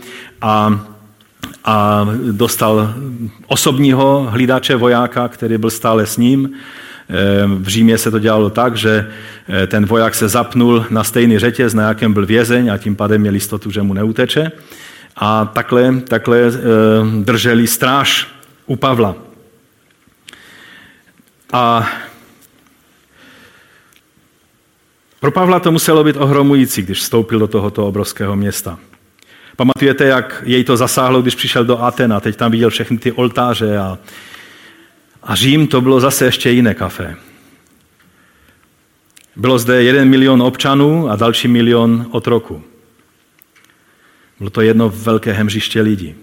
a 0.43 0.81
a 1.65 2.09
dostal 2.33 2.95
osobního 3.47 4.27
hlídače 4.31 4.77
vojáka, 4.77 5.29
který 5.29 5.59
byl 5.59 5.71
stále 5.71 6.07
s 6.07 6.17
ním. 6.17 6.51
V 7.59 7.69
Římě 7.69 7.99
se 7.99 8.11
to 8.11 8.19
dělalo 8.19 8.51
tak, 8.51 8.77
že 8.77 9.11
eh, 9.49 9.67
ten 9.67 9.87
voják 9.87 10.15
se 10.15 10.29
zapnul 10.29 10.87
na 10.91 11.05
stejný 11.05 11.39
řetěz, 11.39 11.75
na 11.75 11.89
jakém 11.89 12.13
byl 12.13 12.27
vězeň 12.27 12.69
a 12.69 12.79
tím 12.79 12.97
pádem 12.97 13.21
měl 13.21 13.35
jistotu, 13.35 13.71
že 13.71 13.83
mu 13.83 13.95
neuteče. 13.95 14.53
A 15.17 15.45
takhle, 15.45 16.01
takhle 16.01 16.39
eh, 16.39 16.51
drželi 17.25 17.67
stráž 17.67 18.29
u 18.67 18.77
Pavla. 18.77 19.15
A 21.53 21.91
pro 25.21 25.31
Pavla 25.31 25.61
to 25.61 25.73
muselo 25.73 26.05
být 26.05 26.17
ohromující, 26.17 26.83
když 26.83 26.99
vstoupil 26.99 27.39
do 27.39 27.49
tohoto 27.49 27.87
obrovského 27.87 28.37
města. 28.37 28.79
Pamatujete, 29.61 30.05
jak 30.05 30.43
jej 30.47 30.65
to 30.65 30.77
zasáhlo, 30.77 31.23
když 31.23 31.35
přišel 31.35 31.65
do 31.65 31.83
Aten 31.83 32.13
a 32.13 32.21
teď 32.21 32.37
tam 32.37 32.51
viděl 32.51 32.71
všechny 32.71 32.99
ty 32.99 33.13
oltáře 33.13 33.79
a, 33.79 33.99
a 35.23 35.35
Řím 35.35 35.67
to 35.67 35.81
bylo 35.81 36.01
zase 36.01 36.25
ještě 36.25 36.51
jiné 36.51 36.75
kafe. 36.75 37.17
Bylo 39.37 39.59
zde 39.59 39.83
jeden 39.83 40.09
milion 40.09 40.43
občanů 40.43 41.11
a 41.11 41.17
další 41.17 41.49
milion 41.49 42.07
otroků. 42.11 42.63
Bylo 44.39 44.51
to 44.51 44.61
jedno 44.61 44.89
velké 44.89 45.33
hemřiště 45.33 45.81
lidí. 45.81 46.15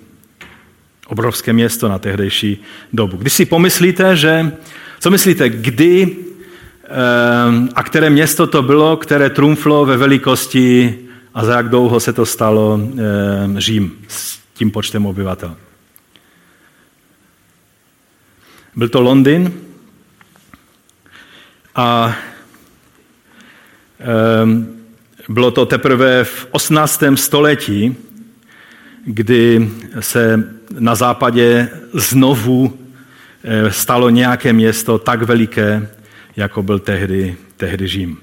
Obrovské 1.07 1.53
město 1.53 1.89
na 1.89 1.99
tehdejší 1.99 2.63
dobu. 2.93 3.17
Když 3.17 3.33
si 3.33 3.45
pomyslíte, 3.45 4.15
že, 4.15 4.51
co 4.99 5.11
myslíte, 5.11 5.49
kdy 5.49 6.15
eh, 6.83 6.89
a 7.75 7.83
které 7.83 8.09
město 8.09 8.47
to 8.47 8.61
bylo, 8.61 8.97
které 8.97 9.29
trumflo 9.29 9.85
ve 9.85 9.97
velikosti 9.97 11.06
a 11.37 11.45
za 11.45 11.55
jak 11.55 11.69
dlouho 11.69 11.99
se 11.99 12.13
to 12.13 12.25
stalo 12.25 12.79
e, 12.81 13.61
Řím 13.61 13.97
s 14.07 14.39
tím 14.53 14.71
počtem 14.71 15.05
obyvatel. 15.05 15.55
Byl 18.75 18.89
to 18.89 19.01
Londýn 19.01 19.53
a 21.75 22.15
e, 23.99 24.07
bylo 25.29 25.51
to 25.51 25.65
teprve 25.65 26.23
v 26.23 26.47
18. 26.51 27.03
století, 27.15 27.95
kdy 29.05 29.71
se 29.99 30.53
na 30.79 30.95
západě 30.95 31.69
znovu 31.93 32.79
eh, 33.43 33.71
stalo 33.71 34.09
nějaké 34.09 34.53
město 34.53 34.97
tak 34.97 35.21
veliké, 35.21 35.89
jako 36.35 36.63
byl 36.63 36.79
tehdy, 36.79 37.35
tehdy 37.57 37.87
Řím. 37.87 38.17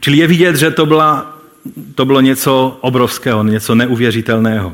Čili 0.00 0.16
je 0.16 0.26
vidět, 0.26 0.56
že 0.56 0.70
to 0.70 0.86
byla 0.86 1.35
to 1.94 2.04
bylo 2.04 2.20
něco 2.20 2.78
obrovského, 2.80 3.42
něco 3.42 3.74
neuvěřitelného. 3.74 4.72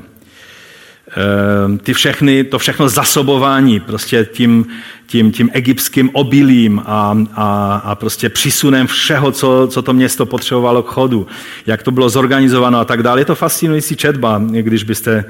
Ehm, 1.16 1.78
ty 1.78 1.94
všechny, 1.94 2.44
to 2.44 2.58
všechno 2.58 2.88
zasobování 2.88 3.80
prostě 3.80 4.28
tím, 4.32 4.66
tím, 5.06 5.32
tím 5.32 5.50
egyptským 5.52 6.10
obilím 6.12 6.82
a, 6.86 7.18
a, 7.34 7.74
a 7.84 7.94
prostě 7.94 8.28
přísunem 8.28 8.86
všeho, 8.86 9.32
co, 9.32 9.68
co 9.70 9.82
to 9.82 9.92
město 9.92 10.26
potřebovalo 10.26 10.82
k 10.82 10.88
chodu, 10.88 11.26
jak 11.66 11.82
to 11.82 11.90
bylo 11.90 12.08
zorganizováno 12.08 12.78
a 12.78 12.84
tak 12.84 13.02
dále. 13.02 13.20
Je 13.20 13.24
to 13.24 13.34
fascinující 13.34 13.96
četba, 13.96 14.42
když 14.50 14.82
byste 14.82 15.24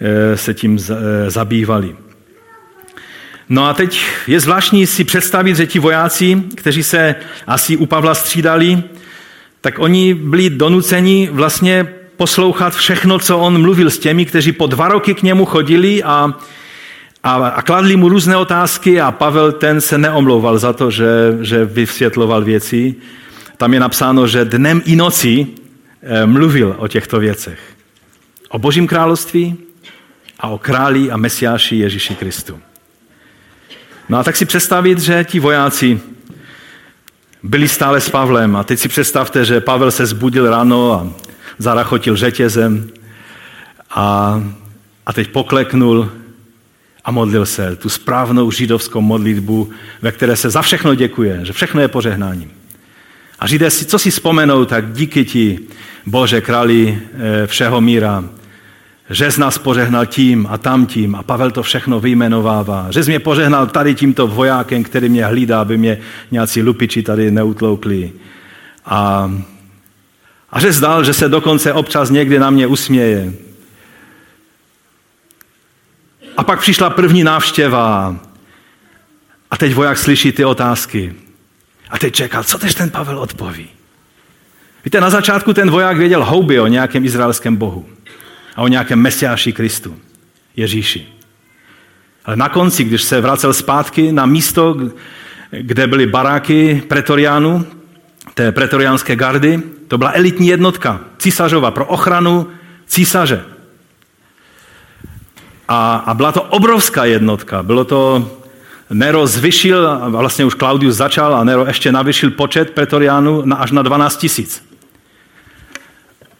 eh, 0.00 0.36
se 0.36 0.54
tím 0.54 0.78
eh, 0.78 1.30
zabývali. 1.30 1.96
No 3.48 3.66
a 3.66 3.74
teď 3.74 4.00
je 4.26 4.40
zvláštní 4.40 4.86
si 4.86 5.04
představit, 5.04 5.56
že 5.56 5.66
ti 5.66 5.78
vojáci, 5.78 6.42
kteří 6.54 6.82
se 6.82 7.14
asi 7.46 7.76
u 7.76 7.86
Pavla 7.86 8.14
střídali, 8.14 8.82
tak 9.66 9.78
oni 9.78 10.14
byli 10.14 10.50
donuceni 10.50 11.28
vlastně 11.32 11.86
poslouchat 12.16 12.74
všechno, 12.74 13.18
co 13.18 13.38
on 13.38 13.60
mluvil 13.60 13.90
s 13.90 13.98
těmi, 13.98 14.26
kteří 14.26 14.52
po 14.52 14.66
dva 14.66 14.88
roky 14.88 15.14
k 15.14 15.22
němu 15.22 15.44
chodili 15.44 16.02
a, 16.02 16.34
a, 17.22 17.34
a 17.34 17.62
kladli 17.62 17.96
mu 17.96 18.08
různé 18.08 18.36
otázky 18.36 19.00
a 19.00 19.10
Pavel 19.12 19.52
ten 19.52 19.80
se 19.80 19.98
neomlouval 19.98 20.58
za 20.58 20.72
to, 20.72 20.90
že, 20.90 21.06
že 21.40 21.64
vysvětloval 21.64 22.44
věci. 22.44 22.94
Tam 23.56 23.74
je 23.74 23.80
napsáno, 23.80 24.26
že 24.26 24.44
dnem 24.44 24.82
i 24.84 24.96
nocí 24.96 25.54
eh, 26.02 26.26
mluvil 26.26 26.76
o 26.78 26.88
těchto 26.88 27.20
věcech. 27.20 27.58
O 28.48 28.58
Božím 28.58 28.86
království 28.86 29.56
a 30.40 30.48
o 30.48 30.58
králi 30.58 31.10
a 31.10 31.16
mesiáši 31.16 31.76
Ježíši 31.76 32.14
Kristu. 32.14 32.58
No 34.08 34.18
a 34.18 34.24
tak 34.24 34.36
si 34.36 34.44
představit, 34.44 34.98
že 34.98 35.24
ti 35.24 35.40
vojáci 35.40 36.00
byli 37.46 37.68
stále 37.68 38.00
s 38.00 38.10
Pavlem. 38.10 38.56
A 38.56 38.64
teď 38.64 38.78
si 38.78 38.88
představte, 38.88 39.44
že 39.44 39.60
Pavel 39.60 39.90
se 39.90 40.06
zbudil 40.06 40.50
ráno 40.50 40.92
a 40.92 41.06
zarachotil 41.58 42.16
řetězem 42.16 42.90
a, 43.90 44.42
a 45.06 45.12
teď 45.12 45.28
pokleknul 45.28 46.10
a 47.04 47.10
modlil 47.10 47.46
se 47.46 47.76
tu 47.76 47.88
správnou 47.88 48.50
židovskou 48.50 49.00
modlitbu, 49.00 49.70
ve 50.02 50.12
které 50.12 50.36
se 50.36 50.50
za 50.50 50.62
všechno 50.62 50.94
děkuje, 50.94 51.40
že 51.42 51.52
všechno 51.52 51.80
je 51.80 51.88
požehnáním. 51.88 52.50
A 53.38 53.46
Židé 53.46 53.70
si, 53.70 53.84
co 53.84 53.98
si 53.98 54.10
vzpomenou, 54.10 54.64
tak 54.64 54.92
díky 54.92 55.24
ti, 55.24 55.58
Bože, 56.06 56.40
králi 56.40 56.98
eh, 56.98 57.46
všeho 57.46 57.80
míra, 57.80 58.24
že 59.10 59.30
z 59.30 59.38
nás 59.38 59.58
požehnal 59.58 60.06
tím 60.06 60.46
a 60.50 60.58
tam 60.58 60.86
tím 60.86 61.14
a 61.14 61.22
Pavel 61.22 61.50
to 61.50 61.62
všechno 61.62 62.00
vyjmenovává. 62.00 62.86
Že 62.90 63.04
jsi 63.04 63.10
mě 63.10 63.18
požehnal 63.18 63.66
tady 63.66 63.94
tímto 63.94 64.26
vojákem, 64.26 64.84
který 64.84 65.08
mě 65.08 65.26
hlídá, 65.26 65.60
aby 65.60 65.76
mě 65.76 65.98
nějací 66.30 66.62
lupiči 66.62 67.02
tady 67.02 67.30
neutloukli. 67.30 68.12
A, 68.86 69.30
a 70.50 70.60
že 70.60 70.72
zdal, 70.72 71.04
že 71.04 71.12
se 71.12 71.28
dokonce 71.28 71.72
občas 71.72 72.10
někdy 72.10 72.38
na 72.38 72.50
mě 72.50 72.66
usměje. 72.66 73.32
A 76.36 76.44
pak 76.44 76.60
přišla 76.60 76.90
první 76.90 77.24
návštěva 77.24 78.16
a 79.50 79.56
teď 79.56 79.74
voják 79.74 79.98
slyší 79.98 80.32
ty 80.32 80.44
otázky. 80.44 81.14
A 81.90 81.98
teď 81.98 82.14
čekal, 82.14 82.44
co 82.44 82.58
tež 82.58 82.74
ten 82.74 82.90
Pavel 82.90 83.18
odpoví. 83.18 83.68
Víte, 84.84 85.00
na 85.00 85.10
začátku 85.10 85.54
ten 85.54 85.70
voják 85.70 85.96
věděl 85.96 86.24
houby 86.24 86.60
o 86.60 86.66
nějakém 86.66 87.04
izraelském 87.04 87.56
bohu 87.56 87.95
a 88.56 88.62
o 88.62 88.68
nějakém 88.68 88.98
mesiáši 88.98 89.52
Kristu, 89.52 89.96
Ježíši. 90.56 91.06
Ale 92.24 92.36
na 92.36 92.48
konci, 92.48 92.84
když 92.84 93.02
se 93.02 93.20
vracel 93.20 93.52
zpátky 93.52 94.12
na 94.12 94.26
místo, 94.26 94.76
kde 95.50 95.86
byly 95.86 96.06
baráky 96.06 96.82
pretoriánů, 96.88 97.66
té 98.34 98.52
pretoriánské 98.52 99.16
gardy, 99.16 99.62
to 99.88 99.98
byla 99.98 100.12
elitní 100.14 100.48
jednotka 100.48 101.00
císařova 101.18 101.70
pro 101.70 101.86
ochranu 101.86 102.46
císaře. 102.86 103.44
A, 105.68 105.96
a 105.96 106.14
byla 106.14 106.32
to 106.32 106.42
obrovská 106.42 107.04
jednotka. 107.04 107.62
Bylo 107.62 107.84
to, 107.84 108.30
Nero 108.90 109.26
zvyšil, 109.26 110.00
vlastně 110.08 110.44
už 110.44 110.54
Claudius 110.54 110.96
začal, 110.96 111.34
a 111.34 111.44
Nero 111.44 111.66
ještě 111.66 111.92
navyšil 111.92 112.30
počet 112.30 112.70
pretoriánů 112.70 113.42
na, 113.44 113.56
až 113.56 113.70
na 113.70 113.82
12 113.82 114.16
tisíc. 114.16 114.66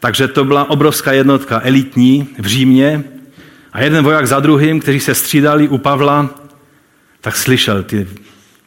Takže 0.01 0.28
to 0.28 0.44
byla 0.44 0.70
obrovská 0.70 1.12
jednotka 1.12 1.61
elitní 1.64 2.28
v 2.38 2.47
Římě 2.47 3.05
a 3.72 3.82
jeden 3.82 4.05
voják 4.05 4.26
za 4.26 4.40
druhým, 4.40 4.80
kteří 4.80 5.01
se 5.01 5.14
střídali 5.14 5.68
u 5.68 5.78
Pavla, 5.78 6.30
tak 7.20 7.36
slyšel 7.36 7.82
ty 7.82 8.09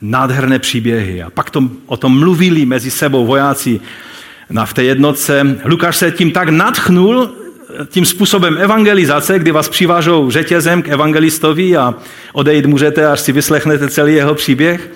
nádherné 0.01 0.59
příběhy. 0.59 1.23
A 1.23 1.29
pak 1.29 1.49
to, 1.49 1.63
o 1.85 1.97
tom 1.97 2.19
mluvili 2.19 2.65
mezi 2.65 2.91
sebou 2.91 3.25
vojáci 3.25 3.79
na 4.49 4.65
v 4.65 4.73
té 4.73 4.83
jednotce. 4.83 5.57
Lukáš 5.65 5.97
se 5.97 6.11
tím 6.11 6.31
tak 6.31 6.49
nadchnul, 6.49 7.35
tím 7.89 8.05
způsobem 8.05 8.57
evangelizace, 8.57 9.39
kdy 9.39 9.51
vás 9.51 9.69
přivážou 9.69 10.31
řetězem 10.31 10.81
k 10.81 10.87
evangelistovi 10.87 11.77
a 11.77 11.93
odejít 12.33 12.65
můžete, 12.65 13.07
až 13.07 13.19
si 13.19 13.31
vyslechnete 13.31 13.89
celý 13.89 14.15
jeho 14.15 14.35
příběh, 14.35 14.91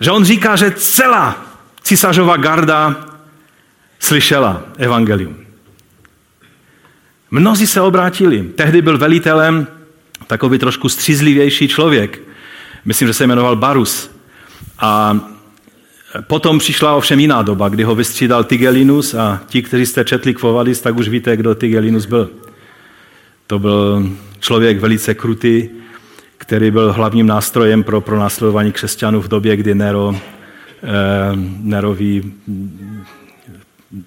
že 0.00 0.10
on 0.10 0.24
říká, 0.24 0.56
že 0.56 0.72
celá 0.76 1.46
císařova 1.82 2.36
garda 2.36 2.96
slyšela 4.04 4.62
evangelium. 4.76 5.36
Mnozí 7.30 7.66
se 7.66 7.80
obrátili. 7.80 8.42
Tehdy 8.42 8.82
byl 8.82 8.98
velitelem 8.98 9.66
takový 10.26 10.58
trošku 10.58 10.88
střízlivější 10.88 11.68
člověk. 11.68 12.20
Myslím, 12.84 13.08
že 13.08 13.14
se 13.14 13.26
jmenoval 13.26 13.56
Barus. 13.56 14.10
A 14.78 15.20
potom 16.26 16.58
přišla 16.58 16.94
ovšem 16.94 17.20
jiná 17.20 17.42
doba, 17.42 17.68
kdy 17.68 17.82
ho 17.82 17.94
vystřídal 17.94 18.44
Tigelinus 18.44 19.14
a 19.14 19.40
ti, 19.46 19.62
kteří 19.62 19.86
jste 19.86 20.04
četli 20.04 20.34
Kvovadis, 20.34 20.80
tak 20.80 20.96
už 20.96 21.08
víte, 21.08 21.36
kdo 21.36 21.54
Tigelinus 21.54 22.06
byl. 22.06 22.30
To 23.46 23.58
byl 23.58 24.08
člověk 24.40 24.78
velice 24.78 25.14
krutý, 25.14 25.68
který 26.38 26.70
byl 26.70 26.92
hlavním 26.92 27.26
nástrojem 27.26 27.82
pro 27.82 28.00
pronásledování 28.00 28.72
křesťanů 28.72 29.20
v 29.20 29.28
době, 29.28 29.56
kdy 29.56 29.74
Nero, 29.74 30.14
eh, 30.14 30.88
Nerovi 31.60 32.22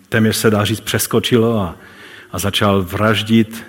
téměř 0.10 0.36
se 0.36 0.50
dá 0.50 0.66
říct 0.66 0.80
přeskočilo 0.80 1.60
a, 1.60 1.76
a 2.32 2.40
začal 2.40 2.84
vraždit 2.84 3.64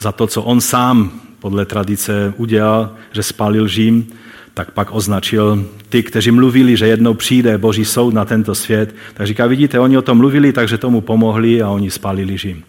za 0.00 0.12
to, 0.12 0.26
co 0.26 0.42
on 0.42 0.60
sám 0.60 1.20
podle 1.38 1.64
tradice 1.64 2.34
udělal, 2.36 2.90
že 3.12 3.22
spálil 3.22 3.68
Řím, 3.68 4.12
tak 4.54 4.70
pak 4.70 4.88
označil 4.92 5.64
ty, 5.88 6.02
kteří 6.02 6.30
mluvili, 6.30 6.76
že 6.76 6.86
jednou 6.86 7.14
přijde 7.14 7.58
boží 7.58 7.84
soud 7.84 8.14
na 8.14 8.24
tento 8.24 8.54
svět. 8.54 8.94
Tak 9.14 9.26
říká, 9.26 9.46
vidíte, 9.46 9.80
oni 9.80 9.98
o 9.98 10.02
tom 10.02 10.18
mluvili, 10.18 10.52
takže 10.52 10.78
tomu 10.78 11.00
pomohli 11.00 11.62
a 11.62 11.68
oni 11.68 11.90
spálili 11.90 12.36
Řím. 12.36 12.64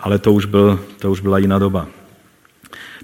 Ale 0.00 0.18
to 0.18 0.32
už, 0.32 0.44
byl, 0.44 0.80
to 0.98 1.10
už 1.10 1.20
byla 1.20 1.38
jiná 1.38 1.58
doba. 1.58 1.86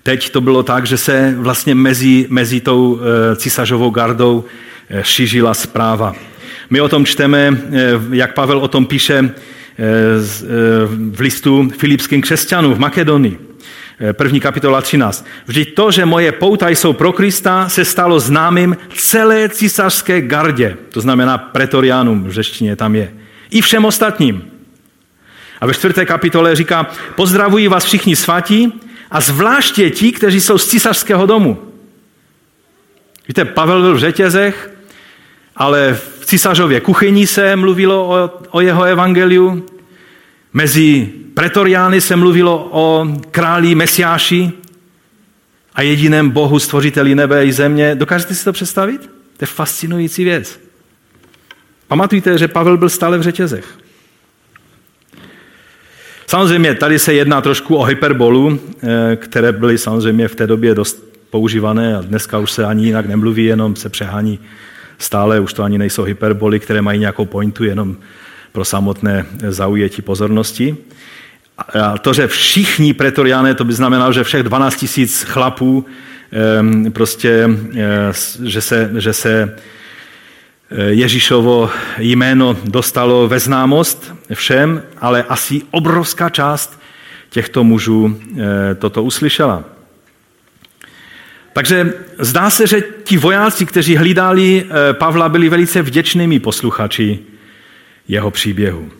Teď 0.02 0.30
to 0.30 0.40
bylo 0.40 0.62
tak, 0.62 0.86
že 0.86 0.96
se 0.96 1.34
vlastně 1.38 1.74
mezi, 1.74 2.26
mezi 2.30 2.60
tou 2.60 3.00
e, 3.00 3.36
císařovou 3.36 3.90
gardou 3.90 4.44
e, 4.88 5.04
šířila 5.04 5.54
zpráva. 5.54 6.14
My 6.70 6.80
o 6.80 6.88
tom 6.88 7.04
čteme, 7.04 7.38
e, 7.38 7.56
jak 8.10 8.34
Pavel 8.34 8.58
o 8.58 8.68
tom 8.68 8.86
píše 8.86 9.30
v 11.10 11.20
listu 11.20 11.70
filipským 11.78 12.22
křesťanům 12.22 12.74
v 12.74 12.78
Makedonii. 12.78 13.38
První 14.12 14.40
kapitola 14.40 14.80
13. 14.80 15.26
Vždyť 15.46 15.74
to, 15.74 15.90
že 15.90 16.06
moje 16.06 16.32
pouta 16.32 16.68
jsou 16.68 16.92
pro 16.92 17.12
Krista, 17.12 17.68
se 17.68 17.84
stalo 17.84 18.20
známým 18.20 18.76
celé 18.94 19.48
císařské 19.48 20.20
gardě. 20.20 20.76
To 20.90 21.00
znamená 21.00 21.38
pretoriánům, 21.38 22.24
v 22.24 22.32
řeštině 22.32 22.76
tam 22.76 22.94
je. 22.94 23.12
I 23.50 23.60
všem 23.60 23.84
ostatním. 23.84 24.50
A 25.60 25.66
ve 25.66 25.74
čtvrté 25.74 26.06
kapitole 26.06 26.56
říká, 26.56 26.90
pozdravuji 27.14 27.68
vás 27.68 27.84
všichni 27.84 28.16
svatí, 28.16 28.72
a 29.10 29.20
zvláště 29.20 29.90
ti, 29.90 30.12
kteří 30.12 30.40
jsou 30.40 30.58
z 30.58 30.66
císařského 30.66 31.26
domu. 31.26 31.72
Víte, 33.28 33.44
Pavel 33.44 33.80
byl 33.82 33.94
v 33.94 33.98
řetězech, 33.98 34.70
ale 35.56 35.98
císařově 36.28 36.80
kuchyni 36.80 37.26
se 37.26 37.56
mluvilo 37.56 38.08
o, 38.08 38.30
o 38.50 38.60
jeho 38.60 38.84
evangeliu, 38.84 39.66
mezi 40.52 41.12
pretoriány 41.34 42.00
se 42.00 42.16
mluvilo 42.16 42.68
o 42.70 43.06
králi 43.30 43.74
Mesiáši 43.74 44.52
a 45.74 45.82
jediném 45.82 46.30
Bohu, 46.30 46.58
stvořiteli 46.58 47.14
nebe 47.14 47.46
i 47.46 47.52
země. 47.52 47.94
Dokážete 47.94 48.34
si 48.34 48.44
to 48.44 48.52
představit? 48.52 49.00
To 49.36 49.42
je 49.42 49.46
fascinující 49.46 50.24
věc. 50.24 50.60
Pamatujte, 51.86 52.38
že 52.38 52.48
Pavel 52.48 52.76
byl 52.76 52.88
stále 52.88 53.18
v 53.18 53.22
řetězech. 53.22 53.78
Samozřejmě 56.26 56.74
tady 56.74 56.98
se 56.98 57.14
jedná 57.14 57.40
trošku 57.40 57.76
o 57.76 57.84
hyperbolu, 57.84 58.60
eh, 58.82 59.16
které 59.16 59.52
byly 59.52 59.78
samozřejmě 59.78 60.28
v 60.28 60.34
té 60.34 60.46
době 60.46 60.74
dost 60.74 61.04
používané 61.30 61.96
a 61.96 62.02
dneska 62.02 62.38
už 62.38 62.50
se 62.52 62.64
ani 62.64 62.86
jinak 62.86 63.06
nemluví, 63.06 63.44
jenom 63.44 63.76
se 63.76 63.88
přehání 63.88 64.38
stále, 64.98 65.40
už 65.40 65.52
to 65.52 65.62
ani 65.62 65.78
nejsou 65.78 66.02
hyperboly, 66.02 66.60
které 66.60 66.82
mají 66.82 67.00
nějakou 67.00 67.24
pointu 67.24 67.64
jenom 67.64 67.96
pro 68.52 68.64
samotné 68.64 69.26
zaujetí 69.48 70.02
pozornosti. 70.02 70.76
A 71.74 71.98
to, 71.98 72.12
že 72.12 72.26
všichni 72.26 72.94
pretoriáné, 72.94 73.54
to 73.54 73.64
by 73.64 73.72
znamenalo, 73.72 74.12
že 74.12 74.24
všech 74.24 74.42
12 74.42 74.76
tisíc 74.76 75.22
chlapů, 75.22 75.86
ehm, 76.32 76.92
prostě, 76.92 77.48
eh, 77.76 78.12
že 78.42 78.60
se, 78.60 78.90
že 78.98 79.12
se 79.12 79.56
Eh, 80.70 80.82
Ježíšovo 80.82 81.70
jméno 81.98 82.56
dostalo 82.64 83.28
ve 83.28 83.40
známost 83.40 84.14
všem, 84.34 84.82
ale 84.98 85.22
asi 85.22 85.62
obrovská 85.70 86.28
část 86.30 86.80
těchto 87.30 87.64
mužů 87.64 88.20
eh, 88.20 88.74
toto 88.74 89.02
uslyšela. 89.02 89.64
Takže 91.58 91.92
zdá 92.18 92.50
se, 92.50 92.66
že 92.66 92.82
ti 93.04 93.16
vojáci, 93.16 93.66
kteří 93.66 93.96
hlídali 93.96 94.64
eh, 94.64 94.92
Pavla, 94.92 95.28
byli 95.28 95.48
velice 95.48 95.82
vděčnými 95.82 96.38
posluchači 96.38 97.18
jeho 98.08 98.30
příběhu. 98.30 98.90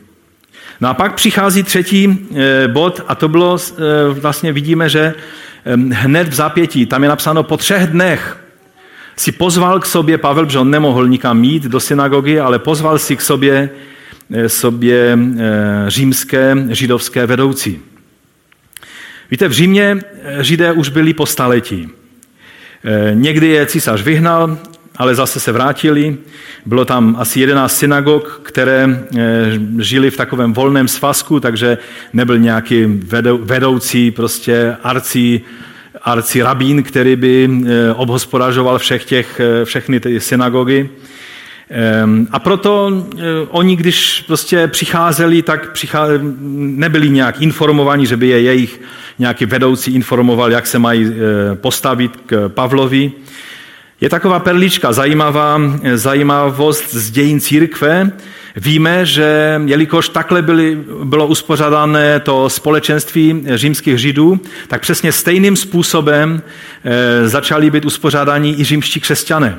No 0.81 0.89
a 0.89 0.95
pak 0.95 1.15
přichází 1.15 1.63
třetí 1.63 2.29
bod 2.67 3.01
a 3.09 3.15
to 3.15 3.29
bylo, 3.29 3.57
vlastně 4.11 4.53
vidíme, 4.53 4.89
že 4.89 5.15
hned 5.93 6.29
v 6.29 6.35
zápětí, 6.35 6.87
tam 6.87 7.03
je 7.03 7.09
napsáno 7.09 7.43
po 7.43 7.57
třech 7.57 7.87
dnech, 7.87 8.39
si 9.17 9.33
pozval 9.33 9.81
k 9.81 9.87
sobě 9.87 10.19
Pavel, 10.19 10.47
protože 10.47 10.59
on 10.59 10.71
nemohl 10.71 11.09
nikam 11.09 11.41
mít 11.41 11.63
do 11.63 11.81
synagogy, 11.81 12.41
ale 12.41 12.59
pozval 12.59 12.99
si 12.99 13.17
k 13.17 13.21
sobě, 13.21 13.71
eh, 14.35 14.49
sobě 14.49 15.19
eh, 15.19 15.91
římské 15.91 16.57
židovské 16.71 17.27
vedoucí. 17.27 17.81
Víte, 19.31 19.49
v 19.49 19.53
Římě 19.53 19.97
eh, 20.23 20.45
židé 20.45 20.73
už 20.73 20.89
byli 20.89 21.15
po 21.15 21.27
staletí. 21.27 21.98
Někdy 23.15 23.47
je 23.47 23.67
císař 23.67 24.03
vyhnal, 24.03 24.59
ale 24.97 25.15
zase 25.15 25.41
se 25.41 25.53
vrátili. 25.53 26.17
Bylo 26.67 26.85
tam 26.85 27.17
asi 27.19 27.41
11 27.41 27.79
synagog, 27.79 28.41
které 28.45 29.05
žili 29.79 30.11
v 30.11 30.17
takovém 30.17 30.53
volném 30.53 30.89
svazku, 30.89 31.41
takže 31.41 31.79
nebyl 32.13 32.39
nějaký 32.39 32.85
vedoucí, 33.43 34.11
prostě 34.11 34.77
arcí 34.83 35.45
arci 36.03 36.43
rabín, 36.43 36.83
který 36.83 37.17
by 37.17 37.49
eh, 37.51 37.93
obhospodařoval 37.95 38.79
všech 38.79 39.05
těch, 39.05 39.41
eh, 39.41 39.65
všechny 39.65 40.01
ty 40.01 40.21
synagogy. 40.21 40.89
Ehm, 41.71 42.29
a 42.31 42.39
proto 42.39 42.91
eh, 43.17 43.23
oni, 43.49 43.77
když 43.77 44.25
prostě 44.27 44.67
přicházeli, 44.67 45.43
tak 45.43 45.73
přicházeli, 45.73 46.21
nebyli 46.41 47.11
nějak 47.11 47.41
informovaní, 47.41 48.07
že 48.07 48.17
by 48.17 48.29
je 48.29 48.41
jejich 48.41 48.81
nějaký 49.19 49.47
vedoucí 49.47 49.95
informoval, 49.95 50.53
jak 50.53 50.67
se 50.67 50.79
mají 50.79 51.13
postavit 51.55 52.13
k 52.27 52.49
Pavlovi. 52.49 53.13
Je 54.01 54.09
taková 54.09 54.39
perlička, 54.39 54.93
zajímavá, 54.93 55.61
zajímavost 55.95 56.95
z 56.95 57.11
dějin 57.11 57.41
církve, 57.41 58.13
Víme, 58.57 59.07
že 59.07 59.61
jelikož 59.65 60.09
takhle 60.09 60.43
byly, 60.43 60.79
bylo 61.05 61.27
uspořádané 61.27 62.21
to 62.21 62.51
společenství 62.51 63.45
římských 63.55 63.99
židů, 63.99 64.41
tak 64.69 64.81
přesně 64.81 65.13
stejným 65.13 65.57
způsobem 65.57 66.43
začali 67.25 67.71
být 67.71 67.85
uspořádáni 67.85 68.55
i 68.59 68.65
římští 68.65 69.01
křesťané. 69.01 69.59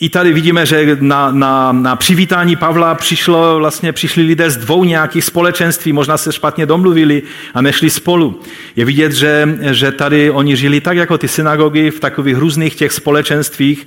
I 0.00 0.08
tady 0.08 0.32
vidíme, 0.32 0.66
že 0.66 0.96
na, 1.00 1.30
na, 1.30 1.72
na 1.72 1.96
přivítání 1.96 2.56
Pavla 2.56 2.94
přišlo, 2.94 3.58
vlastně 3.58 3.92
přišli 3.92 4.22
lidé 4.22 4.50
z 4.50 4.56
dvou 4.56 4.84
nějakých 4.84 5.24
společenství, 5.24 5.92
možná 5.92 6.16
se 6.16 6.32
špatně 6.32 6.66
domluvili 6.66 7.22
a 7.54 7.62
nešli 7.62 7.90
spolu. 7.90 8.40
Je 8.76 8.84
vidět, 8.84 9.12
že, 9.12 9.58
že 9.60 9.92
tady 9.92 10.30
oni 10.30 10.56
žili 10.56 10.80
tak 10.80 10.96
jako 10.96 11.18
ty 11.18 11.28
synagogy 11.28 11.90
v 11.90 12.00
takových 12.00 12.36
různých 12.36 12.74
těch 12.74 12.92
společenstvích, 12.92 13.86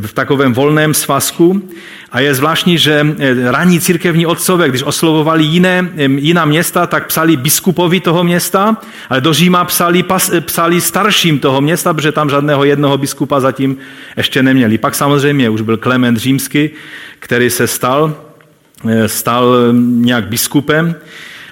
v 0.00 0.12
takovém 0.12 0.52
volném 0.52 0.94
svazku. 0.94 1.68
A 2.12 2.20
je 2.20 2.34
zvláštní, 2.34 2.78
že 2.78 3.06
eh, 3.18 3.50
ranní 3.50 3.80
církevní 3.80 4.26
otcové, 4.26 4.68
když 4.68 4.82
oslovovali 4.82 5.44
jiné, 5.44 5.88
jiná 5.96 6.44
města, 6.44 6.86
tak 6.86 7.06
psali 7.06 7.36
biskupovi 7.36 8.00
toho 8.00 8.24
města, 8.24 8.76
ale 9.08 9.20
do 9.20 9.32
Říma 9.32 9.64
psali, 9.64 10.02
pas, 10.02 10.30
eh, 10.32 10.40
psali 10.40 10.80
starším 10.80 11.38
toho 11.38 11.60
města, 11.60 11.94
protože 11.94 12.12
tam 12.12 12.30
žádného 12.30 12.64
jednoho 12.64 12.98
biskupa 12.98 13.40
zatím 13.40 13.76
ještě 14.16 14.42
neměli. 14.42 14.78
Pak 14.78 14.94
samozřejmě 14.94 15.50
už 15.50 15.60
byl 15.60 15.76
Klement 15.76 16.18
Římský, 16.18 16.70
který 17.18 17.50
se 17.50 17.66
stal, 17.66 18.14
eh, 18.90 19.08
stal 19.08 19.54
nějak 19.82 20.28
biskupem. 20.28 20.94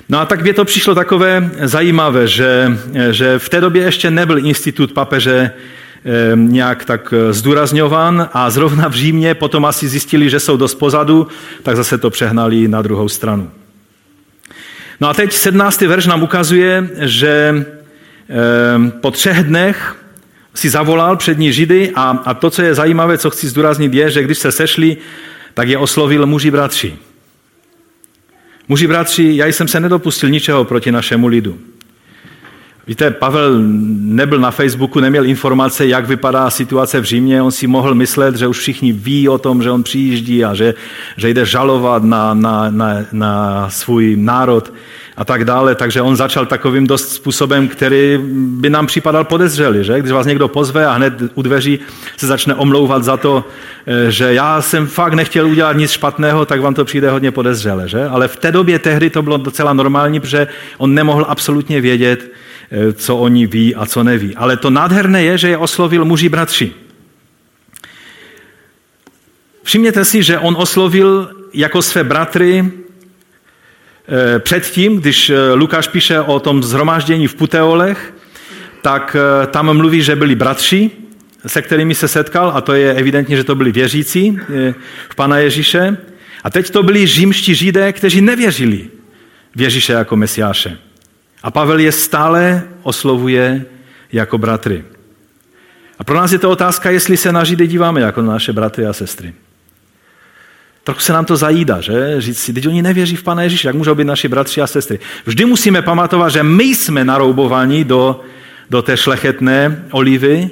No 0.09 0.20
a 0.20 0.26
tak 0.26 0.42
mě 0.42 0.52
to 0.52 0.64
přišlo 0.64 0.94
takové 0.94 1.50
zajímavé, 1.62 2.28
že, 2.28 2.78
že 3.11 3.38
v 3.38 3.48
té 3.48 3.61
době 3.61 3.82
ještě 3.82 4.11
nebyl 4.11 4.46
institut 4.46 4.92
papeže 4.92 5.50
nějak 6.34 6.84
tak 6.84 7.14
eh, 7.16 7.32
zdůrazňován 7.32 8.28
a 8.32 8.50
zrovna 8.50 8.88
v 8.88 8.94
Římě 8.94 9.34
potom 9.34 9.64
asi 9.64 9.88
zjistili, 9.88 10.30
že 10.30 10.40
jsou 10.40 10.57
dost 10.57 10.74
pozadu, 10.74 11.26
tak 11.62 11.76
zase 11.76 11.98
to 11.98 12.11
přehnali 12.11 12.68
na 12.68 12.82
druhou 12.82 13.09
stranu. 13.09 13.50
No 15.00 15.09
a 15.09 15.14
teď 15.14 15.32
17. 15.32 15.80
verš 15.80 16.07
nám 16.07 16.22
ukazuje, 16.22 16.88
že 17.00 17.64
po 19.00 19.11
třech 19.11 19.42
dnech 19.42 19.96
si 20.55 20.70
zavolal 20.70 21.16
přední 21.16 21.52
Židy 21.52 21.92
a, 21.94 22.22
a 22.24 22.34
to, 22.34 22.50
co 22.50 22.62
je 22.62 22.74
zajímavé, 22.74 23.18
co 23.18 23.30
chci 23.30 23.48
zdůraznit, 23.48 23.94
je, 23.94 24.11
že 24.11 24.22
když 24.22 24.38
se 24.38 24.52
sešli, 24.52 24.96
tak 25.55 25.68
je 25.68 25.78
oslovil 25.78 26.26
muži 26.26 26.50
bratři. 26.50 26.96
Muži 28.68 28.86
bratři, 28.86 29.32
já 29.36 29.46
jsem 29.46 29.68
se 29.68 29.80
nedopustil 29.80 30.30
ničeho 30.30 30.64
proti 30.64 30.92
našemu 30.92 31.26
lidu. 31.26 31.59
Víte, 32.87 33.11
Pavel 33.11 33.55
nebyl 34.01 34.39
na 34.39 34.51
Facebooku, 34.51 35.01
neměl 35.01 35.26
informace, 35.26 35.87
jak 35.87 36.07
vypadá 36.07 36.51
situace 36.51 37.01
v 37.01 37.05
Římě. 37.05 37.43
On 37.43 37.51
si 37.51 37.66
mohl 37.66 37.95
myslet, 37.95 38.37
že 38.37 38.47
už 38.47 38.59
všichni 38.59 38.93
ví 38.93 39.28
o 39.28 39.39
tom, 39.39 39.62
že 39.62 39.70
on 39.70 39.82
přijíždí 39.82 40.45
a 40.45 40.55
že, 40.55 40.74
že 41.16 41.28
jde 41.28 41.47
žalovat 41.47 42.05
na, 42.05 42.35
na, 42.35 42.70
na, 42.70 42.97
na 43.12 43.70
svůj 43.70 44.16
národ 44.16 44.72
a 45.16 45.24
tak 45.24 45.45
dále. 45.45 45.74
Takže 45.74 46.03
on 46.03 46.16
začal 46.16 46.47
takovým 46.47 46.87
dost 46.87 47.09
způsobem, 47.12 47.68
který 47.68 48.18
by 48.35 48.70
nám 48.70 48.87
připadal 48.87 49.24
podezřelý, 49.24 49.85
že? 49.85 50.01
Když 50.01 50.12
vás 50.12 50.26
někdo 50.26 50.49
pozve 50.49 50.87
a 50.87 50.93
hned 50.93 51.14
u 51.35 51.43
dveří 51.43 51.78
se 52.16 52.26
začne 52.26 52.55
omlouvat 52.55 53.05
za 53.05 53.16
to, 53.16 53.45
eh, 53.87 54.11
že 54.11 54.35
já 54.35 54.62
jsem 54.62 54.87
fakt 54.87 55.14
nechtěl 55.14 55.47
udělat 55.47 55.76
nic 55.76 55.91
špatného, 55.91 56.47
tak 56.47 56.61
vám 56.61 56.74
to 56.74 56.85
přijde 56.85 57.11
hodně 57.11 57.30
podezřele, 57.30 57.89
že? 57.89 58.05
Ale 58.05 58.28
v 58.28 58.37
té 58.37 58.53
době 58.53 58.78
tehdy 58.78 59.11
to 59.11 59.22
bylo 59.22 59.37
docela 59.37 59.72
normální, 59.72 60.20
protože 60.20 60.47
on 60.78 60.95
nemohl 60.95 61.26
absolutně 61.28 61.80
vědět, 61.80 62.30
co 62.95 63.17
oni 63.17 63.47
ví 63.47 63.75
a 63.75 63.87
co 63.87 64.03
neví. 64.05 64.37
Ale 64.37 64.57
to 64.57 64.71
nádherné 64.71 65.23
je, 65.23 65.39
že 65.39 65.49
je 65.49 65.59
oslovil 65.59 66.05
muži 66.05 66.29
bratři. 66.29 66.73
Všimněte 69.62 70.05
si, 70.05 70.23
že 70.23 70.39
on 70.39 70.57
oslovil 70.59 71.31
jako 71.53 71.83
své 71.83 72.05
bratry 72.05 72.73
Eh, 74.09 74.39
předtím, 74.39 75.01
když 75.01 75.31
eh, 75.31 75.53
Lukáš 75.53 75.89
píše 75.89 76.21
o 76.21 76.41
tom 76.41 76.62
zhromáždění 76.62 77.29
v 77.29 77.35
Puteolech, 77.35 78.15
tak 78.83 79.17
eh, 79.17 79.47
tam 79.47 79.77
mluví, 79.77 80.03
že 80.03 80.17
byli 80.17 80.35
bratři, 80.35 80.91
se 81.47 81.62
kterými 81.62 81.95
se 81.95 82.09
setkal, 82.09 82.53
a 82.55 82.61
to 82.61 82.73
je 82.73 82.95
evidentně, 82.95 83.37
že 83.37 83.45
to 83.45 83.55
byli 83.55 83.73
věřící 83.73 84.39
v 85.09 85.15
Pana 85.15 85.39
Ježíše. 85.39 85.97
A 86.45 86.51
teď 86.51 86.71
to 86.71 86.83
byli 86.83 87.07
římští 87.07 87.55
židé, 87.55 87.93
kteří 87.93 88.21
nevěřili 88.21 88.89
v 89.55 89.61
Ježíše 89.61 89.93
jako 89.93 90.17
mesiáše. 90.17 90.79
A 91.45 91.51
Pavel 91.51 91.78
je 91.78 91.92
stále 91.92 92.62
oslovuje 92.82 93.64
jako 94.12 94.38
bratry. 94.38 94.84
A 95.99 96.05
pro 96.05 96.16
nás 96.16 96.32
je 96.32 96.38
to 96.38 96.51
otázka, 96.51 96.90
jestli 96.90 97.16
se 97.16 97.32
na 97.32 97.45
Židy 97.45 97.66
díváme 97.66 98.01
jako 98.01 98.22
na 98.22 98.32
naše 98.32 98.53
bratry 98.53 98.86
a 98.86 98.92
sestry. 98.92 99.34
Trochu 100.84 101.01
se 101.01 101.12
nám 101.12 101.24
to 101.24 101.36
zajídá, 101.36 101.80
že? 101.80 102.20
Říct 102.20 102.38
si, 102.38 102.53
teď 102.53 102.68
oni 102.68 102.82
nevěří 102.82 103.16
v 103.16 103.22
Pana 103.22 103.42
Ježíše, 103.42 103.68
jak 103.68 103.76
můžou 103.76 103.95
být 103.95 104.05
naši 104.05 104.28
bratři 104.28 104.61
a 104.61 104.66
sestry. 104.66 104.99
Vždy 105.26 105.45
musíme 105.45 105.82
pamatovat, 105.82 106.32
že 106.32 106.42
my 106.42 106.64
jsme 106.64 107.05
naroubovaní 107.05 107.84
do, 107.84 108.20
do 108.70 108.82
té 108.82 108.97
šlechetné 108.97 109.84
olivy, 109.90 110.51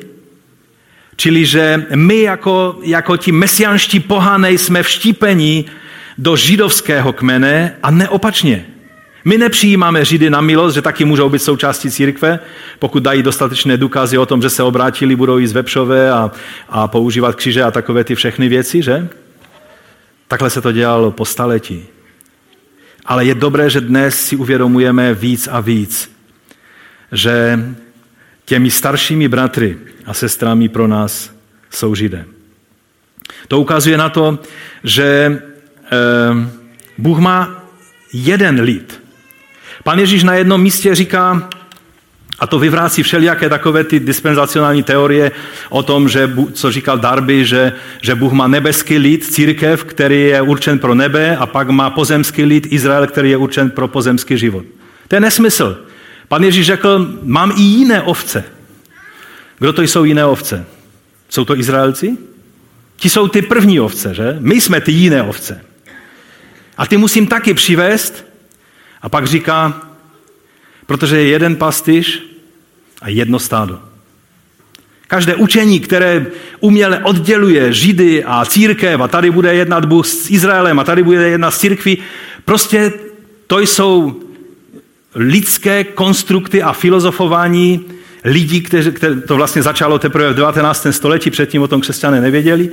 čili 1.16 1.46
že 1.46 1.86
my 1.94 2.20
jako, 2.20 2.78
jako 2.82 3.16
ti 3.16 3.32
mesianští 3.32 4.00
pohané 4.00 4.52
jsme 4.52 4.82
vštípení 4.82 5.66
do 6.18 6.36
židovského 6.36 7.12
kmene 7.12 7.76
a 7.82 7.90
neopačně. 7.90 8.66
My 9.24 9.38
nepřijímáme 9.38 10.04
Židy 10.04 10.30
na 10.30 10.40
milost, 10.40 10.74
že 10.74 10.82
taky 10.82 11.04
můžou 11.04 11.28
být 11.28 11.42
součástí 11.42 11.90
církve, 11.90 12.38
pokud 12.78 13.02
dají 13.02 13.22
dostatečné 13.22 13.76
důkazy 13.76 14.18
o 14.18 14.26
tom, 14.26 14.42
že 14.42 14.50
se 14.50 14.62
obrátili, 14.62 15.16
budou 15.16 15.38
jít 15.38 15.46
z 15.46 15.52
vepřové 15.52 16.12
a, 16.12 16.30
a 16.68 16.88
používat 16.88 17.34
kříže 17.34 17.62
a 17.62 17.70
takové 17.70 18.04
ty 18.04 18.14
všechny 18.14 18.48
věci, 18.48 18.82
že? 18.82 19.08
Takhle 20.28 20.50
se 20.50 20.60
to 20.60 20.72
dělalo 20.72 21.10
po 21.10 21.24
staletí. 21.24 21.84
Ale 23.06 23.24
je 23.24 23.34
dobré, 23.34 23.70
že 23.70 23.80
dnes 23.80 24.26
si 24.26 24.36
uvědomujeme 24.36 25.14
víc 25.14 25.48
a 25.52 25.60
víc, 25.60 26.10
že 27.12 27.58
těmi 28.44 28.70
staršími 28.70 29.28
bratry 29.28 29.78
a 30.06 30.14
sestrami 30.14 30.68
pro 30.68 30.86
nás 30.86 31.32
jsou 31.70 31.94
Židé. 31.94 32.24
To 33.48 33.60
ukazuje 33.60 33.96
na 33.96 34.08
to, 34.08 34.38
že 34.84 35.42
eh, 35.84 35.90
Bůh 36.98 37.18
má 37.18 37.64
jeden 38.12 38.60
lid. 38.60 39.01
Pan 39.82 39.98
Ježíš 39.98 40.22
na 40.22 40.34
jednom 40.34 40.62
místě 40.62 40.94
říká, 40.94 41.48
a 42.38 42.46
to 42.46 42.58
vyvrácí 42.58 43.02
všelijaké 43.02 43.48
takové 43.48 43.84
ty 43.84 44.00
dispenzacionální 44.00 44.82
teorie 44.82 45.30
o 45.68 45.82
tom, 45.82 46.08
že, 46.08 46.30
co 46.52 46.72
říkal 46.72 46.98
Darby, 46.98 47.44
že, 47.44 47.72
že 48.02 48.14
Bůh 48.14 48.32
má 48.32 48.48
nebeský 48.48 48.98
lid, 48.98 49.24
církev, 49.24 49.84
který 49.84 50.20
je 50.20 50.42
určen 50.42 50.78
pro 50.78 50.94
nebe 50.94 51.36
a 51.36 51.46
pak 51.46 51.70
má 51.70 51.90
pozemský 51.90 52.44
lid, 52.44 52.66
Izrael, 52.70 53.06
který 53.06 53.30
je 53.30 53.36
určen 53.36 53.70
pro 53.70 53.88
pozemský 53.88 54.38
život. 54.38 54.64
To 55.08 55.16
je 55.16 55.20
nesmysl. 55.20 55.84
Pan 56.28 56.44
Ježíš 56.44 56.66
řekl, 56.66 57.18
mám 57.22 57.52
i 57.56 57.62
jiné 57.62 58.02
ovce. 58.02 58.44
Kdo 59.58 59.72
to 59.72 59.82
jsou 59.82 60.04
jiné 60.04 60.24
ovce? 60.24 60.66
Jsou 61.28 61.44
to 61.44 61.58
Izraelci? 61.58 62.16
Ti 62.96 63.10
jsou 63.10 63.28
ty 63.28 63.42
první 63.42 63.80
ovce, 63.80 64.14
že? 64.14 64.36
My 64.40 64.60
jsme 64.60 64.80
ty 64.80 64.92
jiné 64.92 65.22
ovce. 65.22 65.60
A 66.76 66.86
ty 66.86 66.96
musím 66.96 67.26
taky 67.26 67.54
přivést. 67.54 68.31
A 69.02 69.08
pak 69.08 69.26
říká, 69.26 69.82
protože 70.86 71.16
je 71.16 71.28
jeden 71.28 71.56
pastýř, 71.56 72.32
a 73.02 73.08
jedno 73.08 73.38
stádo. 73.38 73.78
Každé 75.08 75.34
učení, 75.34 75.80
které 75.80 76.26
uměle 76.60 76.98
odděluje 76.98 77.72
Židy 77.72 78.24
a 78.24 78.44
církev 78.44 79.00
a 79.00 79.08
tady 79.08 79.30
bude 79.30 79.54
jednat 79.54 79.84
Bůh 79.84 80.06
s 80.06 80.30
Izraelem 80.30 80.78
a 80.78 80.84
tady 80.84 81.02
bude 81.02 81.28
jednat 81.28 81.50
s 81.50 81.58
církví, 81.58 81.98
prostě 82.44 82.92
to 83.46 83.58
jsou 83.58 84.20
lidské 85.14 85.84
konstrukty 85.84 86.62
a 86.62 86.72
filozofování 86.72 87.84
lidí, 88.24 88.60
kteří, 88.60 88.92
které 88.92 89.20
to 89.20 89.36
vlastně 89.36 89.62
začalo 89.62 89.98
teprve 89.98 90.32
v 90.32 90.36
19. 90.36 90.86
století, 90.90 91.30
předtím 91.30 91.62
o 91.62 91.68
tom 91.68 91.80
křesťané 91.80 92.20
nevěděli. 92.20 92.70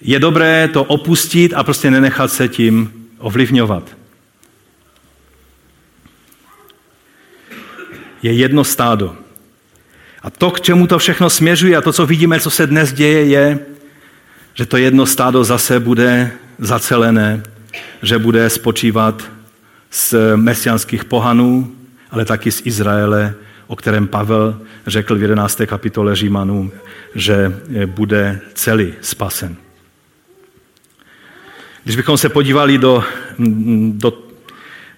Je 0.00 0.18
dobré 0.18 0.68
to 0.68 0.84
opustit 0.84 1.54
a 1.54 1.64
prostě 1.64 1.90
nenechat 1.90 2.32
se 2.32 2.48
tím 2.48 2.92
ovlivňovat. 3.18 4.03
Je 8.24 8.32
jedno 8.32 8.64
stádo. 8.64 9.16
A 10.22 10.30
to, 10.30 10.50
k 10.50 10.60
čemu 10.60 10.86
to 10.86 10.98
všechno 10.98 11.30
směřuje 11.30 11.76
a 11.76 11.80
to, 11.80 11.92
co 11.92 12.06
vidíme, 12.06 12.40
co 12.40 12.50
se 12.50 12.66
dnes 12.66 12.92
děje, 12.92 13.24
je, 13.24 13.58
že 14.54 14.66
to 14.66 14.76
jedno 14.76 15.06
stádo 15.06 15.44
zase 15.44 15.80
bude 15.80 16.32
zacelené, 16.58 17.42
že 18.02 18.18
bude 18.18 18.50
spočívat 18.50 19.24
z 19.90 20.14
mesianských 20.36 21.04
pohanů, 21.04 21.72
ale 22.10 22.24
taky 22.24 22.52
z 22.52 22.62
Izraele, 22.64 23.34
o 23.66 23.76
kterém 23.76 24.08
Pavel 24.08 24.60
řekl 24.86 25.16
v 25.16 25.22
11. 25.22 25.60
kapitole 25.66 26.16
Římanů, 26.16 26.72
že 27.14 27.60
bude 27.86 28.40
celý 28.54 28.94
spasen. 29.00 29.56
Když 31.84 31.96
bychom 31.96 32.16
se 32.18 32.28
podívali 32.28 32.78
do, 32.78 33.04
do 33.92 34.24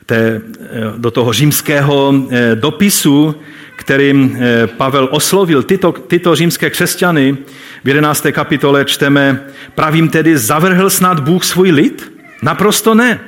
té, 0.07 0.41
eh, 0.61 0.93
do 0.97 1.11
toho 1.11 1.33
římského 1.33 2.15
eh, 2.31 2.55
dopisu, 2.55 3.35
kterým 3.77 4.39
eh, 4.41 4.67
Pavel 4.67 5.09
oslovil 5.11 5.63
tyto, 5.63 5.93
tyto 5.93 6.35
římské 6.35 6.71
křesťany, 6.71 7.37
v 7.85 7.89
11. 7.89 8.27
kapitole 8.33 8.85
čteme, 8.85 9.41
pravím 9.75 10.09
tedy, 10.09 10.39
zavrhl 10.39 10.91
snad 10.91 11.21
Bůh 11.21 11.45
svůj 11.45 11.71
lid? 11.71 12.13
Naprosto 12.43 12.95
ne. 12.95 13.21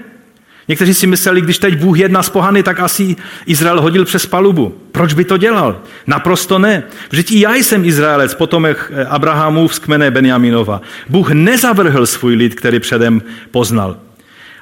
Někteří 0.69 0.95
si 0.95 1.07
mysleli, 1.07 1.41
když 1.41 1.59
teď 1.59 1.79
Bůh 1.79 1.99
jedná 1.99 2.23
s 2.23 2.31
pohany, 2.31 2.63
tak 2.63 2.81
asi 2.81 3.17
Izrael 3.47 3.81
hodil 3.81 4.05
přes 4.05 4.27
palubu. 4.27 4.75
Proč 4.93 5.15
by 5.15 5.25
to 5.25 5.37
dělal? 5.37 5.81
Naprosto 6.07 6.59
ne. 6.59 6.83
Vždyť 7.11 7.31
i 7.31 7.41
já 7.41 7.55
jsem 7.55 7.85
Izraelec, 7.85 8.35
potomek 8.35 8.93
Abrahamův 9.09 9.75
z 9.75 9.79
kmene 9.79 10.11
Benjaminova. 10.11 10.81
Bůh 11.09 11.31
nezavrhl 11.31 12.07
svůj 12.07 12.35
lid, 12.35 12.55
který 12.55 12.81
předem 12.81 13.23
poznal. 13.51 13.97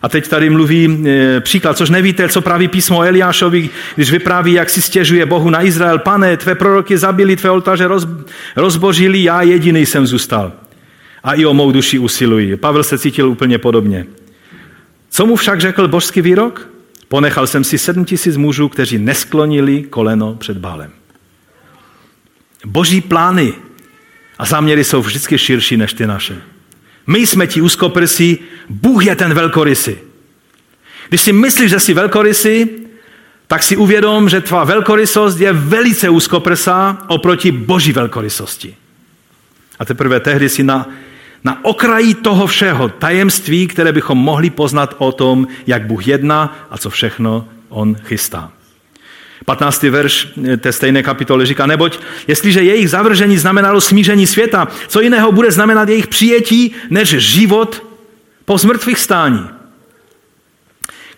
A 0.03 0.09
teď 0.09 0.29
tady 0.29 0.51
mluví 0.51 1.05
e, 1.07 1.41
příklad, 1.41 1.77
což 1.77 1.91
nevíte, 1.91 2.29
co 2.29 2.41
praví 2.41 2.69
písmo 2.69 3.03
Eliášovi, 3.03 3.71
když 3.95 4.11
vypráví, 4.11 4.53
jak 4.53 4.71
si 4.71 4.83
stěžuje 4.83 5.27
Bohu 5.27 5.51
na 5.51 5.63
Izrael. 5.63 5.99
Pane, 5.99 6.37
tvé 6.37 6.55
proroky 6.55 6.99
zabili, 6.99 7.37
tvé 7.37 7.51
oltáře 7.51 7.87
roz, 7.87 8.09
rozbožili, 8.57 9.23
já 9.23 9.43
jediný 9.43 9.87
jsem 9.87 10.07
zůstal. 10.07 10.53
A 11.25 11.35
i 11.35 11.47
o 11.47 11.55
mou 11.55 11.73
duši 11.73 11.99
usiluji. 11.99 12.57
Pavel 12.57 12.83
se 12.83 12.99
cítil 12.99 13.29
úplně 13.29 13.59
podobně. 13.59 14.07
Co 15.11 15.27
mu 15.27 15.37
však 15.37 15.61
řekl 15.61 15.89
božský 15.89 16.23
výrok? 16.23 16.69
Ponechal 17.09 17.47
jsem 17.47 17.65
si 17.65 17.79
sedm 17.79 18.05
tisíc 18.05 18.37
mužů, 18.37 18.69
kteří 18.69 18.99
nesklonili 18.99 19.83
koleno 19.83 20.35
před 20.35 20.59
Bálem. 20.59 20.91
Boží 22.67 23.01
plány 23.01 23.53
a 24.39 24.45
záměry 24.45 24.85
jsou 24.85 25.03
vždycky 25.03 25.39
širší 25.39 25.77
než 25.77 25.93
ty 25.93 26.07
naše. 26.07 26.37
My 27.07 27.19
jsme 27.19 27.47
ti 27.47 27.61
úzkoprsí, 27.61 28.39
Bůh 28.69 29.07
je 29.07 29.17
ten 29.17 29.35
velkorysý. 29.35 29.97
Když 31.09 31.21
si 31.21 31.33
myslíš, 31.33 31.71
že 31.71 31.81
jsi 31.81 31.95
velkorysý, 31.95 32.67
tak 33.47 33.63
si 33.63 33.77
uvědom, 33.77 34.29
že 34.29 34.41
tvá 34.41 34.65
velkorysost 34.65 35.41
je 35.41 35.53
velice 35.53 36.09
úzkoprsá 36.09 36.99
oproti 37.07 37.53
boží 37.53 37.93
velkorysosti. 37.93 38.77
A 39.79 39.85
teprve 39.85 40.21
tehdy 40.21 40.49
si 40.49 40.63
na, 40.63 40.89
na 41.45 41.65
okraji 41.65 42.15
toho 42.15 42.47
všeho 42.47 42.89
tajemství, 42.89 43.67
které 43.67 43.93
bychom 43.93 44.19
mohli 44.19 44.51
poznat 44.51 44.95
o 44.99 45.13
tom, 45.13 45.47
jak 45.67 45.87
Bůh 45.87 46.09
jedná 46.09 46.67
a 46.71 46.79
co 46.79 46.91
všechno 46.91 47.49
On 47.69 47.95
chystá. 47.95 48.53
15. 49.47 49.83
verš 49.83 50.29
té 50.59 50.73
stejné 50.73 51.03
kapitoly 51.03 51.47
říká, 51.47 51.67
neboť 51.67 51.99
jestliže 52.27 52.63
jejich 52.63 52.91
zavržení 52.91 53.39
znamenalo 53.39 53.81
smíření 53.81 54.27
světa, 54.27 54.69
co 54.89 55.01
jiného 55.01 55.33
bude 55.33 55.51
znamenat 55.51 55.89
jejich 55.89 56.07
přijetí 56.07 56.75
než 56.91 57.09
život 57.09 57.83
po 58.45 58.59
zmrtvých 58.59 58.99
stání. 58.99 59.47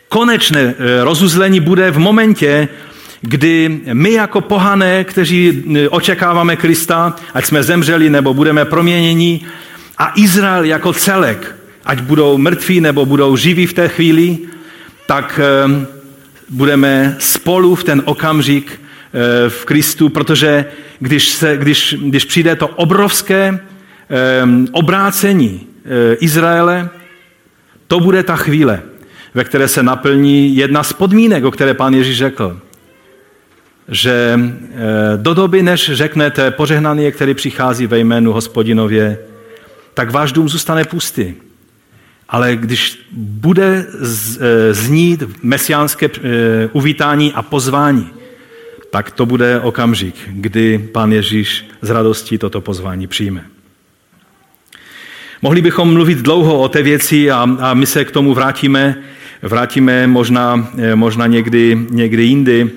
Konečné 0.09 0.61
eh, 0.61 1.05
rozuzlení 1.05 1.61
bude 1.61 1.91
v 1.91 1.99
momentě, 1.99 2.68
kdy 3.20 3.81
my 3.93 4.12
jako 4.12 4.41
pohané, 4.41 5.05
kteří 5.05 5.64
eh, 5.76 5.89
očekáváme 5.89 6.57
Krista, 6.57 7.16
ať 7.35 7.47
jsme 7.47 7.62
zemřeli 7.62 8.11
nebo 8.11 8.35
budeme 8.35 8.64
proměněni, 8.64 9.41
a 9.99 10.12
Izrael 10.16 10.64
jako 10.64 10.93
celek, 10.93 11.57
ať 11.85 12.01
budou 12.01 12.39
mrtví 12.39 12.81
nebo 12.81 13.07
budou 13.07 13.37
živí 13.37 13.66
v 13.66 13.72
té 13.72 13.89
chvíli, 13.89 14.39
tak 15.07 15.41
eh, 15.43 15.97
budeme 16.51 17.16
spolu 17.18 17.74
v 17.74 17.84
ten 17.84 18.03
okamžik 18.05 18.80
v 19.49 19.64
Kristu, 19.64 20.09
protože 20.09 20.64
když, 20.99 21.28
se, 21.28 21.57
když, 21.57 21.96
když 22.03 22.24
přijde 22.24 22.57
to 22.57 22.68
obrovské 22.68 23.61
obrácení 24.72 25.66
Izraele, 26.20 26.88
to 27.88 28.01
bude 28.01 28.22
ta 28.22 28.36
chvíle, 28.36 28.82
ve 29.34 29.44
které 29.44 29.68
se 29.68 29.82
naplní 29.82 30.57
jedna 30.57 30.82
z 30.82 30.92
podmínek, 30.92 31.44
o 31.44 31.51
které 31.51 31.74
pán 31.74 31.94
Ježíš 31.94 32.18
řekl. 32.18 32.61
Že 33.88 34.38
eh, 34.38 34.78
do 35.16 35.34
doby, 35.34 35.62
než 35.62 35.90
řeknete 35.92 36.51
požehnaný 36.51 37.05
je, 37.05 37.12
který 37.12 37.34
přichází 37.34 37.86
ve 37.86 37.99
jménu 37.99 38.32
hospodinově, 38.32 39.18
tak 39.94 40.11
váš 40.11 40.32
dům 40.32 40.49
zůstane 40.49 40.84
pustý. 40.84 41.34
Ale 42.29 42.57
když 42.57 43.09
bude 43.12 43.87
eh, 43.87 44.74
znít 44.74 45.22
mesiánské 45.43 46.07
eh, 46.07 46.20
uvítání 46.72 47.33
a 47.33 47.43
pozvání, 47.43 48.11
tak 48.91 49.11
to 49.11 49.26
bude 49.26 49.61
okamžik, 49.61 50.14
kdy 50.26 50.79
pán 50.93 51.12
Ježíš 51.12 51.64
z 51.83 51.91
radostí 51.91 52.39
toto 52.39 52.61
pozvání 52.61 53.07
přijme. 53.07 53.45
Mohli 55.43 55.62
bychom 55.62 55.93
mluvit 55.93 56.18
dlouho 56.18 56.61
o 56.61 56.68
té 56.68 56.83
věci 56.83 57.31
a, 57.31 57.47
a 57.61 57.74
my 57.74 57.87
se 57.87 58.05
k 58.05 58.11
tomu 58.11 58.35
vrátíme, 58.35 59.03
vrátíme 59.43 60.07
možná, 60.07 60.68
možná 60.95 61.26
někdy, 61.26 61.87
někdy 61.91 62.22
jindy. 62.22 62.70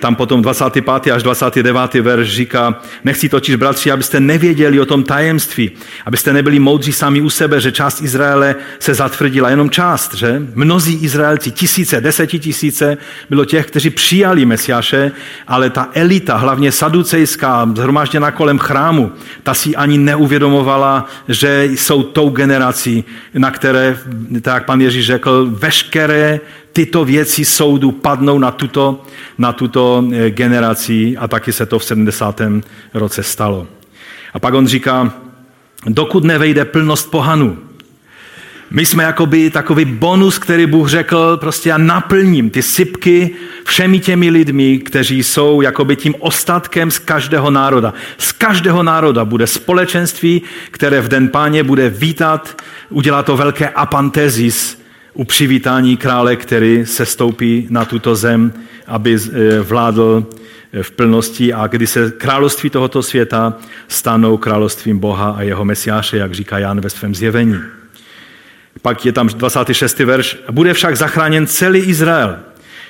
Tam 0.00 0.16
potom 0.16 0.42
25. 0.42 1.12
až 1.12 1.22
29. 1.22 1.94
verš 1.94 2.28
říká, 2.28 2.80
nechci 3.04 3.28
totiž, 3.28 3.56
bratři, 3.56 3.92
abyste 3.92 4.20
nevěděli 4.20 4.80
o 4.80 4.86
tom 4.86 5.04
tajemství, 5.04 5.70
abyste 6.06 6.32
nebyli 6.32 6.58
moudří 6.58 6.92
sami 6.92 7.20
u 7.20 7.30
sebe, 7.30 7.60
že 7.60 7.72
část 7.72 8.02
Izraele 8.02 8.54
se 8.78 8.94
zatvrdila, 8.94 9.50
jenom 9.50 9.70
část, 9.70 10.14
že? 10.14 10.42
Mnozí 10.54 10.94
Izraelci, 11.04 11.50
tisíce, 11.50 12.00
desetitisíce, 12.00 12.96
bylo 13.30 13.44
těch, 13.44 13.66
kteří 13.66 13.90
přijali 13.90 14.44
Mesiáše, 14.44 15.12
ale 15.46 15.70
ta 15.70 15.88
elita, 15.94 16.36
hlavně 16.36 16.72
saducejská, 16.72 17.70
zhromážděná 17.76 18.30
kolem 18.30 18.58
chrámu, 18.58 19.12
ta 19.42 19.54
si 19.54 19.76
ani 19.76 19.98
neuvědomovala, 19.98 21.06
že 21.28 21.64
jsou 21.64 22.02
tou 22.02 22.30
generací, 22.30 23.04
na 23.34 23.50
které, 23.50 23.98
tak 24.42 24.54
jak 24.54 24.64
pan 24.64 24.80
Ježíš 24.80 25.06
řekl, 25.06 25.46
veškeré 25.50 26.40
tyto 26.72 27.04
věci 27.04 27.44
soudu 27.44 27.92
padnou 27.92 28.38
na 28.38 28.50
tuto, 28.50 29.04
na 29.38 29.52
tuto 29.52 30.04
eh, 30.12 30.30
generaci 30.30 31.16
a 31.16 31.28
taky 31.28 31.52
se 31.52 31.66
to 31.66 31.78
v 31.78 31.84
70. 31.84 32.40
roce 32.94 33.22
stalo. 33.22 33.66
A 34.34 34.38
pak 34.38 34.54
on 34.54 34.66
říká, 34.66 35.12
dokud 35.86 36.24
nevejde 36.24 36.64
plnost 36.64 37.10
pohanů, 37.10 37.58
my 38.70 38.86
jsme 38.86 39.04
jakoby 39.04 39.50
takový 39.50 39.84
bonus, 39.84 40.38
který 40.38 40.66
Bůh 40.66 40.88
řekl, 40.88 41.36
prostě 41.36 41.68
já 41.68 41.78
naplním 41.78 42.50
ty 42.50 42.62
sypky 42.62 43.30
všemi 43.64 43.98
těmi 43.98 44.30
lidmi, 44.30 44.78
kteří 44.78 45.22
jsou 45.22 45.60
jakoby 45.60 45.96
tím 45.96 46.14
ostatkem 46.18 46.90
z 46.90 46.98
každého 46.98 47.50
národa. 47.50 47.94
Z 48.18 48.32
každého 48.32 48.82
národa 48.82 49.24
bude 49.24 49.46
společenství, 49.46 50.42
které 50.70 51.00
v 51.00 51.08
den 51.08 51.28
páně 51.28 51.62
bude 51.62 51.90
vítat, 51.90 52.62
udělá 52.90 53.22
to 53.22 53.36
velké 53.36 53.68
apantezis, 53.68 54.82
u 55.18 55.24
přivítání 55.24 55.96
krále, 55.96 56.36
který 56.36 56.86
se 56.86 57.06
stoupí 57.06 57.66
na 57.70 57.84
tuto 57.84 58.16
zem, 58.16 58.52
aby 58.86 59.16
eh, 59.16 59.60
vládl 59.60 60.26
eh, 60.72 60.82
v 60.82 60.90
plnosti 60.90 61.52
a 61.52 61.66
kdy 61.66 61.86
se 61.86 62.10
království 62.10 62.70
tohoto 62.70 63.02
světa 63.02 63.54
stanou 63.88 64.36
královstvím 64.36 64.98
Boha 64.98 65.30
a 65.30 65.42
jeho 65.42 65.64
mesiáše, 65.64 66.16
jak 66.16 66.34
říká 66.34 66.58
Jan 66.58 66.80
ve 66.80 66.90
svém 66.90 67.14
zjevení. 67.14 67.60
Pak 68.82 69.06
je 69.06 69.12
tam 69.12 69.26
26. 69.28 69.98
verš. 69.98 70.38
Bude 70.50 70.74
však 70.74 70.96
zachráněn 70.96 71.46
celý 71.46 71.80
Izrael. 71.80 72.38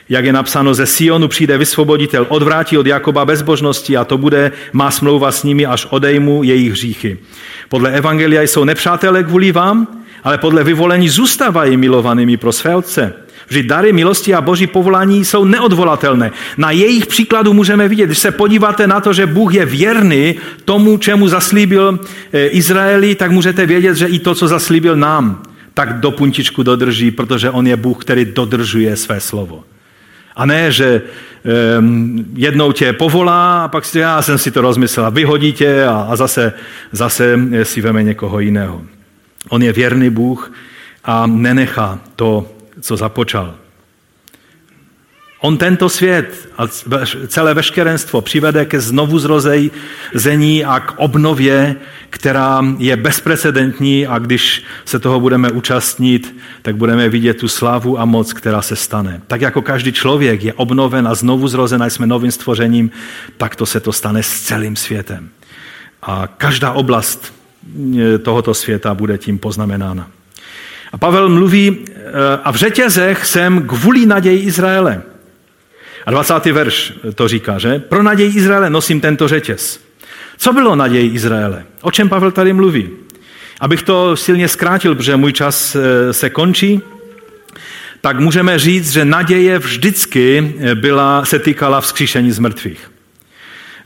Jak 0.08 0.24
je 0.24 0.32
napsáno, 0.32 0.74
ze 0.74 0.86
Sionu 0.86 1.28
přijde 1.28 1.58
vysvoboditel, 1.58 2.26
odvrátí 2.28 2.78
od 2.78 2.86
Jakoba 2.86 3.24
bezbožnosti 3.24 3.96
a 3.96 4.04
to 4.04 4.18
bude 4.18 4.52
má 4.72 4.90
smlouva 4.90 5.32
s 5.32 5.42
nimi, 5.42 5.66
až 5.66 5.86
odejmu 5.90 6.42
jejich 6.42 6.72
hříchy. 6.72 7.18
Podle 7.68 7.90
Evangelia 7.90 8.42
jsou 8.42 8.64
nepřátelé 8.64 9.24
kvůli 9.24 9.52
vám, 9.52 9.98
ale 10.24 10.38
podle 10.38 10.64
vyvolení 10.64 11.08
zůstávají 11.08 11.76
milovanými 11.76 12.36
pro 12.36 12.52
své 12.52 12.76
otce. 12.76 13.12
Vždyť 13.48 13.66
dary 13.66 13.92
milosti 13.92 14.34
a 14.34 14.40
boží 14.40 14.66
povolání 14.66 15.24
jsou 15.24 15.44
neodvolatelné. 15.44 16.30
Na 16.56 16.70
jejich 16.70 17.06
příkladu 17.06 17.52
můžeme 17.52 17.88
vidět, 17.88 18.06
když 18.06 18.18
se 18.18 18.30
podíváte 18.30 18.86
na 18.86 19.00
to, 19.00 19.12
že 19.12 19.26
Bůh 19.26 19.54
je 19.54 19.64
věrný 19.64 20.34
tomu, 20.64 20.98
čemu 20.98 21.28
zaslíbil 21.28 21.98
eh, 22.32 22.46
Izraeli, 22.46 23.14
tak 23.14 23.30
můžete 23.30 23.66
vědět, 23.66 23.96
že 23.96 24.06
i 24.06 24.18
to, 24.18 24.34
co 24.34 24.48
zaslíbil 24.48 24.96
nám, 24.96 25.42
tak 25.74 26.00
do 26.00 26.10
puntičku 26.10 26.62
dodrží, 26.62 27.10
protože 27.10 27.50
on 27.50 27.66
je 27.66 27.76
Bůh, 27.76 28.04
který 28.04 28.24
dodržuje 28.24 28.96
své 28.96 29.20
slovo. 29.20 29.64
A 30.36 30.46
ne, 30.46 30.72
že 30.72 31.02
um, 31.78 32.24
jednou 32.34 32.72
tě 32.72 32.92
povolá 32.92 33.64
a 33.64 33.68
pak 33.68 33.84
si 33.84 33.98
já 33.98 34.22
jsem 34.22 34.38
si 34.38 34.50
to 34.50 34.60
rozmyslel 34.60 35.10
vyhodí 35.10 35.52
tě 35.52 35.84
a, 35.84 36.06
a 36.10 36.16
zase, 36.16 36.52
zase 36.92 37.38
si 37.62 37.80
veme 37.80 38.02
někoho 38.02 38.40
jiného. 38.40 38.82
On 39.48 39.62
je 39.62 39.72
věrný 39.72 40.10
Bůh 40.10 40.52
a 41.04 41.26
nenechá 41.26 42.00
to, 42.16 42.52
co 42.80 42.96
započal. 42.96 43.54
On 45.40 45.58
tento 45.58 45.88
svět 45.88 46.48
a 46.58 46.66
celé 47.26 47.54
veškerenstvo 47.54 48.20
přivede 48.20 48.64
ke 48.64 48.80
znovu 48.80 49.18
zrození 49.18 50.64
a 50.64 50.80
k 50.80 50.94
obnově, 50.96 51.76
která 52.10 52.64
je 52.78 52.96
bezprecedentní 52.96 54.06
a 54.06 54.18
když 54.18 54.64
se 54.84 54.98
toho 54.98 55.20
budeme 55.20 55.50
účastnit, 55.50 56.36
tak 56.62 56.76
budeme 56.76 57.08
vidět 57.08 57.34
tu 57.34 57.48
slávu 57.48 58.00
a 58.00 58.04
moc, 58.04 58.32
která 58.32 58.62
se 58.62 58.76
stane. 58.76 59.20
Tak 59.26 59.40
jako 59.40 59.62
každý 59.62 59.92
člověk 59.92 60.44
je 60.44 60.52
obnoven 60.52 61.08
a 61.08 61.14
znovu 61.14 61.48
zrozen 61.48 61.82
a 61.82 61.86
jsme 61.86 62.06
novým 62.06 62.30
stvořením, 62.30 62.90
tak 63.36 63.56
to 63.56 63.66
se 63.66 63.80
to 63.80 63.92
stane 63.92 64.22
s 64.22 64.40
celým 64.40 64.76
světem. 64.76 65.28
A 66.02 66.26
každá 66.26 66.72
oblast 66.72 67.37
tohoto 68.22 68.54
světa 68.54 68.94
bude 68.94 69.18
tím 69.18 69.38
poznamenána. 69.38 70.10
A 70.92 70.98
Pavel 70.98 71.28
mluví, 71.28 71.68
e, 71.68 72.12
a 72.44 72.50
v 72.50 72.56
řetězech 72.56 73.26
jsem 73.26 73.62
kvůli 73.62 74.06
naději 74.06 74.38
Izraele. 74.38 75.02
A 76.06 76.10
20. 76.10 76.52
verš 76.52 76.92
to 77.14 77.28
říká, 77.28 77.58
že? 77.58 77.78
Pro 77.78 78.02
naději 78.02 78.36
Izraele 78.36 78.70
nosím 78.70 79.00
tento 79.00 79.28
řetěz. 79.28 79.80
Co 80.36 80.52
bylo 80.52 80.76
naději 80.76 81.10
Izraele? 81.10 81.64
O 81.80 81.90
čem 81.90 82.08
Pavel 82.08 82.30
tady 82.30 82.52
mluví? 82.52 82.90
Abych 83.60 83.82
to 83.82 84.16
silně 84.16 84.48
zkrátil, 84.48 84.94
protože 84.94 85.16
můj 85.16 85.32
čas 85.32 85.76
e, 85.76 86.12
se 86.12 86.30
končí, 86.30 86.82
tak 88.00 88.20
můžeme 88.20 88.58
říct, 88.58 88.92
že 88.92 89.04
naděje 89.04 89.58
vždycky 89.58 90.54
byla, 90.74 91.24
se 91.24 91.38
týkala 91.38 91.80
vzkříšení 91.80 92.32
z 92.32 92.38
mrtvých. 92.38 92.90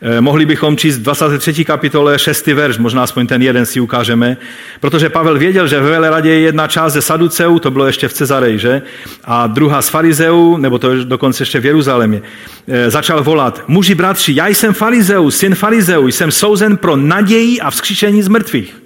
Eh, 0.05 0.21
mohli 0.21 0.47
bychom 0.47 0.77
číst 0.77 0.99
23. 0.99 1.65
kapitole 1.65 2.19
6. 2.19 2.55
verš, 2.55 2.79
možná 2.79 3.03
aspoň 3.03 3.27
ten 3.27 3.43
jeden 3.43 3.67
si 3.67 3.81
ukážeme, 3.81 4.37
protože 4.81 5.09
Pavel 5.09 5.39
věděl, 5.39 5.69
že 5.69 5.81
ve 5.81 5.91
Veleradě 5.91 6.31
je 6.31 6.41
jedna 6.41 6.67
část 6.67 6.93
ze 6.93 7.03
Saduceů, 7.03 7.59
to 7.59 7.71
bylo 7.71 7.87
ještě 7.87 8.09
v 8.09 8.13
Cezareji, 8.13 8.59
že? 8.59 8.83
A 9.25 9.47
druhá 9.47 9.83
z 9.83 9.89
Farizeů, 9.89 10.57
nebo 10.57 10.79
to 10.79 10.91
je 10.91 11.05
dokonce 11.05 11.43
ještě 11.43 11.61
v 11.61 11.67
Jeruzalémě, 11.67 12.23
eh, 12.69 12.91
začal 12.91 13.23
volat, 13.23 13.65
muži 13.67 13.95
bratři, 13.95 14.33
já 14.35 14.49
jsem 14.49 14.75
Farizeus, 14.75 15.37
syn 15.37 15.55
Farizeů, 15.55 16.09
jsem 16.09 16.31
souzen 16.31 16.77
pro 16.77 16.97
naději 16.97 17.61
a 17.61 17.71
vzkříšení 17.71 18.23
z 18.23 18.29
mrtvých. 18.29 18.83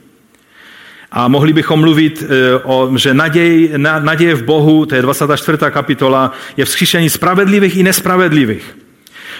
A 1.12 1.29
mohli 1.29 1.53
bychom 1.53 1.81
mluvit, 1.81 2.25
eh, 2.29 2.61
o, 2.64 2.91
že 2.97 3.14
naděj, 3.14 3.73
naděje 3.77 4.35
v 4.35 4.45
Bohu, 4.45 4.87
to 4.87 4.95
je 4.95 5.03
24. 5.03 5.71
kapitola, 5.71 6.33
je 6.57 6.64
vzkříšení 6.64 7.11
spravedlivých 7.11 7.77
i 7.77 7.83
nespravedlivých. 7.83 8.86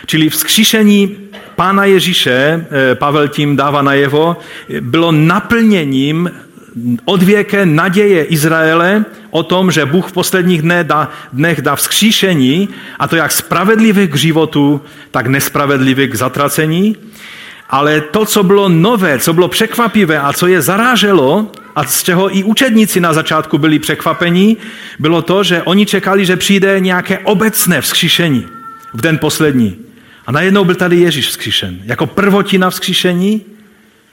Čili 0.07 0.29
vzkříšení 0.29 1.17
Pána 1.57 1.85
Ježíše, 1.85 2.67
eh, 2.71 2.95
Pavel 2.95 3.29
tím 3.29 3.57
dává 3.57 3.83
najevo, 3.83 4.37
bylo 4.81 5.13
naplněním 5.13 6.31
odvěké 7.05 7.67
naděje 7.67 8.25
Izraele 8.25 9.05
o 9.31 9.43
tom, 9.43 9.71
že 9.71 9.87
Bůh 9.87 10.09
v 10.09 10.13
posledních 10.13 10.63
dnech 10.63 10.87
dá, 10.87 11.11
dnech 11.33 11.63
dá 11.63 11.77
vzkříšení, 11.77 12.69
a 12.99 13.09
to 13.09 13.17
jak 13.17 13.33
spravedlivých 13.33 14.11
k 14.11 14.17
životu, 14.17 14.81
tak 15.11 15.27
nespravedlivých 15.27 16.11
k 16.11 16.15
zatracení. 16.15 16.97
Ale 17.71 18.01
to, 18.01 18.25
co 18.25 18.43
bylo 18.43 18.69
nové, 18.69 19.19
co 19.19 19.33
bylo 19.33 19.49
překvapivé 19.49 20.21
a 20.21 20.33
co 20.33 20.47
je 20.47 20.63
zaráželo, 20.63 21.51
a 21.77 21.85
z 21.85 22.03
čeho 22.03 22.37
i 22.37 22.45
učedníci 22.45 23.01
na 23.01 23.13
začátku 23.13 23.59
byli 23.59 23.79
překvapení, 23.79 24.57
bylo 24.99 25.23
to, 25.23 25.43
že 25.43 25.63
oni 25.63 25.87
čekali, 25.87 26.27
že 26.27 26.37
přijde 26.37 26.81
nějaké 26.81 27.19
obecné 27.19 27.81
vzkříšení 27.81 28.56
v 28.97 29.01
den 29.01 29.19
poslední. 29.19 29.77
A 30.27 30.33
najednou 30.33 30.65
byl 30.65 30.75
tady 30.75 30.97
Ježíš 30.97 31.29
vzkříšen. 31.29 31.79
Jako 31.85 32.07
prvotina 32.07 32.71
vzkříšení 32.71 33.43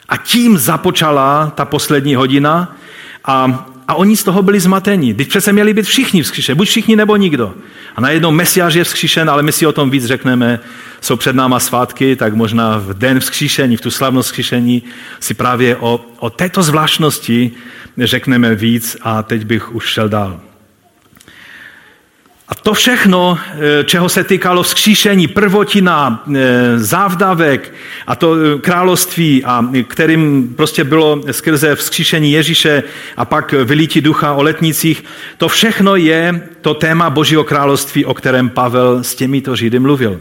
a 0.09 0.17
tím 0.17 0.57
započala 0.57 1.53
ta 1.55 1.65
poslední 1.65 2.15
hodina 2.15 2.77
a, 3.25 3.65
a 3.87 3.95
oni 3.95 4.17
z 4.17 4.23
toho 4.23 4.41
byli 4.41 4.59
zmateni. 4.59 5.13
Teď 5.13 5.27
přece 5.29 5.53
měli 5.53 5.73
být 5.73 5.85
všichni 5.85 6.23
vzkříšeni, 6.23 6.55
buď 6.55 6.67
všichni 6.67 6.95
nebo 6.95 7.15
nikdo. 7.15 7.53
A 7.95 8.01
najednou 8.01 8.31
Mesiáš 8.31 8.73
je 8.73 8.83
vzkříšen, 8.83 9.29
ale 9.29 9.43
my 9.43 9.51
si 9.51 9.65
o 9.65 9.71
tom 9.71 9.89
víc 9.89 10.05
řekneme. 10.05 10.59
Jsou 11.01 11.15
před 11.15 11.35
náma 11.35 11.59
svátky, 11.59 12.15
tak 12.15 12.33
možná 12.33 12.77
v 12.77 12.93
den 12.93 13.19
vzkříšení, 13.19 13.77
v 13.77 13.81
tu 13.81 13.91
slavnost 13.91 14.27
vzkříšení 14.27 14.83
si 15.19 15.33
právě 15.33 15.75
o, 15.75 16.05
o 16.19 16.29
této 16.29 16.63
zvláštnosti 16.63 17.51
řekneme 17.97 18.55
víc 18.55 18.97
a 19.01 19.23
teď 19.23 19.45
bych 19.45 19.75
už 19.75 19.85
šel 19.85 20.09
dál. 20.09 20.39
A 22.47 22.55
to 22.55 22.73
všechno, 22.73 23.37
eh, 23.39 23.83
čeho 23.83 24.09
se 24.09 24.23
týkalo 24.23 24.63
vzkříšení, 24.63 25.27
prvotina, 25.27 26.23
eh, 26.35 26.79
závdavek 26.79 27.73
a 28.07 28.15
to 28.15 28.35
eh, 28.35 28.59
království, 28.59 29.43
a 29.45 29.65
kterým 29.87 30.53
prostě 30.57 30.83
bylo 30.83 31.23
skrze 31.31 31.75
vzkříšení 31.75 32.31
Ježíše 32.31 32.83
a 33.17 33.25
pak 33.25 33.51
vylítí 33.51 34.01
ducha 34.01 34.33
o 34.33 34.43
letnicích, 34.43 35.03
to 35.37 35.47
všechno 35.47 35.95
je 35.95 36.49
to 36.61 36.73
téma 36.73 37.09
Božího 37.09 37.43
království, 37.43 38.05
o 38.05 38.13
kterém 38.13 38.49
Pavel 38.49 39.03
s 39.03 39.15
těmito 39.15 39.55
Židy 39.55 39.79
mluvil. 39.79 40.19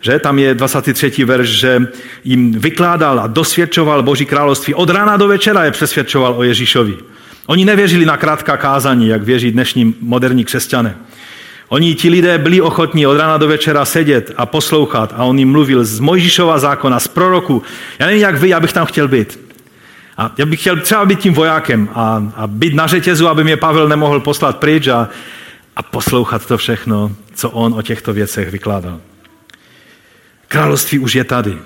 Že? 0.00 0.18
Tam 0.18 0.38
je 0.38 0.54
23. 0.54 1.24
verš, 1.24 1.48
že 1.48 1.82
jim 2.24 2.52
vykládal 2.52 3.20
a 3.20 3.26
dosvědčoval 3.26 4.02
Boží 4.02 4.26
království. 4.26 4.74
Od 4.74 4.90
rána 4.90 5.16
do 5.16 5.28
večera 5.28 5.64
je 5.64 5.70
přesvědčoval 5.70 6.34
o 6.36 6.42
Ježíšovi. 6.42 6.96
Oni 7.48 7.64
nevěřili 7.64 8.04
na 8.04 8.16
krátká 8.16 8.56
kázání, 8.56 9.08
jak 9.08 9.22
věří 9.22 9.50
dnešní 9.50 9.94
moderní 10.00 10.44
křesťané. 10.44 10.96
Oni, 11.68 11.94
ti 11.94 12.08
lidé, 12.08 12.38
byli 12.38 12.60
ochotní 12.60 13.06
od 13.06 13.16
rána 13.16 13.36
do 13.36 13.48
večera 13.48 13.84
sedět 13.84 14.32
a 14.36 14.46
poslouchat 14.46 15.14
a 15.16 15.24
on 15.24 15.38
jim 15.38 15.50
mluvil 15.50 15.84
z 15.84 16.00
Mojžíšova 16.00 16.58
zákona, 16.58 17.00
z 17.00 17.08
proroku. 17.08 17.62
Já 17.98 18.06
nevím, 18.06 18.22
jak 18.22 18.38
vy, 18.38 18.48
já 18.48 18.60
bych 18.60 18.72
tam 18.72 18.86
chtěl 18.86 19.08
být. 19.08 19.40
A 20.16 20.30
já 20.38 20.46
bych 20.46 20.60
chtěl 20.60 20.76
třeba 20.76 21.04
být 21.04 21.18
tím 21.18 21.34
vojákem 21.34 21.88
a, 21.94 22.32
a 22.36 22.46
být 22.46 22.74
na 22.74 22.86
řetězu, 22.86 23.28
aby 23.28 23.44
mě 23.44 23.56
Pavel 23.56 23.88
nemohl 23.88 24.20
poslat 24.20 24.58
pryč 24.58 24.86
a, 24.86 25.08
a 25.76 25.82
poslouchat 25.82 26.46
to 26.46 26.58
všechno, 26.58 27.12
co 27.34 27.50
on 27.50 27.74
o 27.74 27.82
těchto 27.82 28.12
věcech 28.12 28.50
vykládal. 28.50 29.00
Království 30.48 30.98
už 30.98 31.14
je 31.14 31.24
tady. 31.24 31.58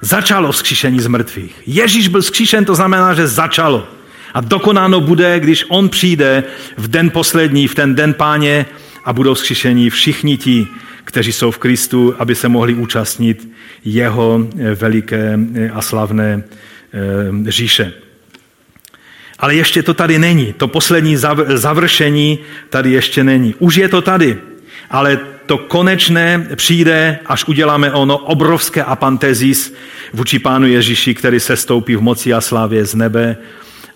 Začalo 0.00 0.52
vzkříšení 0.52 1.00
z 1.00 1.06
mrtvých. 1.06 1.62
Ježíš 1.66 2.08
byl 2.08 2.22
vzkříšen, 2.22 2.64
to 2.64 2.74
znamená, 2.74 3.14
že 3.14 3.26
začalo. 3.26 3.88
A 4.34 4.40
dokonáno 4.40 5.00
bude, 5.00 5.40
když 5.40 5.64
on 5.68 5.88
přijde 5.88 6.44
v 6.76 6.88
den 6.88 7.10
poslední, 7.10 7.68
v 7.68 7.74
ten 7.74 7.94
den 7.94 8.14
páně 8.14 8.66
a 9.04 9.12
budou 9.12 9.34
vzkříšení 9.34 9.90
všichni 9.90 10.36
ti, 10.36 10.66
kteří 11.04 11.32
jsou 11.32 11.50
v 11.50 11.58
Kristu, 11.58 12.14
aby 12.18 12.34
se 12.34 12.48
mohli 12.48 12.74
účastnit 12.74 13.48
jeho 13.84 14.48
eh, 14.58 14.74
veliké 14.74 15.38
eh, 15.54 15.70
a 15.70 15.82
slavné 15.82 16.42
eh, 16.42 17.50
říše. 17.50 17.92
Ale 19.38 19.54
ještě 19.54 19.82
to 19.82 19.94
tady 19.94 20.18
není. 20.18 20.52
To 20.52 20.68
poslední 20.68 21.16
završení 21.54 22.38
tady 22.70 22.90
ještě 22.90 23.24
není. 23.24 23.54
Už 23.58 23.76
je 23.76 23.88
to 23.88 24.02
tady, 24.02 24.38
ale 24.90 25.18
to 25.46 25.58
konečné 25.58 26.46
přijde, 26.54 27.18
až 27.26 27.44
uděláme 27.44 27.92
ono 27.92 28.18
obrovské 28.18 28.84
apantezis 28.84 29.74
vůči 30.12 30.38
Pánu 30.38 30.66
Ježíši, 30.66 31.14
který 31.14 31.40
se 31.40 31.56
stoupí 31.56 31.96
v 31.96 32.00
moci 32.00 32.32
a 32.32 32.40
slávě 32.40 32.84
z 32.84 32.94
nebe 32.94 33.36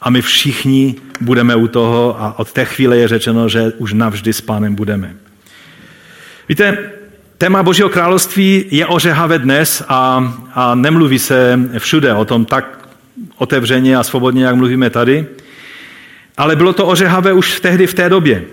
a 0.01 0.11
my 0.11 0.23
všichni 0.23 0.95
budeme 1.21 1.57
u 1.57 1.69
toho 1.69 2.23
a 2.23 2.39
od 2.39 2.53
té 2.53 2.65
chvíle 2.65 2.97
je 2.97 3.09
řečeno, 3.09 3.49
že 3.49 3.73
už 3.79 3.93
navždy 3.93 4.33
s 4.33 4.41
pánem 4.41 4.75
budeme. 4.75 5.15
Víte, 6.49 6.79
téma 7.39 7.63
Božího 7.63 7.89
království 7.89 8.65
je 8.71 8.87
ořehavé 8.87 9.39
dnes 9.39 9.83
a, 9.89 10.33
a 10.55 10.75
nemluví 10.75 11.19
se 11.19 11.61
všude 11.79 12.15
o 12.15 12.25
tom 12.25 12.45
tak 12.45 12.89
otevřeně 13.37 13.97
a 13.97 14.03
svobodně, 14.03 14.45
jak 14.45 14.55
mluvíme 14.55 14.91
tady, 14.91 15.27
ale 16.37 16.57
bylo 16.57 16.73
to 16.73 16.87
ořehavé 16.87 17.33
už 17.33 17.61
tehdy 17.61 17.87
v 17.87 17.95
té 17.95 18.09
době. 18.09 18.45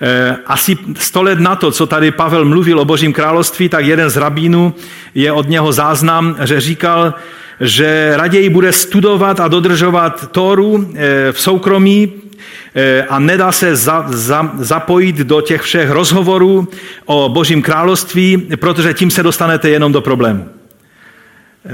E, 0.00 0.36
asi 0.46 0.78
sto 0.94 1.22
let 1.22 1.40
na 1.40 1.56
to, 1.56 1.72
co 1.72 1.86
tady 1.86 2.10
Pavel 2.10 2.44
mluvil 2.44 2.80
o 2.80 2.84
Božím 2.84 3.12
království, 3.12 3.68
tak 3.68 3.84
jeden 3.84 4.10
z 4.10 4.16
rabínů 4.16 4.74
je 5.14 5.32
od 5.32 5.48
něho 5.48 5.72
záznam, 5.72 6.36
že 6.44 6.60
říkal, 6.60 7.14
že 7.62 8.12
raději 8.16 8.48
bude 8.48 8.72
studovat 8.72 9.40
a 9.40 9.48
dodržovat 9.48 10.30
Tóru 10.32 10.90
eh, 10.94 11.32
v 11.32 11.40
soukromí 11.40 12.12
eh, 12.74 13.02
a 13.02 13.18
nedá 13.18 13.52
se 13.52 13.76
za, 13.76 14.04
za, 14.08 14.50
zapojit 14.58 15.16
do 15.16 15.40
těch 15.40 15.62
všech 15.62 15.90
rozhovorů 15.90 16.68
o 17.04 17.28
Božím 17.28 17.62
království, 17.62 18.36
protože 18.60 18.94
tím 18.94 19.10
se 19.10 19.22
dostanete 19.22 19.70
jenom 19.70 19.92
do 19.92 20.00
problému. 20.00 20.48
Eh, 21.64 21.70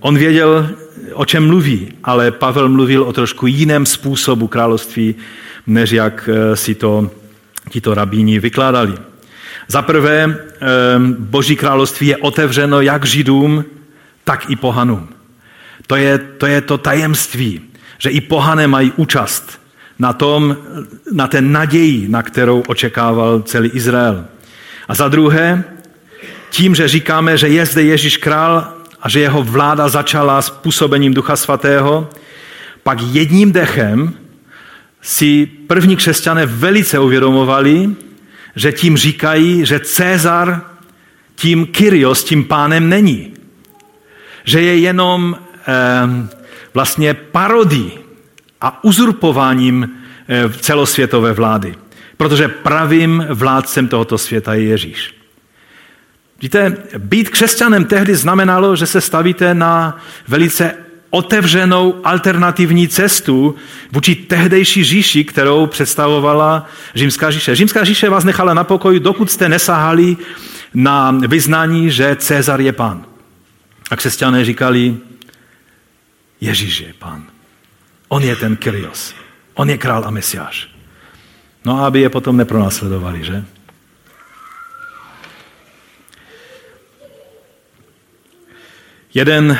on 0.00 0.18
věděl, 0.18 0.70
o 1.12 1.24
čem 1.24 1.46
mluví, 1.46 1.92
ale 2.04 2.30
Pavel 2.30 2.68
mluvil 2.68 3.02
o 3.02 3.12
trošku 3.12 3.46
jiném 3.46 3.86
způsobu 3.86 4.46
království, 4.46 5.14
než 5.66 5.90
jak 5.90 6.28
si 6.54 6.74
to 6.74 7.10
tito 7.70 7.94
rabíni 7.94 8.38
vykládali. 8.38 8.92
Za 9.68 9.82
prvé, 9.82 10.36
Boží 11.18 11.56
království 11.56 12.06
je 12.06 12.16
otevřeno 12.16 12.80
jak 12.80 13.06
Židům, 13.06 13.64
tak 14.24 14.50
i 14.50 14.56
pohanům. 14.56 15.11
To 15.92 15.96
je, 15.96 16.18
to 16.18 16.46
je 16.46 16.60
to 16.60 16.78
tajemství, 16.78 17.60
že 17.98 18.10
i 18.10 18.20
pohané 18.20 18.66
mají 18.66 18.92
účast 18.96 19.60
na 19.98 20.12
tom, 20.12 20.56
na 21.12 21.28
té 21.28 21.40
naději, 21.40 22.08
na 22.08 22.22
kterou 22.22 22.60
očekával 22.60 23.42
celý 23.42 23.68
Izrael. 23.68 24.24
A 24.88 24.94
za 24.94 25.08
druhé, 25.08 25.64
tím, 26.50 26.74
že 26.74 26.88
říkáme, 26.88 27.38
že 27.38 27.48
je 27.48 27.66
zde 27.66 27.82
Ježíš 27.82 28.16
král 28.16 28.72
a 29.02 29.08
že 29.08 29.20
jeho 29.20 29.42
vláda 29.42 29.88
začala 29.88 30.42
s 30.42 30.50
působením 30.50 31.14
Ducha 31.14 31.36
Svatého, 31.36 32.08
pak 32.82 32.98
jedním 33.00 33.52
dechem 33.52 34.14
si 35.02 35.46
první 35.46 35.96
křesťané 35.96 36.46
velice 36.46 36.98
uvědomovali, 36.98 37.90
že 38.56 38.72
tím 38.72 38.96
říkají, 38.96 39.66
že 39.66 39.80
Cezar 39.80 40.60
tím 41.34 41.66
Kyrios, 41.66 42.24
tím 42.24 42.44
pánem 42.44 42.88
není 42.88 43.32
že 44.44 44.60
je 44.60 44.76
jenom 44.78 45.36
vlastně 46.74 47.14
parodí 47.14 47.92
a 48.60 48.84
uzurpováním 48.84 49.90
eh, 50.28 50.48
celosvětové 50.60 51.32
vlády. 51.32 51.74
Protože 52.16 52.48
pravým 52.48 53.26
vládcem 53.30 53.88
tohoto 53.88 54.18
světa 54.18 54.54
je 54.54 54.64
Ježíš. 54.64 55.14
Víte, 56.40 56.76
být 56.98 57.28
křesťanem 57.28 57.84
tehdy 57.84 58.14
znamenalo, 58.14 58.76
že 58.76 58.86
se 58.86 59.00
stavíte 59.00 59.54
na 59.54 60.00
velice 60.28 60.74
otevřenou 61.10 62.00
alternativní 62.04 62.88
cestu 62.88 63.54
vůči 63.92 64.14
tehdejší 64.14 64.84
říši, 64.84 65.24
kterou 65.24 65.66
představovala 65.66 66.66
římská 66.94 67.30
říše. 67.30 67.54
Římská 67.54 67.84
říše 67.84 68.08
vás 68.08 68.24
nechala 68.24 68.54
na 68.54 68.64
pokoji, 68.64 69.00
dokud 69.00 69.30
jste 69.30 69.48
nesahali 69.48 70.16
na 70.74 71.10
vyznání, 71.10 71.90
že 71.90 72.16
Cezar 72.16 72.60
je 72.60 72.72
pán. 72.72 73.04
A 73.90 73.96
křesťané 73.96 74.44
říkali, 74.44 74.96
Ježíš 76.42 76.80
je 76.80 76.92
pán. 76.98 77.22
On 78.10 78.18
je 78.18 78.34
ten 78.36 78.56
Kyrios. 78.58 79.14
On 79.54 79.70
je 79.70 79.78
král 79.78 80.02
a 80.02 80.10
mesiáš. 80.10 80.66
No 81.64 81.78
a 81.78 81.86
aby 81.86 82.02
je 82.02 82.10
potom 82.10 82.36
nepronásledovali, 82.36 83.24
že? 83.24 83.44
Jeden 89.14 89.58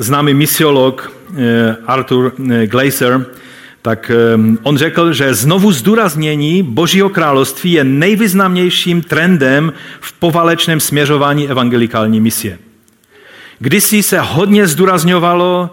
známý 0.00 0.34
misiolog 0.34 1.04
eh, 1.04 1.76
Arthur 1.86 2.32
eh, 2.32 2.66
Glaser, 2.66 3.26
tak 3.82 4.10
eh, 4.10 4.16
on 4.62 4.78
řekl, 4.78 5.12
že 5.12 5.34
znovu 5.34 5.72
zdůraznění 5.72 6.62
Božího 6.62 7.08
království 7.12 7.72
je 7.72 7.84
nejvýznamnějším 7.84 9.02
trendem 9.02 9.72
v 10.00 10.12
povalečném 10.12 10.80
směřování 10.80 11.48
evangelikální 11.48 12.20
misie. 12.20 12.67
Kdysi 13.58 14.02
se 14.02 14.20
hodně 14.20 14.66
zdůrazňovalo 14.66 15.70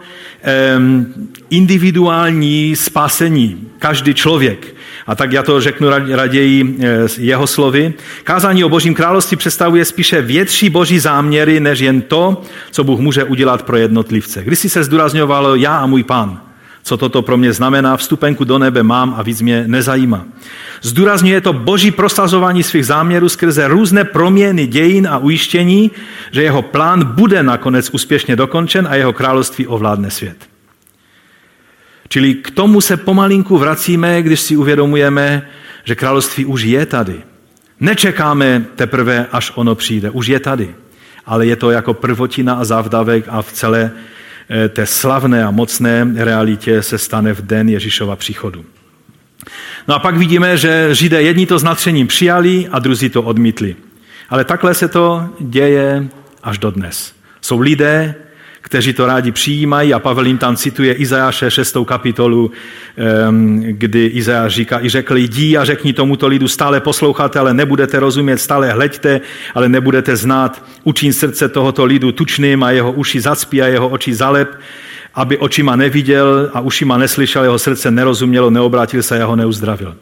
individuální 1.50 2.76
spásení, 2.76 3.68
každý 3.80 4.14
člověk. 4.14 4.76
A 5.08 5.16
tak 5.16 5.32
já 5.32 5.44
to 5.44 5.62
řeknu 5.62 5.88
raději 6.10 6.78
eh, 6.80 7.08
jeho 7.18 7.48
slovy. 7.48 7.94
Kázání 8.24 8.64
o 8.64 8.70
Božím 8.70 8.94
království 8.94 9.38
představuje 9.38 9.86
spíše 9.86 10.22
větší 10.22 10.70
boží 10.70 11.00
záměry, 11.00 11.60
než 11.60 11.80
jen 11.80 12.02
to, 12.02 12.42
co 12.72 12.84
Bůh 12.84 13.00
může 13.00 13.24
udělat 13.24 13.64
pro 13.64 13.78
jednotlivce. 13.78 14.44
Kdysi 14.44 14.70
se 14.70 14.84
zdůrazňovalo 14.84 15.56
já 15.56 15.78
a 15.78 15.86
můj 15.86 16.04
pán. 16.04 16.45
Co 16.88 16.98
toto 16.98 17.22
pro 17.22 17.38
mě 17.38 17.54
znamená, 17.54 17.98
vstupenku 17.98 18.44
do 18.44 18.60
nebe 18.60 18.84
mám 18.84 19.16
a 19.18 19.22
víc 19.22 19.42
mě 19.42 19.64
nezajímá. 19.68 20.26
Zdůrazňuje 20.82 21.42
to 21.42 21.54
boží 21.54 21.92
prosazování 21.92 22.64
svých 22.64 22.86
záměrů 22.86 23.30
skrze 23.30 23.68
různé 23.68 24.04
proměny 24.04 24.68
dějin 24.68 25.08
a 25.08 25.18
ujištění, 25.18 25.92
že 26.32 26.44
jeho 26.44 26.62
plán 26.62 27.04
bude 27.04 27.44
nakonec 27.44 27.90
úspěšně 27.90 28.36
dokončen 28.36 28.88
a 28.88 28.96
jeho 28.96 29.14
království 29.14 29.68
ovládne 29.68 30.12
svět. 30.12 30.38
Čili 32.08 32.34
k 32.34 32.52
tomu 32.52 32.82
se 32.82 32.98
pomalinku 32.98 33.58
vracíme, 33.58 34.22
když 34.22 34.40
si 34.40 34.58
uvědomujeme, 34.58 35.48
že 35.84 35.96
království 35.96 36.46
už 36.46 36.62
je 36.62 36.86
tady. 36.86 37.16
Nečekáme 37.80 38.66
teprve, 38.76 39.26
až 39.32 39.52
ono 39.56 39.76
přijde. 39.76 40.10
Už 40.10 40.28
je 40.28 40.40
tady. 40.40 40.76
Ale 41.26 41.46
je 41.46 41.56
to 41.56 41.72
jako 41.72 41.94
prvotina 41.94 42.54
a 42.54 42.64
závdavek 42.66 43.26
a 43.30 43.42
v 43.42 43.52
celé 43.52 43.92
té 44.70 44.86
slavné 44.86 45.44
a 45.44 45.52
mocné 45.52 46.08
realitě 46.16 46.82
se 46.82 46.98
stane 46.98 47.34
v 47.34 47.42
den 47.42 47.70
Ježíšova 47.70 48.16
příchodu. 48.16 48.66
No 49.88 49.96
a 49.96 50.00
pak 50.00 50.18
vidíme, 50.18 50.58
že 50.58 50.96
Židé 50.96 51.22
jedni 51.22 51.46
to 51.46 51.60
s 51.60 51.64
natřením 51.64 52.08
přijali 52.08 52.68
a 52.72 52.80
druzí 52.80 53.10
to 53.10 53.22
odmítli. 53.22 53.76
Ale 54.30 54.44
takhle 54.44 54.74
se 54.74 54.88
to 54.88 55.30
děje 55.40 56.08
až 56.44 56.58
do 56.58 56.72
dnes. 56.72 57.14
Jsou 57.42 57.60
lidé, 57.60 58.16
kteří 58.66 58.94
to 58.94 59.06
rádi 59.06 59.32
přijímají 59.32 59.94
a 59.94 60.00
Pavel 60.00 60.26
jim 60.26 60.38
tam 60.38 60.56
cituje 60.56 60.94
Izajáše 60.94 61.52
6. 61.52 61.78
kapitolu, 61.86 62.52
kdy 63.60 64.06
Izajáš 64.06 64.54
říká, 64.54 64.82
i 64.82 64.90
řekli, 64.90 65.22
jdi 65.22 65.58
a 65.58 65.66
řekni 65.66 65.94
tomuto 65.94 66.28
lidu, 66.28 66.48
stále 66.48 66.82
posloucháte, 66.82 67.40
ale 67.40 67.54
nebudete 67.54 68.00
rozumět, 68.00 68.38
stále 68.38 68.72
hleďte, 68.72 69.22
ale 69.56 69.70
nebudete 69.70 70.16
znát. 70.16 70.66
Učín 70.84 71.14
srdce 71.14 71.50
tohoto 71.50 71.86
lidu 71.86 72.12
tučným 72.12 72.64
a 72.64 72.72
jeho 72.72 72.92
uši 72.92 73.22
zacpí 73.22 73.62
a 73.62 73.68
jeho 73.68 73.90
oči 73.90 74.14
zalep, 74.14 74.60
aby 75.16 75.38
očima 75.38 75.76
neviděl 75.76 76.50
a 76.54 76.60
ušima 76.60 76.98
neslyšel, 76.98 77.44
jeho 77.44 77.60
srdce 77.60 77.92
nerozumělo, 77.92 78.50
neobrátil 78.50 79.04
se 79.04 79.16
a 79.16 79.18
jeho 79.18 79.36
neuzdravil. 79.36 79.96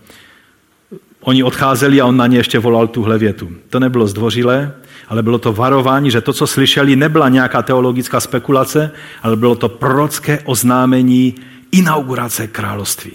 Oni 1.21 1.43
odcházeli 1.43 2.01
a 2.01 2.05
on 2.05 2.17
na 2.17 2.27
ně 2.27 2.37
ještě 2.37 2.59
volal 2.59 2.87
tuhle 2.87 3.17
větu. 3.17 3.51
To 3.69 3.79
nebylo 3.79 4.07
zdvořilé, 4.07 4.71
ale 5.13 5.23
bylo 5.23 5.37
to 5.37 5.53
varování, 5.53 6.11
že 6.11 6.21
to, 6.21 6.33
co 6.33 6.47
slyšeli, 6.47 6.95
nebyla 6.95 7.29
nějaká 7.29 7.61
teologická 7.61 8.19
spekulace, 8.19 8.91
ale 9.21 9.35
bylo 9.35 9.55
to 9.55 9.69
prorocké 9.69 10.39
oznámení 10.45 11.35
inaugurace 11.71 12.47
království. 12.47 13.11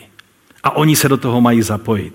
A 0.65 0.77
oni 0.77 0.97
se 0.97 1.09
do 1.09 1.17
toho 1.17 1.41
mají 1.41 1.63
zapojit. 1.63 2.15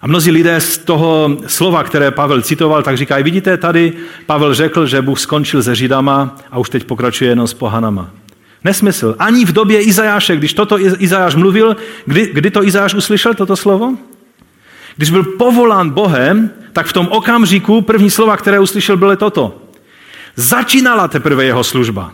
A 0.00 0.06
mnozí 0.06 0.30
lidé 0.30 0.60
z 0.60 0.78
toho 0.78 1.36
slova, 1.46 1.84
které 1.84 2.10
Pavel 2.10 2.42
citoval, 2.42 2.82
tak 2.82 2.96
říkají, 2.96 3.24
vidíte, 3.24 3.56
tady 3.56 3.92
Pavel 4.26 4.54
řekl, 4.54 4.86
že 4.86 5.02
Bůh 5.02 5.20
skončil 5.20 5.62
se 5.62 5.74
Židama 5.74 6.36
a 6.50 6.58
už 6.58 6.70
teď 6.70 6.84
pokračuje 6.84 7.30
jenom 7.30 7.46
s 7.46 7.54
pohanama. 7.54 8.10
Nesmysl. 8.64 9.14
Ani 9.18 9.44
v 9.44 9.52
době 9.52 9.82
Izajáše, 9.82 10.36
když 10.36 10.54
toto 10.54 10.78
Izajáš 10.80 11.34
mluvil, 11.34 11.76
kdy, 12.06 12.30
kdy 12.32 12.50
to 12.50 12.64
Izajáš 12.64 12.94
uslyšel, 12.94 13.34
toto 13.34 13.56
slovo? 13.56 13.94
Když 14.96 15.10
byl 15.10 15.24
povolán 15.24 15.90
Bohem, 15.90 16.50
tak 16.76 16.86
v 16.86 16.92
tom 16.92 17.08
okamžiku 17.08 17.80
první 17.80 18.10
slova, 18.10 18.36
které 18.36 18.60
uslyšel, 18.60 18.96
bylo 18.96 19.16
toto. 19.16 19.62
Začínala 20.36 21.08
teprve 21.08 21.44
jeho 21.44 21.64
služba. 21.64 22.12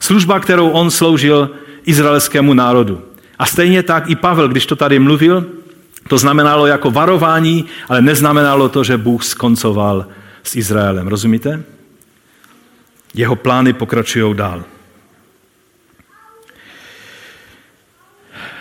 Služba, 0.00 0.40
kterou 0.40 0.70
on 0.70 0.90
sloužil 0.90 1.50
izraelskému 1.84 2.54
národu. 2.54 3.00
A 3.38 3.46
stejně 3.46 3.82
tak 3.82 4.10
i 4.10 4.16
Pavel, 4.16 4.48
když 4.48 4.66
to 4.66 4.76
tady 4.76 4.98
mluvil, 4.98 5.46
to 6.08 6.18
znamenalo 6.18 6.66
jako 6.66 6.90
varování, 6.90 7.64
ale 7.88 8.02
neznamenalo 8.02 8.68
to, 8.68 8.84
že 8.84 8.96
Bůh 8.96 9.24
skoncoval 9.24 10.06
s 10.42 10.56
Izraelem. 10.56 11.08
Rozumíte? 11.08 11.64
Jeho 13.14 13.36
plány 13.36 13.72
pokračují 13.72 14.34
dál. 14.36 14.64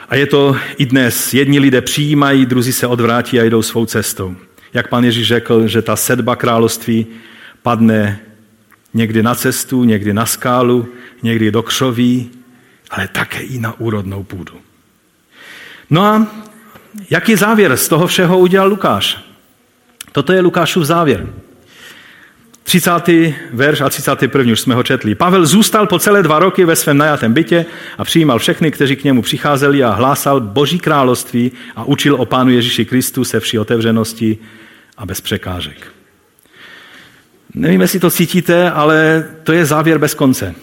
A 0.10 0.16
je 0.16 0.26
to 0.26 0.56
i 0.78 0.86
dnes. 0.86 1.34
Jedni 1.34 1.60
lidé 1.60 1.82
přijímají, 1.82 2.46
druzí 2.46 2.74
se 2.74 2.88
odvrátí 2.88 3.40
a 3.40 3.44
jdou 3.44 3.62
svou 3.62 3.86
cestou. 3.86 4.47
Jak 4.74 4.88
pan 4.90 5.04
Ježíš 5.04 5.28
řekl, 5.28 5.68
že 5.68 5.82
ta 5.82 5.96
sedba 5.96 6.36
království 6.36 7.08
padne 7.62 8.20
někdy 8.94 9.24
na 9.24 9.36
cestu, 9.36 9.84
někdy 9.84 10.14
na 10.14 10.26
skálu, 10.26 10.88
někdy 11.24 11.52
do 11.52 11.64
křoví, 11.64 12.32
ale 12.90 13.08
také 13.08 13.40
i 13.40 13.60
na 13.60 13.80
úrodnou 13.80 14.24
půdu. 14.24 14.54
No 15.90 16.04
a 16.04 16.28
jaký 17.10 17.36
závěr 17.36 17.78
z 17.78 17.88
toho 17.88 18.08
všeho 18.08 18.40
udělal 18.40 18.70
Lukáš? 18.70 19.18
Toto 20.12 20.34
je 20.34 20.42
Lukášův 20.42 20.84
závěr. 20.84 21.28
30. 22.68 22.92
verš 23.52 23.82
a 23.82 23.90
31. 23.90 24.52
už 24.52 24.60
jsme 24.60 24.76
ho 24.76 24.84
četli. 24.84 25.16
Pavel 25.16 25.46
zůstal 25.46 25.88
po 25.88 26.00
celé 26.00 26.24
dva 26.24 26.40
roky 26.40 26.66
ve 26.66 26.76
svém 26.76 26.98
najatém 26.98 27.34
bytě 27.34 27.66
a 27.98 28.04
přijímal 28.04 28.40
všechny, 28.40 28.72
kteří 28.72 28.96
k 28.96 29.04
němu 29.04 29.22
přicházeli 29.22 29.84
a 29.84 29.92
hlásal 29.92 30.42
Boží 30.42 30.80
království 30.80 31.52
a 31.76 31.84
učil 31.84 32.16
o 32.16 32.26
Pánu 32.26 32.52
Ježíši 32.52 32.86
Kristu 32.86 33.24
se 33.24 33.40
vší 33.40 33.60
otevřenosti 33.60 34.38
a 34.98 35.06
bez 35.06 35.22
překážek. 35.22 35.88
Nevím, 37.54 37.82
jestli 37.82 38.00
to 38.00 38.12
cítíte, 38.12 38.72
ale 38.72 39.26
to 39.44 39.54
je 39.54 39.66
závěr 39.66 39.98
bez 39.98 40.14
konce. 40.14 40.56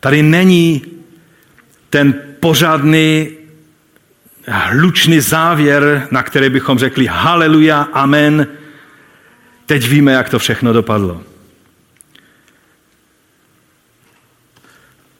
Tady 0.00 0.22
není 0.22 0.82
ten 1.90 2.14
pořádný 2.40 3.28
hlučný 4.48 5.20
závěr, 5.20 6.08
na 6.10 6.22
který 6.22 6.50
bychom 6.50 6.78
řekli 6.78 7.06
haleluja, 7.06 7.88
amen, 7.92 8.46
Teď 9.66 9.88
víme, 9.88 10.12
jak 10.12 10.28
to 10.28 10.38
všechno 10.38 10.72
dopadlo. 10.72 11.22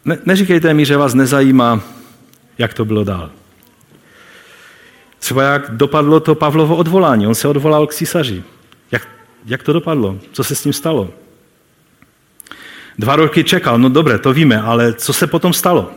Ne, 0.05 0.19
neříkejte 0.25 0.75
mi, 0.75 0.87
že 0.87 0.97
vás 0.97 1.15
nezajímá, 1.15 1.81
jak 2.59 2.75
to 2.75 2.85
bylo 2.85 3.05
dál. 3.05 3.31
Třeba 5.19 5.43
jak 5.43 5.71
dopadlo 5.71 6.21
to 6.21 6.35
Pavlovo 6.35 6.77
odvolání. 6.77 7.27
On 7.27 7.35
se 7.35 7.49
odvolal 7.49 7.87
k 7.87 7.95
císaři. 7.95 8.45
Jak, 8.93 9.09
jak 9.45 9.63
to 9.63 9.73
dopadlo? 9.73 10.19
Co 10.33 10.45
se 10.45 10.55
s 10.55 10.65
ním 10.65 10.73
stalo? 10.73 11.11
Dva 12.99 13.17
roky 13.17 13.45
čekal, 13.45 13.79
no 13.79 13.89
dobré, 13.89 14.19
to 14.19 14.33
víme, 14.33 14.63
ale 14.63 14.95
co 14.95 15.13
se 15.13 15.27
potom 15.27 15.53
stalo? 15.53 15.91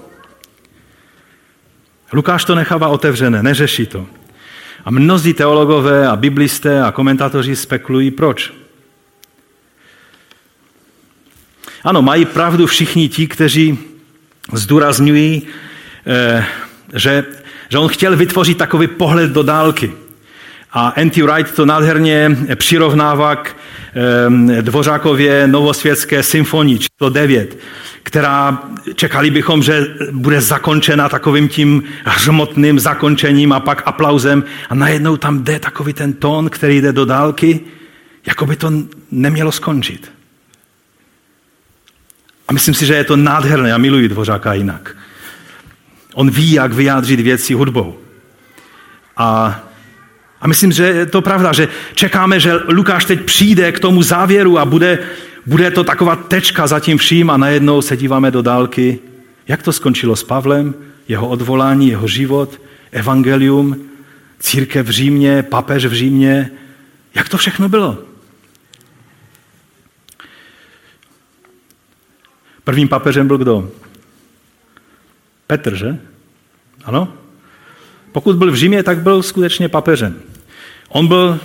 Lukáš 2.14 2.46
to 2.46 2.56
nechává 2.56 2.88
otevřené, 2.88 3.44
neřeší 3.44 3.86
to. 3.86 4.06
A 4.88 4.92
mnozí 4.92 5.34
teologové 5.34 6.08
a 6.08 6.16
biblisté 6.16 6.84
a 6.84 6.92
komentátoři 6.92 7.56
spekulují, 7.56 8.12
proč. 8.12 8.54
Ano, 11.84 12.02
mají 12.02 12.26
pravdu 12.26 12.66
všichni 12.66 13.10
ti, 13.10 13.28
kteří 13.28 13.80
zdůrazňují, 14.54 15.44
eh, 16.08 16.46
že, 16.94 17.26
že 17.70 17.78
on 17.78 17.88
chtěl 17.88 18.16
vytvořit 18.16 18.58
takový 18.58 18.88
pohled 18.88 19.32
do 19.32 19.44
dálky. 19.44 19.92
A 20.80 20.94
N.T. 20.96 21.24
Wright 21.24 21.56
to 21.56 21.66
nádherně 21.66 22.38
přirovnává 22.56 23.36
k 23.36 23.56
Dvořákově 24.62 25.48
novosvětské 25.48 26.24
symfonii 26.24 26.80
číslo 26.80 27.10
9, 27.10 27.58
která 28.04 28.64
čekali 28.96 29.32
bychom, 29.32 29.64
že 29.64 29.88
bude 30.12 30.42
zakončena 30.42 31.10
takovým 31.10 31.50
tím 31.50 31.84
hřmotným 32.06 32.80
zakončením 32.80 33.54
a 33.54 33.60
pak 33.60 33.84
aplauzem 33.86 34.44
a 34.70 34.76
najednou 34.76 35.18
tam 35.18 35.44
jde 35.44 35.60
takový 35.60 35.94
ten 35.94 36.14
tón, 36.14 36.50
který 36.50 36.82
jde 36.82 36.94
do 36.94 37.06
dálky, 37.06 37.60
jako 38.28 38.46
by 38.46 38.56
to 38.56 38.72
nemělo 39.12 39.52
skončit. 39.52 40.12
A 42.48 42.54
myslím 42.54 42.74
si, 42.74 42.86
že 42.86 42.96
je 42.96 43.04
to 43.04 43.16
nádherné. 43.16 43.70
Já 43.70 43.78
miluji 43.78 44.10
Dvořáka 44.10 44.54
jinak. 44.54 44.96
On 46.14 46.30
ví, 46.32 46.52
jak 46.52 46.74
vyjádřit 46.74 47.20
věci 47.20 47.54
hudbou. 47.54 47.98
A, 49.18 49.60
myslím, 50.48 50.72
že 50.72 50.84
je 50.84 51.06
to 51.06 51.22
pravda, 51.22 51.54
že 51.54 51.68
čekáme, 51.94 52.40
že 52.40 52.54
Lukáš 52.68 53.06
teď 53.06 53.22
přijde 53.22 53.72
k 53.72 53.80
tomu 53.80 54.04
závěru 54.04 54.60
a 54.60 54.66
bude, 54.66 55.00
bude 55.46 55.72
to 55.72 55.84
taková 55.84 56.16
tečka 56.16 56.68
za 56.68 56.80
tím 56.80 56.98
vším 56.98 57.30
a 57.30 57.38
najednou 57.38 57.82
se 57.82 57.98
díváme 57.98 58.32
do 58.32 58.42
dálky. 58.42 59.00
Jak 59.48 59.64
to 59.64 59.74
skončilo 59.74 60.16
s 60.16 60.24
Pavlem, 60.24 60.76
jeho 61.08 61.28
odvolání, 61.28 61.90
jeho 61.90 62.08
život, 62.08 62.62
evangelium, 62.92 63.90
církev 64.40 64.86
v 64.88 64.90
Římě, 64.90 65.44
papež 65.44 65.86
v 65.86 65.94
Římě. 65.94 66.52
Jak 67.16 67.30
to 67.30 67.38
všechno 67.38 67.70
bylo? 67.70 67.98
Prvním 72.64 72.88
papežem 72.88 73.28
byl 73.28 73.38
kdo? 73.38 73.72
Petr, 75.48 75.76
že? 75.76 76.00
Ano? 76.86 77.14
Pokud 78.12 78.36
byl 78.36 78.52
v 78.52 78.56
Římě, 78.56 78.84
tak 78.84 78.98
byl 78.98 79.24
skutečně 79.24 79.70
papežem. 79.70 80.22
On 80.90 81.08
byl 81.08 81.40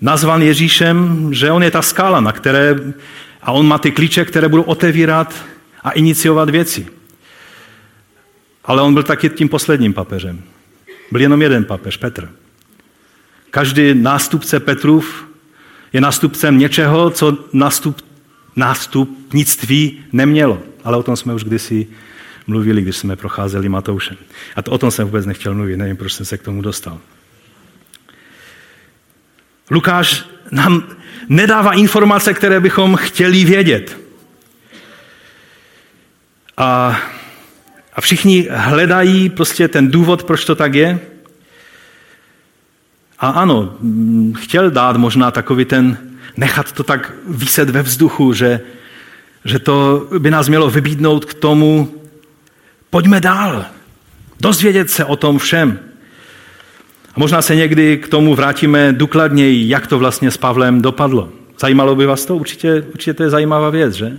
nazvan 0.00 0.42
Ježíšem, 0.42 1.28
že 1.34 1.50
on 1.50 1.62
je 1.62 1.70
ta 1.70 1.82
skála, 1.82 2.20
na 2.20 2.32
které, 2.32 2.76
a 3.42 3.52
on 3.52 3.66
má 3.66 3.78
ty 3.78 3.90
klíče, 3.90 4.24
které 4.24 4.48
budou 4.48 4.62
otevírat 4.62 5.34
a 5.82 5.90
iniciovat 5.90 6.50
věci. 6.50 6.86
Ale 8.64 8.82
on 8.82 8.94
byl 8.94 9.02
taky 9.02 9.28
tím 9.28 9.48
posledním 9.48 9.94
papežem. 9.94 10.42
Byl 11.12 11.20
jenom 11.20 11.42
jeden 11.42 11.64
papež, 11.64 11.96
Petr. 11.96 12.30
Každý 13.50 13.94
nástupce 13.94 14.60
Petrův 14.60 15.28
je 15.92 16.00
nástupcem 16.00 16.58
něčeho, 16.58 17.10
co 17.10 17.38
nástup, 17.52 18.04
nástupnictví 18.56 20.04
nemělo. 20.12 20.62
Ale 20.84 20.96
o 20.96 21.02
tom 21.02 21.16
jsme 21.16 21.34
už 21.34 21.44
kdysi 21.44 21.86
mluvili, 22.46 22.82
když 22.82 22.96
jsme 22.96 23.16
procházeli 23.16 23.68
Matoušem. 23.68 24.16
A 24.56 24.62
to 24.62 24.70
o 24.70 24.78
tom 24.78 24.90
jsem 24.90 25.06
vůbec 25.06 25.26
nechtěl 25.26 25.54
mluvit, 25.54 25.76
nevím, 25.76 25.96
proč 25.96 26.12
jsem 26.12 26.26
se 26.26 26.38
k 26.38 26.42
tomu 26.42 26.62
dostal. 26.62 26.98
Lukáš 29.70 30.24
nám 30.50 30.82
nedává 31.28 31.72
informace, 31.72 32.34
které 32.34 32.60
bychom 32.60 32.96
chtěli 32.96 33.44
vědět. 33.44 34.00
A, 36.56 37.00
a 37.92 38.00
všichni 38.00 38.48
hledají 38.50 39.28
prostě 39.28 39.68
ten 39.68 39.90
důvod, 39.90 40.24
proč 40.24 40.44
to 40.44 40.54
tak 40.54 40.74
je. 40.74 40.98
A 43.18 43.28
ano, 43.28 43.76
chtěl 44.36 44.70
dát 44.70 44.96
možná 44.96 45.30
takový 45.30 45.64
ten, 45.64 45.98
nechat 46.36 46.72
to 46.72 46.82
tak 46.82 47.12
vyset 47.28 47.70
ve 47.70 47.82
vzduchu, 47.82 48.32
že, 48.32 48.60
že 49.44 49.58
to 49.58 50.08
by 50.18 50.30
nás 50.30 50.48
mělo 50.48 50.70
vybídnout 50.70 51.24
k 51.24 51.34
tomu, 51.34 51.94
pojďme 52.90 53.20
dál, 53.20 53.66
dozvědět 54.40 54.90
se 54.90 55.04
o 55.04 55.16
tom 55.16 55.38
všem. 55.38 55.87
Možná 57.18 57.42
se 57.42 57.54
někdy 57.54 57.96
k 57.96 58.08
tomu 58.08 58.34
vrátíme 58.34 58.92
důkladněji, 58.92 59.68
jak 59.68 59.86
to 59.86 59.98
vlastně 59.98 60.30
s 60.30 60.36
Pavlem 60.36 60.82
dopadlo. 60.82 61.28
Zajímalo 61.60 61.94
by 61.94 62.06
vás 62.06 62.26
to? 62.26 62.36
Určitě, 62.36 62.84
určitě 62.94 63.14
to 63.14 63.22
je 63.22 63.30
zajímavá 63.30 63.70
věc, 63.70 63.94
že? 63.94 64.18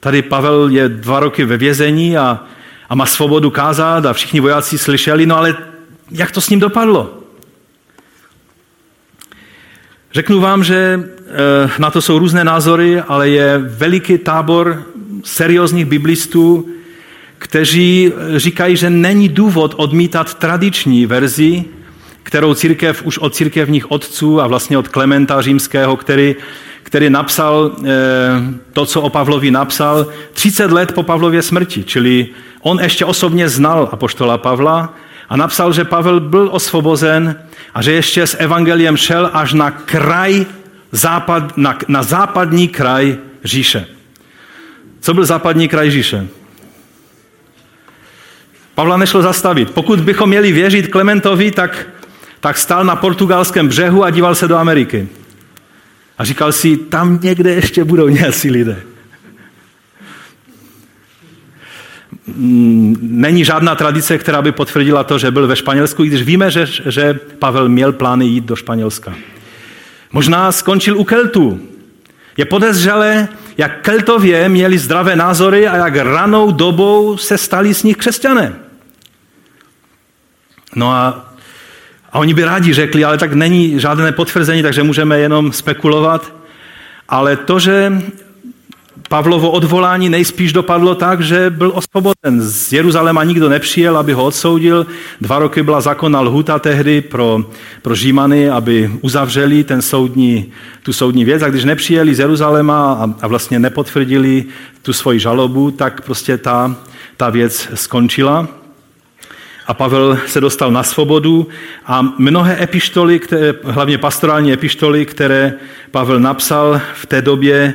Tady 0.00 0.22
Pavel 0.22 0.68
je 0.68 0.88
dva 0.88 1.20
roky 1.20 1.44
ve 1.44 1.56
vězení 1.56 2.18
a, 2.18 2.44
a 2.88 2.94
má 2.94 3.06
svobodu 3.06 3.50
kázat 3.50 4.06
a 4.06 4.12
všichni 4.12 4.40
vojáci 4.40 4.78
slyšeli, 4.78 5.26
no 5.26 5.36
ale 5.36 5.56
jak 6.10 6.30
to 6.30 6.40
s 6.40 6.50
ním 6.50 6.60
dopadlo? 6.60 7.18
Řeknu 10.12 10.40
vám, 10.40 10.64
že 10.64 11.00
eh, 11.00 11.70
na 11.78 11.90
to 11.90 12.02
jsou 12.02 12.18
různé 12.18 12.44
názory, 12.44 13.00
ale 13.00 13.28
je 13.28 13.58
veliký 13.58 14.18
tábor 14.18 14.84
seriózních 15.24 15.86
biblistů, 15.86 16.68
kteří 17.40 18.12
říkají, 18.36 18.76
že 18.76 18.90
není 18.90 19.28
důvod 19.28 19.74
odmítat 19.76 20.34
tradiční 20.34 21.06
verzi, 21.06 21.64
kterou 22.22 22.54
církev 22.54 23.02
už 23.04 23.18
od 23.18 23.34
církevních 23.34 23.90
otců 23.90 24.40
a 24.40 24.46
vlastně 24.46 24.78
od 24.78 24.88
Klementa 24.88 25.42
římského, 25.42 25.96
který, 25.96 26.36
který 26.82 27.10
napsal 27.10 27.72
eh, 27.72 27.90
to, 28.72 28.86
co 28.86 29.02
o 29.02 29.10
Pavlovi 29.10 29.50
napsal 29.50 30.06
30 30.32 30.70
let 30.70 30.92
po 30.92 31.02
Pavlově 31.02 31.42
smrti. 31.42 31.84
Čili 31.84 32.28
on 32.60 32.80
ještě 32.82 33.04
osobně 33.04 33.48
znal 33.48 33.88
apoštola 33.92 34.38
Pavla 34.38 34.94
a 35.28 35.36
napsal, 35.36 35.72
že 35.72 35.84
Pavel 35.84 36.20
byl 36.20 36.48
osvobozen 36.52 37.36
a 37.74 37.82
že 37.82 37.92
ještě 37.92 38.26
s 38.26 38.36
evangeliem 38.40 38.96
šel 38.96 39.30
až 39.32 39.52
na 39.52 39.70
kraj, 39.70 40.46
západ, 40.92 41.56
na, 41.56 41.78
na 41.88 42.02
západní 42.02 42.68
kraj 42.68 43.16
říše. 43.44 43.86
Co 45.00 45.14
byl 45.14 45.24
západní 45.24 45.68
kraj 45.68 45.90
říše? 45.90 46.28
Pavla 48.74 48.96
nešlo 48.96 49.22
zastavit. 49.22 49.70
Pokud 49.70 50.00
bychom 50.00 50.28
měli 50.28 50.52
věřit 50.52 50.88
Klementovi, 50.88 51.50
tak, 51.50 51.88
tak 52.40 52.58
stál 52.58 52.84
na 52.84 52.96
portugalském 52.96 53.68
břehu 53.68 54.04
a 54.04 54.10
díval 54.10 54.34
se 54.34 54.48
do 54.48 54.56
Ameriky. 54.56 55.08
A 56.18 56.24
říkal 56.24 56.52
si, 56.52 56.76
tam 56.76 57.18
někde 57.22 57.50
ještě 57.50 57.84
budou 57.84 58.08
nějací 58.08 58.50
lidé. 58.50 58.82
Mm, 62.26 62.96
není 63.00 63.44
žádná 63.44 63.74
tradice, 63.74 64.18
která 64.18 64.42
by 64.42 64.52
potvrdila 64.52 65.04
to, 65.04 65.18
že 65.18 65.30
byl 65.30 65.46
ve 65.46 65.56
Španělsku, 65.56 66.04
i 66.04 66.06
když 66.06 66.22
víme, 66.22 66.50
že, 66.50 66.66
že 66.86 67.18
Pavel 67.38 67.68
měl 67.68 67.92
plány 67.92 68.26
jít 68.26 68.44
do 68.44 68.56
Španělska. 68.56 69.14
Možná 70.12 70.52
skončil 70.52 70.98
u 70.98 71.04
Keltů. 71.04 71.60
Je 72.40 72.46
podezřelé, 72.46 73.28
jak 73.58 73.80
Keltově 73.80 74.48
měli 74.48 74.78
zdravé 74.78 75.16
názory 75.16 75.68
a 75.68 75.76
jak 75.76 75.96
ranou 75.96 76.50
dobou 76.50 77.16
se 77.16 77.38
stali 77.38 77.74
z 77.74 77.82
nich 77.82 77.96
křesťané. 77.96 78.54
No 80.74 80.92
a, 80.92 81.32
a 82.12 82.18
oni 82.18 82.34
by 82.34 82.44
rádi 82.44 82.72
řekli, 82.72 83.04
ale 83.04 83.18
tak 83.18 83.32
není 83.32 83.80
žádné 83.80 84.12
potvrzení, 84.12 84.62
takže 84.62 84.82
můžeme 84.82 85.18
jenom 85.18 85.52
spekulovat. 85.52 86.32
Ale 87.08 87.36
to, 87.36 87.58
že 87.58 87.92
Pavlovo 89.10 89.50
odvolání 89.50 90.08
nejspíš 90.08 90.52
dopadlo 90.52 90.94
tak, 90.94 91.20
že 91.20 91.50
byl 91.50 91.72
osvobozen. 91.74 92.40
Z 92.40 92.72
Jeruzaléma 92.72 93.24
nikdo 93.24 93.48
nepřijel, 93.48 93.98
aby 93.98 94.12
ho 94.12 94.24
odsoudil. 94.24 94.86
Dva 95.20 95.38
roky 95.38 95.62
byla 95.62 95.80
zákona 95.80 96.20
lhuta 96.20 96.58
tehdy 96.58 97.00
pro, 97.00 97.44
pro 97.82 97.94
Žímany, 97.94 98.50
aby 98.50 98.90
uzavřeli 99.00 99.64
ten 99.64 99.82
soudní, 99.82 100.52
tu 100.82 100.92
soudní 100.92 101.24
věc. 101.24 101.42
A 101.42 101.48
když 101.48 101.64
nepřijeli 101.64 102.14
z 102.14 102.18
Jeruzaléma 102.18 102.92
a, 102.92 103.14
a 103.20 103.26
vlastně 103.26 103.58
nepotvrdili 103.58 104.44
tu 104.82 104.92
svoji 104.92 105.20
žalobu, 105.20 105.70
tak 105.70 106.00
prostě 106.00 106.38
ta, 106.38 106.76
ta 107.16 107.30
věc 107.30 107.68
skončila 107.74 108.48
a 109.66 109.74
Pavel 109.74 110.18
se 110.26 110.40
dostal 110.40 110.72
na 110.72 110.82
svobodu 110.82 111.48
a 111.86 112.02
mnohé 112.18 112.62
epištoly, 112.62 113.18
které, 113.18 113.54
hlavně 113.64 113.98
pastorální 113.98 114.52
epištoly, 114.52 115.06
které 115.06 115.54
Pavel 115.90 116.20
napsal 116.20 116.80
v 116.94 117.06
té 117.06 117.22
době, 117.22 117.74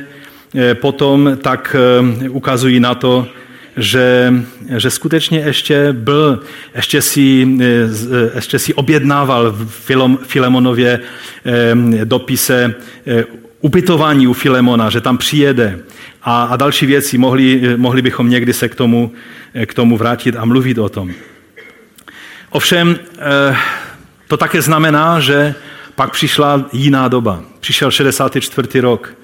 potom 0.74 1.38
tak 1.42 1.76
eh, 1.78 2.28
ukazují 2.28 2.80
na 2.80 2.94
to, 2.94 3.26
že, 3.76 4.34
že 4.76 4.90
skutečně 4.90 5.38
ještě 5.38 5.92
byl, 5.92 6.40
ještě 6.74 7.02
si, 7.02 7.48
eh, 7.60 7.90
ještě 8.34 8.58
si 8.58 8.74
objednával 8.74 9.52
v 9.52 9.92
Filemonově 10.22 11.00
dopise 12.04 12.74
ubytování 13.60 14.26
u 14.26 14.32
Filemona, 14.32 14.90
že 14.90 15.00
tam 15.00 15.18
přijede 15.18 15.78
a, 16.22 16.44
a 16.44 16.56
další 16.56 16.86
věci. 16.86 17.18
Mohli, 17.18 17.76
mohli 17.76 18.02
bychom 18.02 18.30
někdy 18.30 18.52
se 18.52 18.68
k 18.68 18.74
tomu, 18.74 19.12
k 19.66 19.74
tomu 19.74 19.96
vrátit 19.96 20.36
a 20.36 20.44
mluvit 20.44 20.78
o 20.78 20.88
tom. 20.88 21.10
Ovšem, 22.50 22.96
to 24.28 24.36
také 24.36 24.62
znamená, 24.62 25.20
že 25.20 25.54
pak 25.94 26.12
přišla 26.12 26.64
jiná 26.72 27.08
doba. 27.08 27.42
Přišel 27.60 27.90
64. 27.90 28.80
rok 28.80 29.16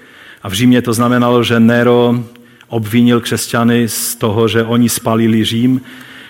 a 0.42 0.48
v 0.48 0.52
Římě 0.52 0.82
to 0.82 0.92
znamenalo, 0.92 1.44
že 1.44 1.60
Nero 1.60 2.24
obvinil 2.68 3.20
křesťany 3.20 3.88
z 3.88 4.14
toho, 4.14 4.48
že 4.48 4.64
oni 4.64 4.88
spalili 4.88 5.44
Řím 5.44 5.80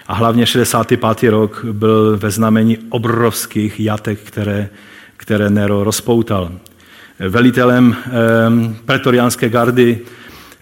a 0.07 0.15
hlavně 0.15 0.47
65. 0.47 1.31
rok 1.31 1.65
byl 1.73 2.17
ve 2.17 2.31
znamení 2.31 2.79
obrovských 2.89 3.81
jatek, 3.81 4.19
které, 4.21 4.69
které 5.17 5.51
Nero 5.51 5.85
rozpoutal. 5.85 6.53
Velitelem 7.19 7.97
eh, 7.97 8.11
pretoriánské 8.85 9.49
gardy 9.49 10.01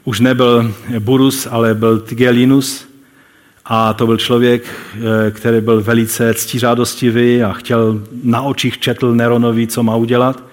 už 0.05 0.21
nebyl 0.21 0.75
Burus, 0.99 1.49
ale 1.51 1.75
byl 1.75 2.01
Tigelinus, 2.01 2.91
a 3.65 3.93
to 3.93 4.07
byl 4.07 4.17
člověk, 4.17 4.65
eh, 4.95 5.31
který 5.31 5.61
byl 5.61 5.83
velice 5.83 6.35
ctižádostivý 6.35 7.43
a 7.43 7.53
chtěl 7.53 8.03
na 8.23 8.43
očích 8.43 8.79
četl 8.79 9.15
Neronovi, 9.15 9.67
co 9.67 9.83
má 9.83 9.97
udělat. 9.97 10.50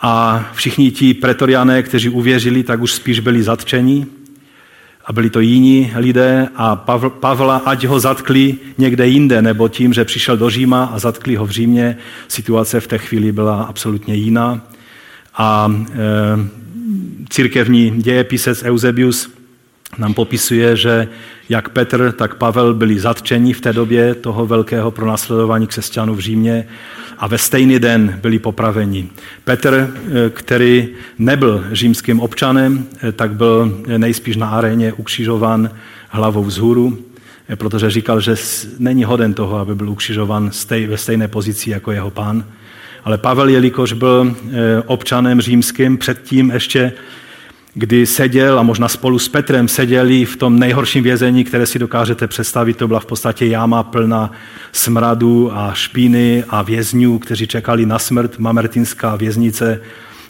A 0.00 0.44
všichni 0.54 0.90
ti 0.90 1.14
pretoriané, 1.14 1.82
kteří 1.82 2.08
uvěřili, 2.08 2.62
tak 2.62 2.80
už 2.80 2.92
spíš 2.92 3.20
byli 3.20 3.42
zatčeni. 3.42 4.06
A 5.04 5.12
byli 5.12 5.30
to 5.30 5.40
jiní 5.40 5.92
lidé 5.96 6.48
a 6.56 6.76
Pavla, 7.20 7.56
ať 7.56 7.84
ho 7.84 8.00
zatkli 8.00 8.54
někde 8.78 9.06
jinde, 9.06 9.42
nebo 9.42 9.68
tím, 9.68 9.92
že 9.92 10.04
přišel 10.04 10.36
do 10.36 10.50
Říma 10.50 10.84
a 10.84 10.98
zatkli 10.98 11.36
ho 11.36 11.46
v 11.46 11.50
Římě, 11.50 11.96
situace 12.28 12.80
v 12.80 12.86
té 12.86 12.98
chvíli 12.98 13.32
byla 13.32 13.62
absolutně 13.62 14.14
jiná. 14.14 14.60
A 15.36 15.72
e, 15.72 15.96
církevní 17.28 17.90
dějepisec 17.90 18.62
Eusebius 18.62 19.35
nám 19.98 20.14
popisuje, 20.14 20.76
že 20.76 21.08
jak 21.48 21.68
Petr, 21.68 22.12
tak 22.12 22.34
Pavel 22.34 22.74
byli 22.74 23.00
zatčeni 23.00 23.52
v 23.52 23.60
té 23.60 23.72
době 23.72 24.14
toho 24.14 24.46
velkého 24.46 24.90
pronásledování 24.90 25.66
křesťanů 25.66 26.14
v 26.14 26.20
Římě 26.20 26.66
a 27.18 27.26
ve 27.26 27.38
stejný 27.38 27.78
den 27.78 28.18
byli 28.22 28.38
popraveni. 28.38 29.08
Petr, 29.44 29.94
eh, 29.94 30.30
který 30.30 30.88
nebyl 31.18 31.64
římským 31.72 32.20
občanem, 32.20 32.86
eh, 33.02 33.12
tak 33.12 33.34
byl 33.34 33.82
nejspíš 33.96 34.36
na 34.36 34.48
aréně 34.48 34.92
ukřižovan 34.92 35.70
hlavou 36.08 36.44
vzhůru, 36.44 36.98
eh, 37.48 37.56
protože 37.56 37.90
říkal, 37.90 38.20
že 38.20 38.34
není 38.78 39.04
hoden 39.04 39.34
toho, 39.34 39.58
aby 39.58 39.74
byl 39.74 39.90
ukřižovan 39.90 40.50
ve 40.86 40.98
stejné 40.98 41.28
pozici 41.28 41.70
jako 41.70 41.92
jeho 41.92 42.10
pán. 42.10 42.44
Ale 43.04 43.18
Pavel, 43.18 43.48
jelikož 43.48 43.92
byl 43.92 44.36
občanem 44.86 45.40
římským, 45.40 45.98
předtím 45.98 46.50
ještě 46.50 46.92
kdy 47.78 48.06
seděl 48.06 48.58
a 48.58 48.62
možná 48.62 48.88
spolu 48.88 49.18
s 49.18 49.28
Petrem 49.28 49.68
seděli 49.68 50.24
v 50.24 50.36
tom 50.36 50.58
nejhorším 50.58 51.04
vězení, 51.04 51.44
které 51.44 51.66
si 51.66 51.78
dokážete 51.78 52.26
představit. 52.26 52.76
To 52.76 52.88
byla 52.88 53.00
v 53.00 53.06
podstatě 53.06 53.46
jáma 53.46 53.82
plná 53.82 54.30
smradu 54.72 55.56
a 55.56 55.74
špíny 55.74 56.44
a 56.48 56.62
vězňů, 56.62 57.18
kteří 57.18 57.46
čekali 57.46 57.86
na 57.86 57.98
smrt. 57.98 58.38
Mamertinská 58.38 59.16
věznice 59.16 59.80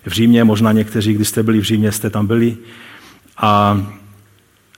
v 0.06 0.12
Římě, 0.12 0.44
možná 0.44 0.72
někteří, 0.72 1.14
když 1.14 1.28
jste 1.28 1.42
byli 1.42 1.60
v 1.60 1.62
Římě, 1.62 1.92
jste 1.92 2.10
tam 2.10 2.26
byli. 2.26 2.56
A, 3.36 3.82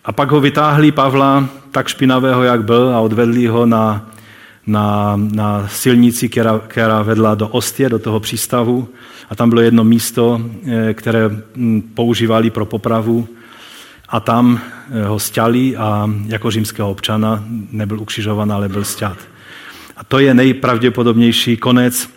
a 0.04 0.12
pak 0.12 0.30
ho 0.30 0.40
vytáhli 0.40 0.92
Pavla, 0.92 1.48
tak 1.72 1.88
špinavého, 1.88 2.42
jak 2.42 2.64
byl, 2.64 2.88
a 2.94 3.00
odvedli 3.00 3.46
ho 3.46 3.66
na, 3.66 4.10
na, 4.68 5.14
na 5.16 5.68
silnici, 5.68 6.28
která, 6.28 6.60
která 6.66 7.02
vedla 7.02 7.34
do 7.34 7.48
Ostě, 7.48 7.88
do 7.88 7.98
toho 7.98 8.20
přístavu 8.20 8.88
a 9.30 9.34
tam 9.34 9.48
bylo 9.48 9.60
jedno 9.60 9.84
místo, 9.84 10.40
eh, 10.66 10.94
které 10.94 11.30
hm, 11.56 11.82
používali 11.94 12.50
pro 12.50 12.66
popravu 12.66 13.28
a 14.08 14.20
tam 14.20 14.60
eh, 14.90 15.04
ho 15.06 15.18
stěli 15.18 15.76
a 15.76 16.10
jako 16.26 16.50
římského 16.50 16.90
občana 16.90 17.44
nebyl 17.70 18.00
ukřižovan, 18.00 18.52
ale 18.52 18.68
byl 18.68 18.84
stět. 18.84 19.18
A 19.96 20.04
to 20.04 20.18
je 20.18 20.34
nejpravděpodobnější 20.34 21.56
konec. 21.56 22.08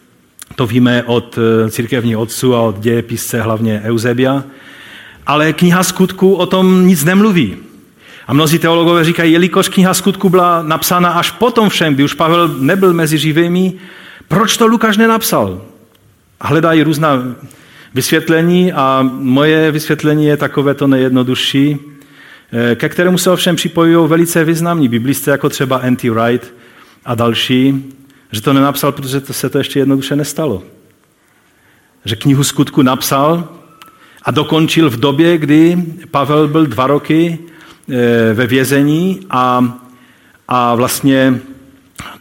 To 0.56 0.68
víme 0.68 1.04
od 1.04 1.38
eh, 1.38 1.70
církevních 1.70 2.18
otců 2.18 2.56
a 2.56 2.62
od 2.62 2.80
dějepisce, 2.80 3.42
hlavně 3.42 3.82
Eusebia. 3.84 4.44
Ale 5.28 5.54
kniha 5.54 5.84
skutku 5.84 6.34
o 6.34 6.46
tom 6.46 6.88
nic 6.88 7.04
nemluví. 7.04 7.71
A 8.32 8.34
mnozí 8.34 8.60
teologové 8.60 9.04
říkají, 9.04 9.34
jelikož 9.34 9.70
kniha 9.70 9.94
skutku 9.94 10.30
byla 10.30 10.64
napsána 10.64 11.10
až 11.10 11.32
potom 11.32 11.70
všem, 11.70 11.94
kdy 11.94 12.04
už 12.04 12.14
Pavel 12.14 12.48
nebyl 12.48 12.94
mezi 12.94 13.18
živými, 13.18 13.74
Proč 14.32 14.58
to 14.58 14.68
Lukáš 14.68 14.98
nenapsal? 14.98 15.62
Hledají 16.42 16.84
různá 16.84 17.36
vysvětlení 17.94 18.74
a 18.74 19.10
moje 19.12 19.72
vysvětlení 19.72 20.26
je 20.26 20.38
takové 20.38 20.74
to 20.74 20.88
nejjednodušší, 20.88 21.78
eh, 22.52 22.76
ke 22.76 22.90
kterému 22.90 23.18
se 23.18 23.32
ovšem 23.32 23.56
připojují 23.56 24.10
velice 24.10 24.44
významní 24.44 24.88
biblisté, 24.88 25.32
jako 25.32 25.50
třeba 25.50 25.80
N.T. 25.80 26.10
Wright 26.10 26.54
a 27.06 27.16
další, 27.16 27.94
že 28.32 28.42
to 28.42 28.54
nenapsal, 28.54 28.92
protože 28.92 29.22
to 29.22 29.34
se 29.34 29.50
to 29.50 29.58
ještě 29.58 29.80
jednoduše 29.80 30.16
nestalo. 30.16 30.64
Že 32.06 32.16
knihu 32.16 32.44
skutku 32.44 32.82
napsal 32.82 33.50
a 34.24 34.32
dokončil 34.32 34.90
v 34.90 35.00
době, 35.00 35.38
kdy 35.38 35.84
Pavel 36.12 36.48
byl 36.48 36.66
dva 36.66 36.88
roky 36.88 37.40
ve 38.34 38.48
vězení 38.48 39.20
a, 39.30 39.74
a 40.48 40.76
vlastně 40.76 41.40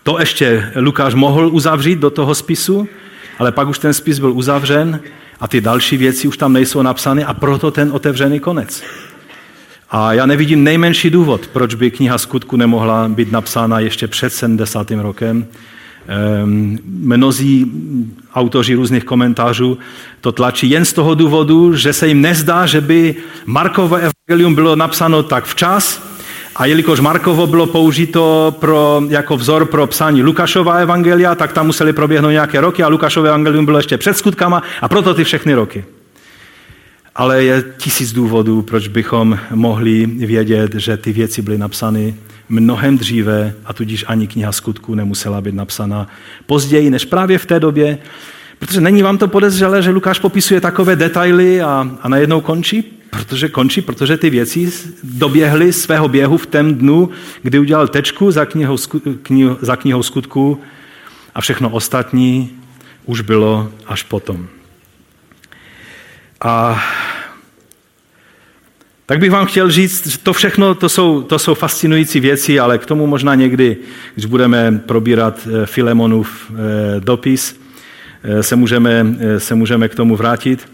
to 0.03 0.21
ještě 0.21 0.73
Lukáš 0.77 1.15
mohl 1.15 1.49
uzavřít 1.53 1.99
do 1.99 2.11
toho 2.11 2.35
spisu, 2.35 2.89
ale 3.39 3.53
pak 3.53 3.69
už 3.69 3.79
ten 3.79 3.95
spis 3.95 4.19
byl 4.19 4.33
uzavřen 4.33 5.01
a 5.41 5.49
ty 5.49 5.61
další 5.61 5.97
věci 5.97 6.29
už 6.29 6.37
tam 6.37 6.53
nejsou 6.53 6.83
napsány 6.83 7.25
a 7.25 7.35
proto 7.35 7.71
ten 7.71 7.93
otevřený 7.93 8.41
konec. 8.41 8.83
A 9.91 10.13
já 10.13 10.27
nevidím 10.27 10.65
nejmenší 10.65 11.11
důvod, 11.11 11.47
proč 11.47 11.75
by 11.75 11.91
kniha 11.91 12.19
skutku 12.19 12.57
nemohla 12.57 13.09
být 13.09 13.33
napsána 13.33 13.81
ještě 13.81 14.09
před 14.09 14.33
70. 14.33 14.91
rokem. 14.91 15.47
Ehm, 16.09 16.79
mnozí 16.85 17.73
autoři 18.35 18.75
různých 18.75 19.05
komentářů 19.05 19.79
to 20.21 20.33
tlačí 20.33 20.71
jen 20.71 20.85
z 20.85 20.93
toho 20.93 21.15
důvodu, 21.15 21.75
že 21.75 21.93
se 21.93 22.09
jim 22.09 22.21
nezdá, 22.21 22.67
že 22.67 22.81
by 22.81 23.15
Markovo 23.47 23.97
evangelium 23.97 24.55
bylo 24.55 24.77
napsáno 24.77 25.23
tak 25.23 25.45
včas, 25.45 26.11
a 26.57 26.67
jelikož 26.67 27.01
Markovo 27.01 27.47
bylo 27.47 27.67
použito 27.67 28.57
pro, 28.61 29.03
jako 29.09 29.37
vzor 29.37 29.67
pro 29.67 29.87
psání 29.87 30.23
Lukášova 30.23 30.75
evangelia, 30.75 31.35
tak 31.35 31.53
tam 31.53 31.67
museli 31.67 31.93
proběhnout 31.93 32.31
nějaké 32.31 32.61
roky 32.61 32.83
a 32.83 32.89
Lukášové 32.89 33.29
evangelium 33.29 33.65
bylo 33.65 33.79
ještě 33.79 33.99
před 33.99 34.17
skutkama 34.17 34.63
a 34.81 34.89
proto 34.89 35.15
ty 35.15 35.25
všechny 35.25 35.55
roky. 35.55 35.85
Ale 37.15 37.45
je 37.45 37.65
tisíc 37.77 38.13
důvodů, 38.13 38.63
proč 38.63 38.89
bychom 38.89 39.39
mohli 39.55 40.07
vědět, 40.07 40.75
že 40.75 40.97
ty 40.97 41.13
věci 41.13 41.43
byly 41.43 41.59
napsány 41.59 42.15
mnohem 42.51 42.99
dříve 42.99 43.55
a 43.65 43.73
tudíž 43.73 44.05
ani 44.09 44.27
kniha 44.27 44.53
skutků 44.53 44.95
nemusela 44.95 45.41
být 45.41 45.55
napsána 45.55 46.09
později 46.47 46.91
než 46.91 47.05
právě 47.05 47.39
v 47.39 47.47
té 47.47 47.61
době, 47.61 47.99
protože 48.59 48.81
není 48.81 49.03
vám 49.03 49.19
to 49.19 49.29
podezřelé, 49.29 49.83
že 49.83 49.91
Lukáš 49.91 50.19
popisuje 50.19 50.61
takové 50.61 50.97
detaily 50.97 51.63
a, 51.63 51.91
a 52.03 52.09
najednou 52.09 52.41
končí? 52.41 52.85
Protože 53.11 53.49
končí, 53.49 53.81
protože 53.81 54.17
ty 54.17 54.31
věci 54.31 54.73
doběhly 55.03 55.73
svého 55.73 56.09
běhu 56.09 56.37
v 56.37 56.47
tom 56.47 56.75
dnu, 56.75 57.11
kdy 57.43 57.59
udělal 57.59 57.89
tečku 57.89 58.31
za 58.31 58.45
knihou, 58.45 58.77
knihu, 59.23 59.59
za 59.61 59.77
knihou 59.77 60.03
skutku 60.03 60.61
a 61.35 61.41
všechno 61.41 61.71
ostatní 61.71 62.51
už 63.05 63.21
bylo 63.21 63.73
až 63.87 64.03
potom. 64.03 64.47
A 66.45 66.83
tak 69.11 69.19
bych 69.19 69.31
vám 69.31 69.47
chtěl 69.47 69.71
říct, 69.71 70.07
že 70.07 70.19
to 70.19 70.33
všechno 70.33 70.75
to 70.75 70.89
jsou, 70.89 71.23
to 71.23 71.39
jsou 71.39 71.55
fascinující 71.55 72.21
věci, 72.21 72.61
ale 72.61 72.79
k 72.79 72.87
tomu 72.87 73.07
možná 73.07 73.35
někdy, 73.35 73.77
když 74.15 74.27
budeme 74.27 74.83
probírat 74.87 75.49
eh, 75.63 75.67
Filemonův 75.67 76.51
eh, 76.51 77.01
dopis, 77.01 77.61
eh, 78.23 78.43
se 78.43 78.57
můžeme, 78.57 79.07
se 79.39 79.55
můžeme 79.55 79.89
k 79.89 79.95
tomu 79.95 80.17
vrátit. 80.17 80.69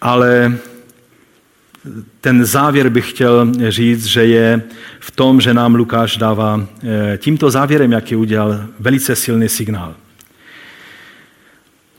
Ale 0.00 0.58
ten 2.20 2.44
závěr 2.44 2.88
bych 2.88 3.10
chtěl 3.10 3.52
říct, 3.68 4.06
že 4.06 4.24
je 4.24 4.62
v 5.00 5.10
tom, 5.10 5.40
že 5.40 5.54
nám 5.54 5.74
Lukáš 5.74 6.16
dává 6.16 6.66
tímto 7.16 7.50
závěrem, 7.50 7.92
jaký 7.92 8.16
udělal, 8.16 8.60
velice 8.80 9.16
silný 9.16 9.48
signál. 9.48 9.94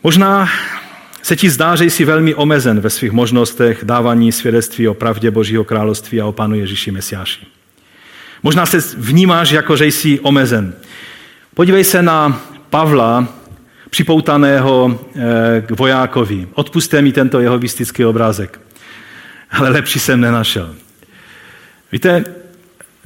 Možná 0.04 0.50
se 1.32 1.36
ti 1.36 1.50
zdá, 1.50 1.76
že 1.76 1.86
jsi 1.86 2.06
velmi 2.06 2.36
omezen 2.36 2.80
ve 2.80 2.90
svých 2.90 3.12
možnostech 3.12 3.80
dávání 3.84 4.32
svědectví 4.32 4.88
o 4.88 4.94
pravdě 4.94 5.32
Božího 5.32 5.64
království 5.64 6.22
a 6.22 6.26
o 6.26 6.32
Pánu 6.32 6.56
Ježíši 6.56 6.92
Mesiáši. 6.92 7.46
Možná 8.44 8.66
se 8.66 8.78
vnímáš 8.98 9.52
jako, 9.52 9.76
že 9.76 9.86
jsi 9.86 10.20
omezen. 10.20 10.74
Podívej 11.54 11.84
se 11.84 12.02
na 12.02 12.42
Pavla, 12.70 13.28
připoutaného 13.90 15.00
eh, 15.16 15.62
k 15.62 15.72
vojákovi. 15.72 16.48
Odpuste 16.54 17.02
mi 17.02 17.12
tento 17.12 17.40
jeho 17.40 17.60
mystický 17.60 18.06
obrázek 18.06 18.60
ale 19.52 19.70
lepší 19.70 20.00
jsem 20.00 20.22
nenašel. 20.22 20.76
Víte, 21.92 22.24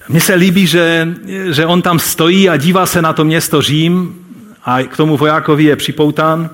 mně 0.09 0.21
se 0.21 0.35
líbí, 0.35 0.67
že, 0.67 1.07
že 1.51 1.65
on 1.65 1.81
tam 1.81 1.99
stojí 1.99 2.49
a 2.49 2.57
dívá 2.57 2.85
se 2.85 3.01
na 3.01 3.13
to 3.13 3.25
město 3.25 3.61
Řím 3.61 4.25
a 4.63 4.83
k 4.83 4.97
tomu 4.97 5.17
vojákovi 5.17 5.63
je 5.63 5.75
připoután. 5.75 6.49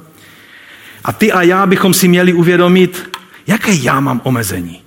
A 1.03 1.11
ty 1.11 1.31
a 1.31 1.41
já 1.41 1.65
bychom 1.65 1.93
si 1.93 2.07
měli 2.07 2.33
uvědomit, 2.33 3.17
jaké 3.47 3.73
já 3.73 3.99
mám 3.99 4.21
omezení. 4.23 4.81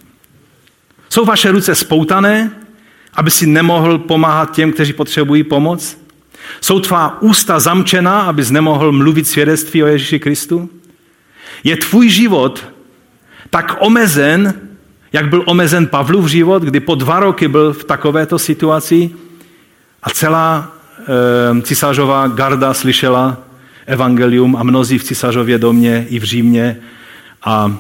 Jsou 1.08 1.24
vaše 1.24 1.50
ruce 1.50 1.74
spoutané, 1.74 2.50
aby 3.14 3.30
si 3.30 3.46
nemohl 3.46 3.98
pomáhat 3.98 4.54
těm, 4.54 4.72
kteří 4.72 4.92
potřebují 4.92 5.44
pomoc? 5.44 5.98
Jsou 6.60 6.80
tvá 6.80 7.22
ústa 7.22 7.60
zamčená, 7.60 8.20
abys 8.20 8.50
nemohl 8.50 8.92
mluvit 8.92 9.28
svědectví 9.28 9.82
o 9.82 9.86
Ježíši 9.86 10.18
Kristu? 10.18 10.70
Je 11.64 11.76
tvůj 11.76 12.08
život 12.08 12.64
tak 13.50 13.76
omezen, 13.78 14.54
jak 15.12 15.28
byl 15.28 15.42
omezen 15.46 15.86
Pavlův 15.86 16.26
život, 16.30 16.62
kdy 16.62 16.80
po 16.80 16.94
dva 16.94 17.20
roky 17.20 17.48
byl 17.48 17.72
v 17.72 17.84
takovéto 17.84 18.38
situaci 18.38 19.10
a 20.02 20.10
celá 20.10 20.72
e, 21.58 21.62
císařová 21.62 22.28
garda 22.28 22.74
slyšela 22.74 23.38
evangelium 23.86 24.56
a 24.56 24.62
mnozí 24.62 24.98
v 24.98 25.04
císařově 25.04 25.58
domě 25.58 26.06
i 26.08 26.18
v 26.18 26.24
Římě 26.24 26.76
a 27.44 27.76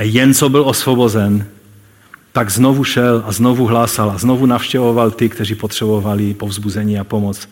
jen 0.00 0.34
co 0.34 0.48
byl 0.48 0.62
osvobozen, 0.68 1.46
tak 2.32 2.50
znovu 2.50 2.84
šel 2.84 3.22
a 3.26 3.32
znovu 3.32 3.66
hlásal 3.66 4.10
a 4.10 4.18
znovu 4.18 4.46
navštěvoval 4.46 5.10
ty, 5.10 5.28
kteří 5.28 5.54
potřebovali 5.54 6.34
povzbuzení 6.34 6.98
a 6.98 7.04
pomoc. 7.04 7.48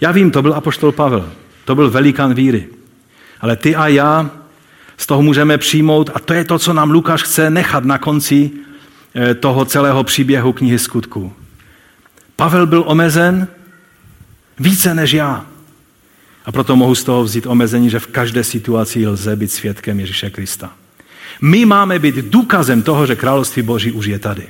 Já 0.00 0.12
vím, 0.12 0.30
to 0.30 0.42
byl 0.42 0.54
apoštol 0.54 0.92
Pavel, 0.92 1.32
to 1.64 1.74
byl 1.74 1.90
velikán 1.90 2.34
víry. 2.34 2.68
Ale 3.40 3.56
ty 3.56 3.76
a 3.76 3.88
já 3.88 4.30
z 4.96 5.06
toho 5.06 5.22
můžeme 5.22 5.58
přijmout 5.58 6.10
a 6.14 6.18
to 6.18 6.34
je 6.34 6.44
to, 6.44 6.58
co 6.58 6.72
nám 6.72 6.90
Lukáš 6.90 7.22
chce 7.22 7.50
nechat 7.50 7.84
na 7.84 7.98
konci 7.98 8.50
eh, 9.14 9.34
toho 9.34 9.64
celého 9.64 10.04
příběhu 10.04 10.52
knihy 10.52 10.78
skutků. 10.78 11.32
Pavel 12.36 12.66
byl 12.66 12.84
omezen 12.86 13.48
více 14.58 14.94
než 14.94 15.12
já. 15.12 15.46
A 16.44 16.52
proto 16.52 16.76
mohu 16.76 16.94
z 16.94 17.04
toho 17.04 17.24
vzít 17.24 17.46
omezení, 17.46 17.90
že 17.90 17.98
v 17.98 18.06
každé 18.06 18.44
situaci 18.44 19.06
lze 19.06 19.36
být 19.36 19.52
svědkem 19.52 20.00
Ježíše 20.00 20.30
Krista. 20.30 20.72
My 21.40 21.64
máme 21.64 21.98
být 21.98 22.14
důkazem 22.14 22.82
toho, 22.82 23.06
že 23.06 23.16
království 23.16 23.62
Boží 23.62 23.92
už 23.92 24.06
je 24.06 24.18
tady. 24.18 24.42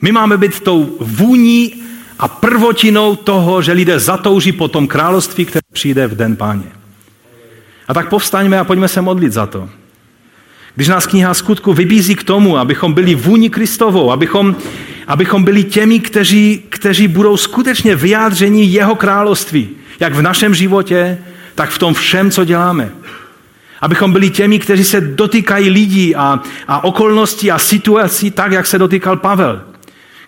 My 0.00 0.12
máme 0.12 0.38
být 0.38 0.60
tou 0.60 0.96
vůní 1.00 1.74
a 2.18 2.28
prvotinou 2.28 3.16
toho, 3.16 3.62
že 3.62 3.72
lidé 3.72 4.00
zatouží 4.00 4.52
po 4.52 4.68
tom 4.68 4.88
království, 4.88 5.44
které 5.44 5.60
přijde 5.72 6.06
v 6.06 6.16
den 6.16 6.36
páně. 6.36 6.72
A 7.88 7.94
tak 7.94 8.08
povstaňme 8.08 8.58
a 8.58 8.64
pojďme 8.64 8.88
se 8.88 9.00
modlit 9.00 9.32
za 9.32 9.46
to. 9.46 9.68
Když 10.74 10.88
nás 10.88 11.06
kniha 11.06 11.34
skutku 11.34 11.72
vybízí 11.72 12.14
k 12.14 12.24
tomu, 12.24 12.58
abychom 12.58 12.92
byli 12.92 13.14
vůni 13.14 13.50
Kristovou, 13.50 14.12
abychom, 14.12 14.56
abychom 15.06 15.44
byli 15.44 15.64
těmi, 15.64 16.00
kteří, 16.00 16.62
kteří 16.68 17.08
budou 17.08 17.36
skutečně 17.36 17.96
vyjádření 17.96 18.72
jeho 18.72 18.94
království, 18.94 19.68
jak 20.00 20.14
v 20.14 20.22
našem 20.22 20.54
životě, 20.54 21.18
tak 21.54 21.70
v 21.70 21.78
tom 21.78 21.94
všem, 21.94 22.30
co 22.30 22.44
děláme. 22.44 22.90
Abychom 23.80 24.12
byli 24.12 24.30
těmi, 24.30 24.58
kteří 24.58 24.84
se 24.84 25.00
dotýkají 25.00 25.70
lidí 25.70 26.16
a, 26.16 26.40
a 26.68 26.84
okolností 26.84 27.50
a 27.50 27.58
situací 27.58 28.30
tak, 28.30 28.52
jak 28.52 28.66
se 28.66 28.78
dotýkal 28.78 29.16
Pavel. 29.16 29.62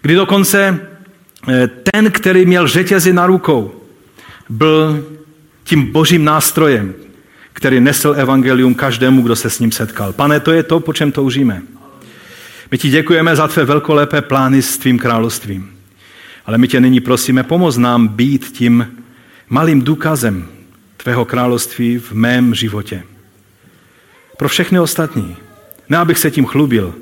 Kdy 0.02 0.14
dokonce 0.14 0.80
eh, 1.48 1.66
ten, 1.92 2.10
který 2.10 2.46
měl 2.46 2.68
řetězy 2.68 3.12
na 3.12 3.26
rukou, 3.26 3.74
byl 4.48 5.06
tím 5.64 5.92
božím 5.92 6.24
nástrojem, 6.24 6.94
který 7.52 7.80
nesl 7.80 8.14
evangelium 8.16 8.74
každému, 8.74 9.22
kdo 9.22 9.36
se 9.36 9.50
s 9.50 9.58
ním 9.58 9.72
setkal. 9.72 10.12
Pane, 10.12 10.40
to 10.40 10.52
je 10.52 10.62
to, 10.62 10.80
po 10.80 10.92
čem 10.92 11.12
toužíme. 11.12 11.62
My 12.70 12.78
ti 12.78 12.90
děkujeme 12.90 13.36
za 13.36 13.48
tvé 13.48 13.64
velkolepé 13.64 14.22
plány 14.22 14.62
s 14.62 14.78
tvým 14.78 14.98
královstvím. 14.98 15.70
Ale 16.46 16.58
my 16.58 16.68
tě 16.68 16.80
nyní 16.80 17.00
prosíme, 17.00 17.42
pomoz 17.42 17.76
nám 17.76 18.08
být 18.08 18.46
tím 18.46 19.01
malým 19.52 19.82
důkazem 19.82 20.48
tvého 20.96 21.24
království 21.24 21.98
v 21.98 22.12
mém 22.12 22.54
životě. 22.54 23.02
Pro 24.38 24.48
všechny 24.48 24.80
ostatní. 24.80 25.36
Ne, 25.88 25.98
abych 25.98 26.18
se 26.18 26.30
tím 26.30 26.46
chlubil, 26.46 26.94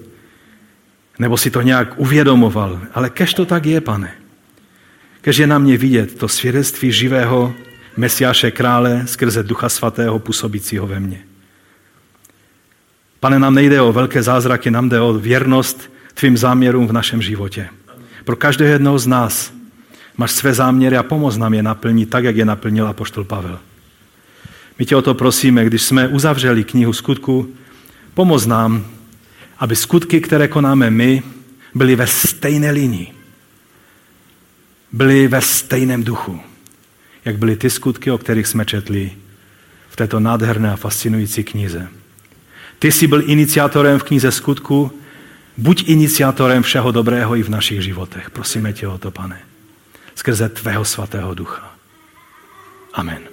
nebo 1.18 1.36
si 1.36 1.50
to 1.50 1.62
nějak 1.62 1.94
uvědomoval, 1.96 2.80
ale 2.94 3.10
kež 3.10 3.34
to 3.34 3.46
tak 3.46 3.66
je, 3.66 3.80
pane. 3.80 4.12
Kež 5.20 5.36
je 5.36 5.46
na 5.46 5.58
mě 5.58 5.76
vidět 5.76 6.18
to 6.18 6.28
svědectví 6.28 6.92
živého 6.92 7.54
Mesiáše 7.96 8.50
krále 8.50 9.06
skrze 9.06 9.42
Ducha 9.42 9.68
Svatého 9.68 10.18
působícího 10.18 10.86
ve 10.86 11.00
mně. 11.00 11.22
Pane, 13.20 13.38
nám 13.38 13.54
nejde 13.54 13.80
o 13.80 13.92
velké 13.92 14.22
zázraky, 14.22 14.70
nám 14.70 14.88
jde 14.88 15.00
o 15.00 15.12
věrnost 15.12 15.92
tvým 16.14 16.36
záměrům 16.36 16.86
v 16.86 16.92
našem 16.92 17.22
životě. 17.22 17.68
Pro 18.24 18.36
každého 18.36 18.72
jednoho 18.72 18.98
z 18.98 19.06
nás 19.06 19.59
máš 20.20 20.32
své 20.32 20.54
záměry 20.54 20.96
a 20.96 21.02
pomoz 21.02 21.36
nám 21.36 21.54
je 21.54 21.62
naplnit 21.62 22.10
tak, 22.10 22.24
jak 22.24 22.36
je 22.36 22.44
naplnil 22.44 22.86
apoštol 22.86 23.24
Pavel. 23.24 23.58
My 24.78 24.84
tě 24.84 24.96
o 24.96 25.02
to 25.02 25.14
prosíme, 25.14 25.64
když 25.64 25.82
jsme 25.82 26.08
uzavřeli 26.08 26.64
knihu 26.64 26.92
skutku, 26.92 27.48
pomoz 28.14 28.46
nám, 28.46 28.86
aby 29.58 29.76
skutky, 29.76 30.20
které 30.20 30.48
konáme 30.48 30.90
my, 30.90 31.22
byly 31.74 31.96
ve 31.96 32.06
stejné 32.06 32.70
linii. 32.70 33.14
Byly 34.92 35.28
ve 35.28 35.40
stejném 35.40 36.04
duchu, 36.04 36.40
jak 37.24 37.38
byly 37.38 37.56
ty 37.56 37.70
skutky, 37.70 38.10
o 38.10 38.18
kterých 38.18 38.46
jsme 38.46 38.64
četli 38.64 39.10
v 39.88 39.96
této 39.96 40.20
nádherné 40.20 40.72
a 40.72 40.76
fascinující 40.76 41.44
knize. 41.44 41.88
Ty 42.78 42.92
jsi 42.92 43.06
byl 43.06 43.22
iniciátorem 43.30 43.98
v 43.98 44.02
knize 44.02 44.32
skutku, 44.32 44.92
buď 45.56 45.88
iniciátorem 45.88 46.62
všeho 46.62 46.92
dobrého 46.92 47.36
i 47.36 47.42
v 47.42 47.48
našich 47.48 47.82
životech. 47.82 48.30
Prosíme 48.30 48.72
tě 48.72 48.88
o 48.88 48.98
to, 48.98 49.10
pane, 49.10 49.49
skrze 50.14 50.48
tvého 50.48 50.84
svatého 50.84 51.34
ducha. 51.34 51.74
Amen. 52.92 53.29